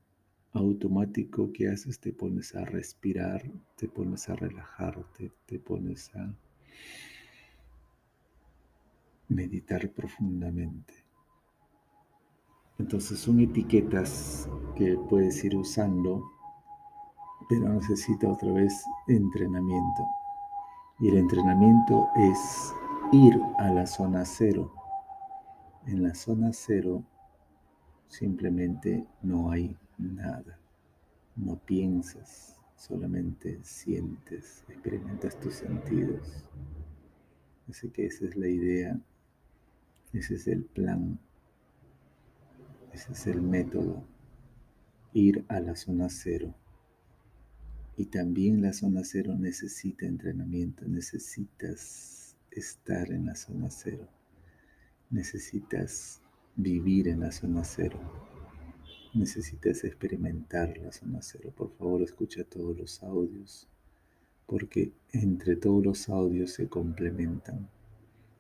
automático 0.54 1.52
que 1.52 1.68
haces, 1.68 2.00
te 2.00 2.14
pones 2.14 2.54
a 2.54 2.64
respirar, 2.64 3.42
te 3.76 3.88
pones 3.88 4.30
a 4.30 4.36
relajarte, 4.36 5.32
te 5.48 5.58
pones 5.58 6.16
a 6.16 6.32
meditar 9.28 9.90
profundamente. 9.90 10.94
Entonces 12.78 13.18
son 13.18 13.40
etiquetas 13.40 14.48
que 14.76 14.96
puedes 15.10 15.44
ir 15.44 15.56
usando 15.56 16.24
pero 17.50 17.68
necesita 17.68 18.30
otra 18.30 18.54
vez 18.54 18.86
entrenamiento. 19.08 20.21
Y 21.02 21.08
el 21.08 21.18
entrenamiento 21.18 22.10
es 22.16 22.76
ir 23.12 23.42
a 23.58 23.72
la 23.72 23.88
zona 23.88 24.24
cero. 24.24 24.72
En 25.88 26.04
la 26.04 26.14
zona 26.14 26.54
cero 26.54 27.04
simplemente 28.08 29.08
no 29.24 29.50
hay 29.50 29.76
nada. 29.98 30.60
No 31.36 31.58
piensas, 31.58 32.62
solamente 32.76 33.60
sientes, 33.64 34.64
experimentas 34.70 35.40
tus 35.40 35.56
sentidos. 35.56 36.46
Así 37.68 37.90
que 37.90 38.06
esa 38.06 38.26
es 38.26 38.36
la 38.36 38.48
idea, 38.48 39.00
ese 40.14 40.36
es 40.36 40.48
el 40.48 40.66
plan, 40.66 41.20
ese 42.94 43.14
es 43.14 43.26
el 43.26 43.42
método, 43.42 44.04
ir 45.14 45.46
a 45.48 45.62
la 45.62 45.76
zona 45.76 46.10
cero. 46.10 46.54
Y 48.02 48.06
también 48.06 48.64
la 48.64 48.74
zona 48.74 49.04
cero 49.04 49.36
necesita 49.38 50.08
entrenamiento, 50.08 50.88
necesitas 50.88 52.36
estar 52.50 53.12
en 53.12 53.28
la 53.28 53.36
zona 53.36 53.70
cero, 53.70 54.08
necesitas 55.12 56.20
vivir 56.56 57.10
en 57.10 57.20
la 57.20 57.32
zona 57.32 57.64
cero, 57.64 58.00
necesitas 59.14 59.84
experimentar 59.84 60.76
la 60.80 60.92
zona 60.92 61.22
cero. 61.22 61.54
Por 61.56 61.78
favor, 61.78 62.02
escucha 62.02 62.44
todos 62.44 62.76
los 62.76 63.04
audios, 63.04 63.70
porque 64.48 64.94
entre 65.14 65.56
todos 65.56 65.86
los 65.86 66.10
audios 66.10 66.54
se 66.54 66.68
complementan. 66.68 67.70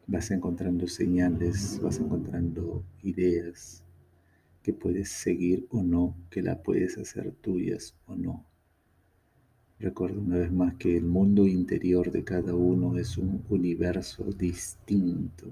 Vas 0.08 0.32
encontrando 0.32 0.88
señales, 0.88 1.80
vas 1.84 2.00
encontrando 2.00 2.84
ideas 3.04 3.84
que 4.64 4.74
puedes 4.74 5.10
seguir 5.10 5.68
o 5.70 5.84
no, 5.84 6.18
que 6.32 6.42
la 6.42 6.64
puedes 6.64 6.98
hacer 6.98 7.32
tuyas 7.34 7.96
o 8.08 8.16
no 8.16 8.51
Recuerda 9.82 10.22
una 10.22 10.38
vez 10.38 10.52
más 10.52 10.76
que 10.76 10.96
el 10.96 11.06
mundo 11.06 11.48
interior 11.48 12.12
de 12.12 12.24
cada 12.24 12.54
uno 12.54 12.98
es 12.98 13.18
un 13.18 13.44
universo 13.50 14.24
distinto. 14.26 15.48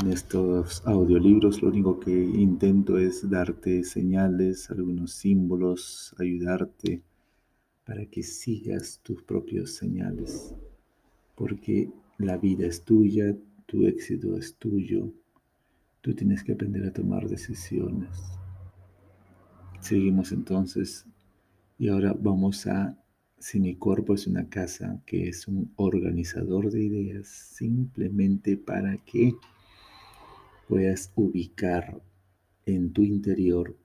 En 0.00 0.10
estos 0.10 0.82
audiolibros 0.84 1.62
lo 1.62 1.68
único 1.68 2.00
que 2.00 2.10
intento 2.10 2.98
es 2.98 3.30
darte 3.30 3.84
señales, 3.84 4.70
algunos 4.70 5.12
símbolos, 5.12 6.14
ayudarte 6.18 7.02
para 7.86 8.04
que 8.06 8.22
sigas 8.22 9.00
tus 9.02 9.22
propios 9.22 9.74
señales. 9.74 10.54
Porque 11.36 11.88
la 12.18 12.36
vida 12.36 12.66
es 12.66 12.82
tuya, 12.82 13.36
tu 13.66 13.86
éxito 13.86 14.36
es 14.36 14.56
tuyo, 14.56 15.12
Tú 16.02 16.12
tienes 16.14 16.42
que 16.42 16.52
aprender 16.52 16.84
a 16.84 16.92
tomar 16.92 17.28
decisiones. 17.28 18.10
Seguimos 19.78 20.32
entonces 20.32 21.06
y 21.82 21.88
ahora 21.88 22.14
vamos 22.16 22.68
a, 22.68 22.96
si 23.40 23.58
mi 23.58 23.74
cuerpo 23.74 24.14
es 24.14 24.28
una 24.28 24.48
casa 24.48 25.02
que 25.04 25.28
es 25.28 25.48
un 25.48 25.72
organizador 25.74 26.70
de 26.70 26.84
ideas, 26.84 27.26
simplemente 27.26 28.56
para 28.56 28.98
que 28.98 29.34
puedas 30.68 31.10
ubicar 31.16 32.00
en 32.66 32.92
tu 32.92 33.02
interior 33.02 33.76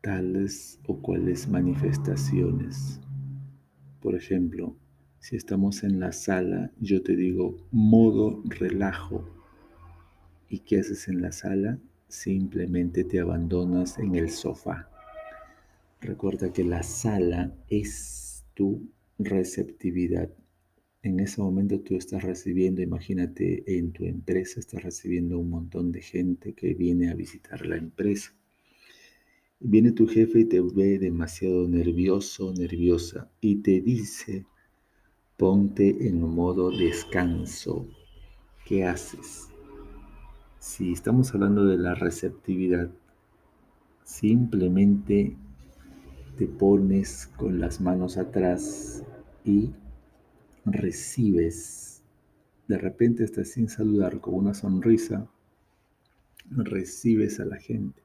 tales 0.00 0.80
o 0.88 1.00
cuales 1.00 1.48
manifestaciones. 1.48 3.00
Por 4.00 4.16
ejemplo, 4.16 4.76
si 5.20 5.36
estamos 5.36 5.84
en 5.84 6.00
la 6.00 6.10
sala, 6.10 6.72
yo 6.80 7.04
te 7.04 7.14
digo 7.14 7.54
modo 7.70 8.42
relajo. 8.46 9.24
¿Y 10.48 10.58
qué 10.58 10.80
haces 10.80 11.06
en 11.06 11.22
la 11.22 11.30
sala? 11.30 11.78
Simplemente 12.08 13.04
te 13.04 13.20
abandonas 13.20 13.96
en 14.00 14.16
el 14.16 14.28
sofá. 14.28 14.91
Recuerda 16.02 16.52
que 16.52 16.64
la 16.64 16.82
sala 16.82 17.54
es 17.68 18.44
tu 18.54 18.90
receptividad. 19.20 20.30
En 21.00 21.20
ese 21.20 21.40
momento 21.40 21.80
tú 21.80 21.94
estás 21.94 22.24
recibiendo, 22.24 22.82
imagínate 22.82 23.62
en 23.78 23.92
tu 23.92 24.04
empresa, 24.04 24.58
estás 24.58 24.82
recibiendo 24.82 25.38
un 25.38 25.50
montón 25.50 25.92
de 25.92 26.02
gente 26.02 26.54
que 26.54 26.74
viene 26.74 27.08
a 27.08 27.14
visitar 27.14 27.64
la 27.64 27.76
empresa. 27.76 28.34
Viene 29.60 29.92
tu 29.92 30.08
jefe 30.08 30.40
y 30.40 30.44
te 30.44 30.60
ve 30.60 30.98
demasiado 30.98 31.68
nervioso, 31.68 32.52
nerviosa 32.52 33.30
y 33.40 33.62
te 33.62 33.80
dice, 33.80 34.44
ponte 35.36 36.08
en 36.08 36.20
modo 36.20 36.76
descanso. 36.76 37.86
¿Qué 38.66 38.84
haces? 38.84 39.50
Si 40.58 40.90
estamos 40.90 41.32
hablando 41.32 41.64
de 41.64 41.78
la 41.78 41.94
receptividad, 41.94 42.90
simplemente 44.02 45.36
te 46.36 46.46
pones 46.46 47.26
con 47.36 47.60
las 47.60 47.80
manos 47.80 48.16
atrás 48.16 49.02
y 49.44 49.72
recibes, 50.64 52.02
de 52.68 52.78
repente 52.78 53.24
estás 53.24 53.48
sin 53.48 53.68
saludar, 53.68 54.20
con 54.20 54.34
una 54.34 54.54
sonrisa, 54.54 55.28
recibes 56.50 57.40
a 57.40 57.44
la 57.44 57.56
gente. 57.56 58.00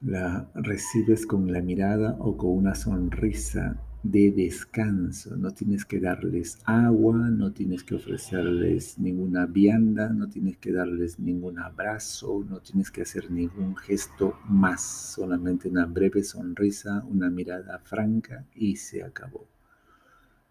La 0.00 0.50
recibes 0.54 1.26
con 1.26 1.50
la 1.50 1.62
mirada 1.62 2.16
o 2.20 2.36
con 2.36 2.50
una 2.50 2.74
sonrisa 2.74 3.80
de 4.10 4.30
descanso. 4.30 5.36
No 5.36 5.50
tienes 5.52 5.84
que 5.84 6.00
darles 6.00 6.58
agua, 6.64 7.16
no 7.30 7.52
tienes 7.52 7.82
que 7.84 7.94
ofrecerles 7.94 8.98
ninguna 8.98 9.46
vianda, 9.46 10.08
no 10.08 10.28
tienes 10.28 10.56
que 10.58 10.72
darles 10.72 11.18
ningún 11.18 11.58
abrazo, 11.58 12.44
no 12.48 12.60
tienes 12.60 12.90
que 12.90 13.02
hacer 13.02 13.30
ningún 13.30 13.76
gesto 13.76 14.38
más. 14.48 14.82
Solamente 14.82 15.68
una 15.68 15.86
breve 15.86 16.22
sonrisa, 16.22 17.04
una 17.08 17.30
mirada 17.30 17.78
franca 17.78 18.44
y 18.54 18.76
se 18.76 19.02
acabó. 19.02 19.46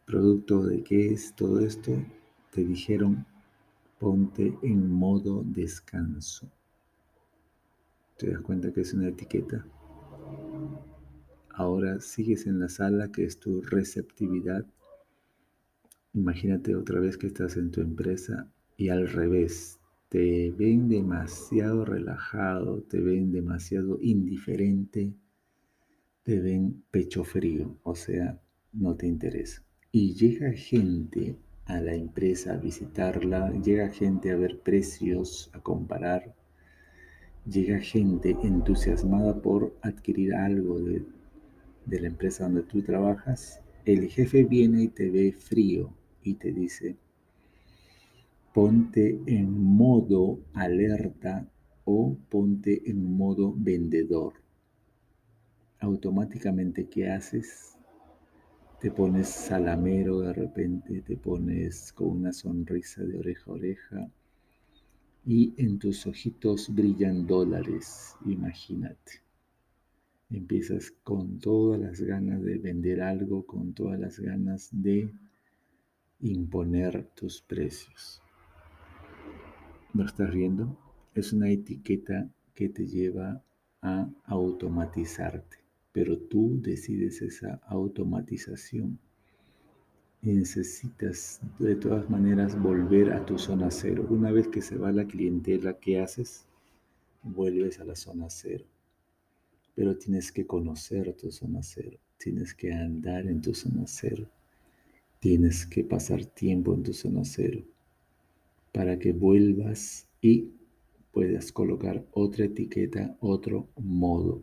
¿Producto 0.05 0.63
de 0.63 0.83
qué 0.83 1.13
es 1.13 1.33
todo 1.33 1.59
esto? 1.59 1.91
Te 2.51 2.63
dijeron, 2.63 3.25
ponte 3.99 4.57
en 4.61 4.91
modo 4.91 5.43
descanso. 5.45 6.49
¿Te 8.17 8.31
das 8.31 8.41
cuenta 8.41 8.71
que 8.71 8.81
es 8.81 8.93
una 8.93 9.07
etiqueta? 9.07 9.65
Ahora 11.57 12.01
sigues 12.01 12.47
en 12.47 12.59
la 12.59 12.67
sala 12.67 13.13
que 13.13 13.23
es 13.23 13.39
tu 13.39 13.61
receptividad. 13.61 14.65
Imagínate 16.13 16.75
otra 16.75 16.99
vez 16.99 17.17
que 17.17 17.27
estás 17.27 17.55
en 17.55 17.71
tu 17.71 17.79
empresa 17.79 18.51
y 18.75 18.89
al 18.89 19.07
revés, 19.07 19.79
te 20.09 20.51
ven 20.51 20.89
demasiado 20.89 21.85
relajado, 21.85 22.81
te 22.81 22.99
ven 22.99 23.31
demasiado 23.31 23.99
indiferente, 24.01 25.13
te 26.23 26.41
ven 26.41 26.83
pecho 26.91 27.23
frío, 27.23 27.77
o 27.83 27.95
sea, 27.95 28.37
no 28.73 28.97
te 28.97 29.07
interesa. 29.07 29.63
Y 29.93 30.13
llega 30.13 30.51
gente 30.51 31.37
a 31.67 31.79
la 31.79 31.95
empresa 31.95 32.55
a 32.55 32.57
visitarla, 32.57 33.51
llega 33.61 33.87
gente 33.89 34.29
a 34.31 34.35
ver 34.35 34.59
precios, 34.59 35.49
a 35.53 35.61
comparar, 35.61 36.35
llega 37.45 37.79
gente 37.79 38.35
entusiasmada 38.43 39.41
por 39.41 39.73
adquirir 39.81 40.33
algo 40.33 40.79
de 40.79 41.14
de 41.85 41.99
la 41.99 42.07
empresa 42.07 42.45
donde 42.45 42.63
tú 42.63 42.81
trabajas, 42.81 43.61
el 43.85 44.09
jefe 44.09 44.43
viene 44.43 44.83
y 44.83 44.87
te 44.87 45.09
ve 45.09 45.31
frío 45.31 45.93
y 46.23 46.35
te 46.35 46.51
dice, 46.51 46.95
ponte 48.53 49.19
en 49.25 49.51
modo 49.51 50.39
alerta 50.53 51.47
o 51.83 52.17
ponte 52.29 52.89
en 52.89 53.15
modo 53.15 53.53
vendedor. 53.55 54.33
Automáticamente, 55.79 56.87
¿qué 56.87 57.09
haces? 57.09 57.77
Te 58.79 58.91
pones 58.91 59.27
salamero 59.27 60.19
de 60.21 60.33
repente, 60.33 61.01
te 61.01 61.17
pones 61.17 61.93
con 61.93 62.07
una 62.07 62.33
sonrisa 62.33 63.03
de 63.03 63.17
oreja 63.17 63.51
a 63.51 63.53
oreja 63.53 64.09
y 65.25 65.53
en 65.57 65.79
tus 65.79 66.05
ojitos 66.05 66.73
brillan 66.73 67.25
dólares, 67.25 68.15
imagínate. 68.25 69.24
Empiezas 70.35 70.91
con 70.91 71.39
todas 71.39 71.79
las 71.79 72.01
ganas 72.01 72.43
de 72.43 72.57
vender 72.57 73.01
algo, 73.01 73.45
con 73.45 73.73
todas 73.73 73.97
las 73.97 74.19
ganas 74.19 74.67
de 74.69 75.09
imponer 76.19 77.05
tus 77.15 77.41
precios. 77.41 78.21
¿No 79.93 80.03
estás 80.03 80.33
viendo? 80.33 80.77
Es 81.13 81.31
una 81.31 81.49
etiqueta 81.49 82.29
que 82.53 82.67
te 82.67 82.85
lleva 82.85 83.41
a 83.81 84.09
automatizarte, 84.25 85.59
pero 85.93 86.17
tú 86.17 86.59
decides 86.61 87.21
esa 87.21 87.61
automatización. 87.67 88.99
Y 90.21 90.33
necesitas 90.33 91.39
de 91.59 91.77
todas 91.77 92.09
maneras 92.09 92.61
volver 92.61 93.13
a 93.13 93.25
tu 93.25 93.39
zona 93.39 93.71
cero. 93.71 94.05
Una 94.09 94.33
vez 94.33 94.49
que 94.49 94.61
se 94.61 94.75
va 94.75 94.91
la 94.91 95.07
clientela, 95.07 95.79
¿qué 95.79 96.01
haces? 96.01 96.45
Vuelves 97.23 97.79
a 97.79 97.85
la 97.85 97.95
zona 97.95 98.29
cero 98.29 98.65
pero 99.75 99.97
tienes 99.97 100.31
que 100.31 100.47
conocer 100.47 101.13
tu 101.13 101.31
zona 101.31 101.61
cero, 101.61 101.99
tienes 102.17 102.53
que 102.53 102.73
andar 102.73 103.27
en 103.27 103.41
tu 103.41 103.53
zona 103.53 103.83
cero, 103.85 104.27
tienes 105.19 105.65
que 105.65 105.83
pasar 105.83 106.25
tiempo 106.25 106.73
en 106.73 106.83
tu 106.83 106.93
zona 106.93 107.25
cero 107.25 107.63
para 108.71 108.97
que 108.97 109.13
vuelvas 109.13 110.07
y 110.21 110.49
puedas 111.11 111.51
colocar 111.51 112.05
otra 112.11 112.45
etiqueta, 112.45 113.15
otro 113.21 113.69
modo. 113.77 114.41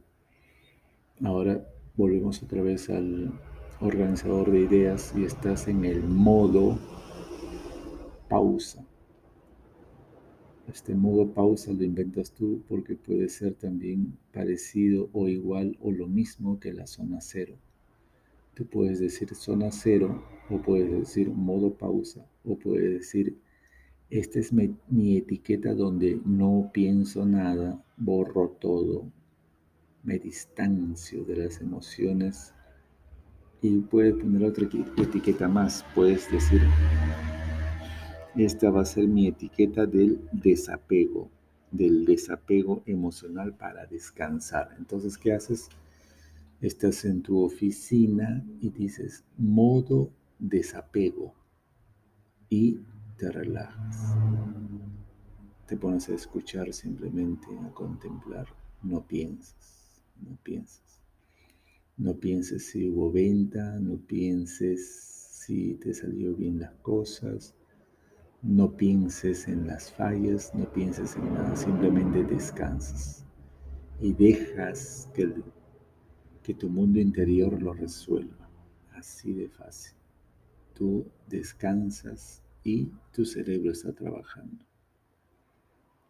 Ahora 1.23 1.67
volvemos 1.97 2.43
otra 2.43 2.63
vez 2.63 2.89
al 2.89 3.33
organizador 3.81 4.51
de 4.51 4.61
ideas 4.61 5.13
y 5.17 5.25
estás 5.25 5.69
en 5.69 5.85
el 5.85 6.03
modo 6.03 6.79
pausa. 8.29 8.87
Este 10.68 10.94
modo 10.94 11.32
pausa 11.32 11.72
lo 11.72 11.82
inventas 11.82 12.32
tú 12.32 12.62
porque 12.68 12.94
puede 12.94 13.28
ser 13.28 13.55
también 13.55 14.16
parecido 14.32 15.10
o 15.12 15.28
igual 15.28 15.76
o 15.80 15.90
lo 15.90 16.06
mismo 16.06 16.60
que 16.60 16.72
la 16.72 16.86
zona 16.86 17.20
cero. 17.20 17.56
Tú 18.55 18.66
puedes 18.66 19.01
decir 19.01 19.34
zona 19.34 19.72
cero 19.72 20.22
o 20.51 20.60
puedes 20.60 20.90
decir 20.90 21.30
modo 21.30 21.74
pausa 21.74 22.26
o 22.44 22.56
puedes 22.56 22.93
decir 22.93 23.36
esta 24.10 24.39
es 24.39 24.52
mi, 24.52 24.76
mi 24.89 25.16
etiqueta 25.16 25.74
donde 25.74 26.20
no 26.24 26.70
pienso 26.72 27.24
nada, 27.24 27.82
borro 27.97 28.51
todo, 28.60 29.10
me 30.02 30.18
distancio 30.18 31.24
de 31.24 31.36
las 31.36 31.60
emociones 31.60 32.52
y 33.62 33.78
puedes 33.78 34.14
poner 34.14 34.44
otra 34.44 34.68
etiqueta 34.98 35.48
más. 35.48 35.84
Puedes 35.94 36.30
decir 36.30 36.60
esta 38.37 38.71
va 38.71 38.83
a 38.83 38.87
ser 38.87 39.07
mi 39.09 39.27
etiqueta 39.27 39.87
del 39.87 40.27
desapego, 40.33 41.31
del 41.71 42.05
desapego 42.05 42.83
emocional 42.87 43.55
para 43.55 43.87
descansar. 43.87 44.75
Entonces, 44.79 45.19
¿qué 45.19 45.33
haces? 45.33 45.69
Estás 46.61 47.05
en 47.05 47.23
tu 47.23 47.43
oficina 47.43 48.45
y 48.61 48.71
dices 48.71 49.25
modo 49.37 50.11
desapego 50.39 51.35
y 52.49 52.81
te 53.19 53.31
relajas. 53.31 54.17
Te 55.67 55.77
pones 55.77 56.09
a 56.09 56.15
escuchar 56.15 56.73
simplemente, 56.73 57.47
a 57.67 57.71
contemplar. 57.73 58.47
No 58.83 59.07
piensas, 59.07 60.03
no 60.21 60.37
piensas. 60.43 61.01
No 61.97 62.15
pienses 62.15 62.67
si 62.71 62.89
hubo 62.89 63.13
venta, 63.13 63.79
no 63.79 63.97
pienses 63.99 64.89
si 65.45 65.75
te 65.75 65.93
salió 65.93 66.35
bien 66.35 66.61
las 66.61 66.73
cosas 66.77 67.55
no 68.43 68.77
pienses 68.77 69.47
en 69.48 69.66
las 69.69 69.93
fallas, 69.93 70.52
no 70.55 70.70
pienses 70.73 71.16
en 71.16 71.32
nada, 71.35 71.55
simplemente 71.56 72.24
descansas 72.24 73.24
y 74.01 74.12
dejas 74.12 75.09
que, 75.14 75.32
que 76.43 76.55
tu 76.55 76.69
mundo 76.69 76.98
interior 77.01 77.60
lo 77.62 77.73
resuelva. 77.73 78.48
Así 78.93 79.32
de 79.32 79.48
fácil. 79.48 79.97
Tú 80.74 81.06
descansas 81.28 82.43
y 82.64 82.90
tu 83.12 83.24
cerebro 83.24 83.73
está 83.73 83.93
trabajando. 83.93 84.64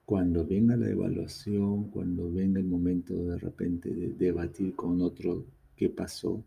cuando 0.04 0.44
venga 0.46 0.76
la 0.76 0.90
evaluación, 0.90 1.84
cuando 1.90 2.30
venga 2.30 2.60
el 2.60 2.66
momento 2.66 3.14
de 3.24 3.38
repente 3.38 3.90
de 3.94 4.09
debatir 4.10 4.74
con 4.74 5.00
otro 5.00 5.46
qué 5.76 5.88
pasó, 5.88 6.44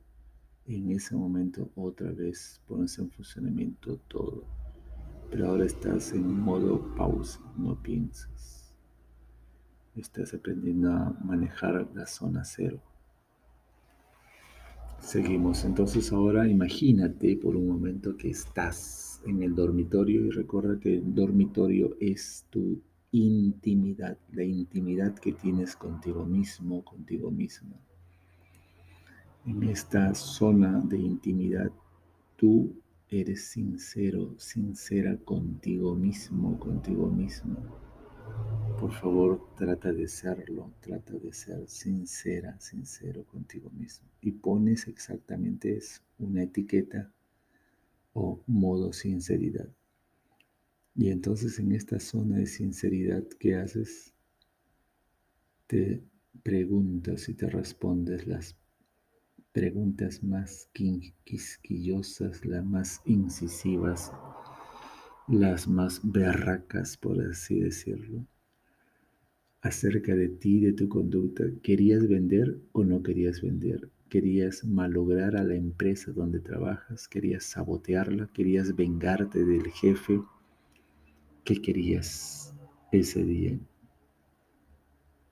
en 0.66 0.92
ese 0.92 1.16
momento 1.16 1.70
otra 1.76 2.12
vez 2.12 2.62
pones 2.68 2.98
en 3.00 3.10
funcionamiento 3.10 3.98
todo. 4.08 4.65
Pero 5.30 5.48
ahora 5.50 5.66
estás 5.66 6.14
en 6.14 6.40
modo 6.40 6.96
pausa, 6.96 7.40
no 7.58 7.82
piensas. 7.82 8.74
Estás 9.96 10.34
aprendiendo 10.34 10.92
a 10.92 11.16
manejar 11.24 11.88
la 11.94 12.06
zona 12.06 12.44
cero. 12.44 12.80
Seguimos. 15.00 15.66
Entonces 15.66 16.12
ahora 16.12 16.48
imagínate 16.48 17.38
por 17.38 17.56
un 17.56 17.68
momento 17.68 18.18
que 18.18 18.30
estás 18.30 19.22
en 19.26 19.44
el 19.44 19.56
dormitorio 19.56 20.26
y 20.26 20.32
recuerda 20.32 20.80
que 20.80 20.96
el 20.96 21.14
dormitorio 21.14 21.96
es 22.00 22.46
tu 22.50 22.82
intimidad, 23.12 24.18
la 24.34 24.44
intimidad 24.44 25.16
que 25.16 25.32
tienes 25.32 25.76
contigo 25.76 26.26
mismo, 26.26 26.84
contigo 26.84 27.32
misma. 27.32 27.76
En 29.46 29.64
esta 29.64 30.14
zona 30.16 30.82
de 30.82 30.98
intimidad, 30.98 31.72
tú 32.36 32.74
eres 33.10 33.46
sincero, 33.48 34.36
sincera 34.38 35.18
contigo 35.18 35.96
mismo, 35.96 36.60
contigo 36.60 37.08
mismo. 37.08 37.56
Por 38.80 38.92
favor, 38.92 39.54
trata 39.56 39.94
de 39.94 40.08
serlo, 40.08 40.74
trata 40.82 41.14
de 41.14 41.32
ser 41.32 41.68
sincera, 41.70 42.60
sincero 42.60 43.24
contigo 43.26 43.70
mismo. 43.70 44.08
Y 44.22 44.32
pones 44.32 44.88
exactamente 44.88 45.80
una 46.20 46.44
etiqueta 46.44 47.12
o 48.14 48.42
modo 48.48 48.92
sinceridad. 48.92 49.70
Y 50.96 51.10
entonces 51.10 51.60
en 51.60 51.72
esta 51.74 52.00
zona 52.00 52.38
de 52.38 52.48
sinceridad 52.48 53.24
que 53.40 53.56
haces, 53.56 54.14
te 55.68 56.02
preguntas 56.44 57.28
y 57.30 57.34
te 57.34 57.50
respondes 57.50 58.28
las 58.28 58.56
preguntas 59.56 60.22
más 60.22 60.70
quisquillosas, 61.24 62.44
las 62.44 62.66
más 62.66 63.02
incisivas, 63.06 64.12
las 65.30 65.66
más 65.66 66.02
berracas, 66.04 66.98
por 66.98 67.22
así 67.22 67.62
decirlo, 67.62 68.28
acerca 69.62 70.14
de 70.14 70.28
ti, 70.28 70.60
de 70.60 70.74
tu 70.74 70.90
conducta. 70.90 71.46
¿Querías 71.64 72.06
vender 72.10 72.60
o 72.74 72.84
no 72.84 73.02
querías 73.02 73.42
vender? 73.42 73.90
¿Querías 74.10 74.66
malograr 74.66 75.38
a 75.38 75.46
la 75.46 75.56
empresa 75.56 76.12
donde 76.12 76.42
trabajas? 76.42 77.08
¿Querías 77.08 77.46
sabotearla? 77.46 78.28
¿Querías 78.34 78.76
vengarte 78.76 79.46
del 79.46 79.72
jefe? 79.72 80.22
¿Qué 81.46 81.62
querías 81.62 82.54
ese 82.92 83.24
día? 83.24 83.58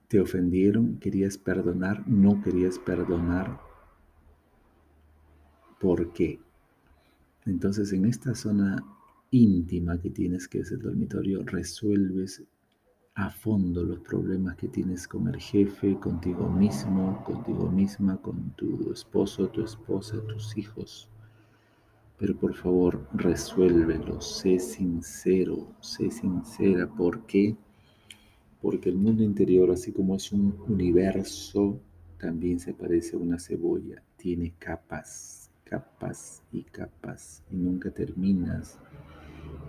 ¿Te 0.07 0.21
ofendieron? 0.21 0.97
¿Querías 0.99 1.37
perdonar? 1.37 2.07
¿No 2.07 2.41
querías 2.41 2.79
perdonar? 2.79 3.72
¿Por 5.83 6.13
qué? 6.13 6.39
Entonces 7.45 7.93
en 7.93 8.05
esta 8.05 8.33
zona 8.33 8.83
íntima 9.29 9.99
que 9.99 10.09
tienes, 10.09 10.47
que 10.47 10.61
es 10.61 10.71
el 10.71 10.81
dormitorio, 10.81 11.43
resuelves 11.45 12.41
a 13.15 13.29
fondo 13.29 13.83
los 13.83 13.99
problemas 13.99 14.55
que 14.55 14.69
tienes 14.69 15.07
con 15.07 15.27
el 15.27 15.39
jefe, 15.39 15.99
contigo 15.99 16.49
mismo, 16.49 17.23
contigo 17.23 17.69
misma, 17.69 18.17
con 18.17 18.51
tu 18.55 18.91
esposo, 18.91 19.49
tu 19.49 19.63
esposa, 19.63 20.19
tus 20.25 20.57
hijos 20.57 21.09
pero 22.23 22.37
por 22.37 22.53
favor 22.53 23.05
resuélvelo, 23.13 24.21
sé 24.21 24.57
sincero, 24.57 25.67
sé 25.81 26.09
sincera. 26.09 26.87
¿Por 26.87 27.25
qué? 27.25 27.57
Porque 28.61 28.87
el 28.87 28.95
mundo 28.95 29.23
interior, 29.23 29.69
así 29.71 29.91
como 29.91 30.15
es 30.15 30.31
un 30.31 30.57
universo, 30.69 31.81
también 32.17 32.61
se 32.61 32.73
parece 32.73 33.17
a 33.17 33.19
una 33.19 33.39
cebolla. 33.39 34.01
Tiene 34.15 34.53
capas, 34.57 35.42
capas 35.73 36.43
y 36.51 36.61
capas. 36.61 37.41
Y 37.49 37.55
nunca 37.55 37.89
terminas 37.89 38.77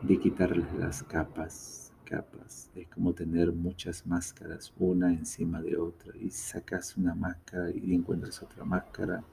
de 0.02 0.18
quitarle 0.18 0.66
las 0.78 1.02
capas, 1.02 1.94
capas. 2.04 2.70
Es 2.74 2.88
como 2.88 3.14
tener 3.14 3.52
muchas 3.52 4.06
máscaras, 4.06 4.74
una 4.78 5.10
encima 5.10 5.62
de 5.62 5.78
otra. 5.78 6.12
Y 6.20 6.28
sacas 6.28 6.98
una 6.98 7.14
máscara 7.14 7.70
y 7.70 7.94
encuentras 7.94 8.42
otra 8.42 8.64
máscara 8.66 9.24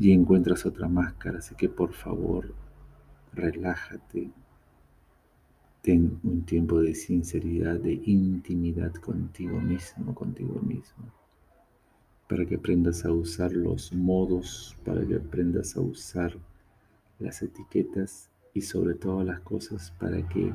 y 0.00 0.10
encuentras 0.10 0.66
otra 0.66 0.88
máscara. 0.88 1.38
Así 1.38 1.54
que 1.54 1.68
por 1.68 1.92
favor, 1.92 2.52
relájate. 3.32 4.32
Ten 5.80 6.18
un 6.24 6.42
tiempo 6.44 6.80
de 6.80 6.96
sinceridad, 6.96 7.78
de 7.78 8.00
intimidad 8.04 8.94
contigo 8.94 9.60
mismo, 9.60 10.12
contigo 10.12 10.60
mismo. 10.60 11.21
Para 12.32 12.46
que 12.46 12.54
aprendas 12.54 13.04
a 13.04 13.12
usar 13.12 13.52
los 13.52 13.92
modos, 13.92 14.74
para 14.86 15.06
que 15.06 15.16
aprendas 15.16 15.76
a 15.76 15.82
usar 15.82 16.34
las 17.18 17.42
etiquetas 17.42 18.30
y 18.54 18.62
sobre 18.62 18.94
todas 18.94 19.26
las 19.26 19.40
cosas 19.40 19.90
para 20.00 20.26
que 20.26 20.50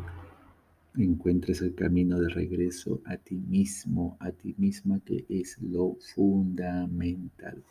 encuentres 0.98 1.62
el 1.62 1.76
camino 1.76 2.20
de 2.20 2.30
regreso 2.30 2.99
a 3.06 3.18
ti 3.18 3.36
mismo, 3.36 4.18
a 4.20 4.32
ti 4.32 4.56
misma, 4.58 4.99
que 5.06 5.28
es 5.30 5.62
lo 5.62 5.95
fundamental. 6.16 7.64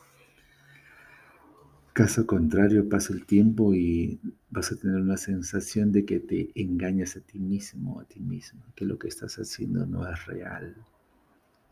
Caso 1.93 2.28
contrario, 2.28 2.89
pasa 2.89 3.12
el 3.12 3.27
tiempo 3.27 3.74
y 3.74 4.20
vas 4.51 4.70
a 4.70 4.77
tener 4.77 5.01
una 5.01 5.16
sensación 5.16 5.91
de 5.91 6.05
que 6.05 6.20
te 6.20 6.53
engañas 6.55 7.16
a 7.16 7.20
ti 7.23 7.41
mismo, 7.41 7.99
a 7.99 8.05
ti 8.05 8.20
mismo, 8.20 8.62
que 8.77 8.85
lo 8.85 9.01
que 9.01 9.09
estás 9.09 9.35
haciendo 9.41 9.85
no 9.85 10.09
es 10.09 10.27
real, 10.27 10.77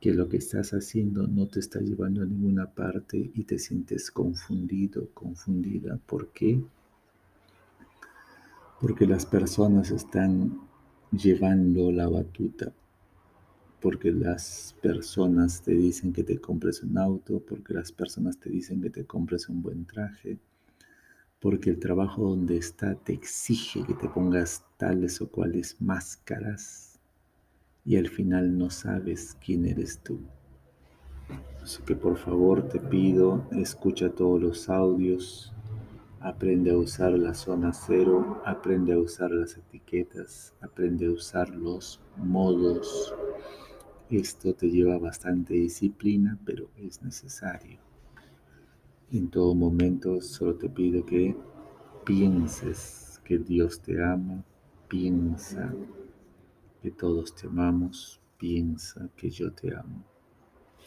que 0.00 0.12
lo 0.12 0.28
que 0.28 0.36
estás 0.36 0.72
haciendo 0.72 1.26
no 1.26 1.46
te 1.46 1.60
está 1.60 1.80
llevando 1.80 2.22
a 2.22 2.26
ninguna 2.26 2.70
parte 2.70 3.30
y 3.34 3.44
te 3.44 3.58
sientes 3.58 4.10
confundido, 4.10 5.08
confundida. 5.14 5.98
¿Por 6.06 6.28
qué? 6.28 6.60
Porque 8.80 9.06
las 9.06 9.24
personas 9.24 9.90
están 9.90 10.60
llevando 11.10 11.90
la 11.90 12.08
batuta 12.08 12.72
porque 13.84 14.10
las 14.12 14.74
personas 14.80 15.60
te 15.60 15.72
dicen 15.72 16.14
que 16.14 16.24
te 16.24 16.40
compres 16.40 16.82
un 16.82 16.96
auto, 16.96 17.44
porque 17.46 17.74
las 17.74 17.92
personas 17.92 18.38
te 18.38 18.48
dicen 18.48 18.80
que 18.80 18.88
te 18.88 19.04
compres 19.04 19.50
un 19.50 19.60
buen 19.60 19.84
traje, 19.84 20.38
porque 21.38 21.68
el 21.68 21.78
trabajo 21.78 22.22
donde 22.30 22.56
está 22.56 22.94
te 22.94 23.12
exige 23.12 23.84
que 23.84 23.92
te 23.92 24.08
pongas 24.08 24.64
tales 24.78 25.20
o 25.20 25.28
cuales 25.28 25.76
máscaras 25.82 26.93
y 27.84 27.96
al 27.96 28.08
final 28.08 28.56
no 28.56 28.70
sabes 28.70 29.36
quién 29.44 29.66
eres 29.66 30.00
tú. 30.00 30.20
Así 31.62 31.82
que 31.82 31.96
por 31.96 32.16
favor 32.16 32.68
te 32.68 32.78
pido, 32.78 33.46
escucha 33.52 34.10
todos 34.10 34.40
los 34.40 34.68
audios, 34.68 35.52
aprende 36.20 36.70
a 36.70 36.76
usar 36.78 37.12
la 37.12 37.34
zona 37.34 37.72
cero, 37.72 38.42
aprende 38.44 38.92
a 38.92 38.98
usar 38.98 39.30
las 39.30 39.56
etiquetas, 39.56 40.54
aprende 40.60 41.06
a 41.06 41.12
usar 41.12 41.50
los 41.50 42.00
modos 42.16 43.14
esto 44.10 44.54
te 44.54 44.70
lleva 44.70 44.98
bastante 44.98 45.54
disciplina, 45.54 46.38
pero 46.44 46.68
es 46.76 47.02
necesario. 47.02 47.78
En 49.10 49.28
todo 49.28 49.54
momento 49.54 50.20
solo 50.20 50.56
te 50.56 50.68
pido 50.68 51.04
que 51.04 51.36
pienses 52.04 53.20
que 53.24 53.38
Dios 53.38 53.80
te 53.80 54.02
ama, 54.02 54.44
piensa 54.88 55.74
que 56.84 56.90
todos 56.90 57.34
te 57.34 57.46
amamos, 57.46 58.20
piensa 58.36 59.08
que 59.16 59.30
yo 59.30 59.50
te 59.50 59.74
amo. 59.74 60.04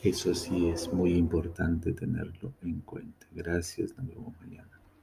Eso 0.04 0.32
sí 0.36 0.68
es 0.68 0.94
muy 0.94 1.16
importante 1.16 1.92
tenerlo 1.92 2.54
en 2.62 2.82
cuenta. 2.82 3.26
Gracias, 3.32 3.98
nos 3.98 4.06
vemos 4.06 4.40
mañana. 4.40 4.77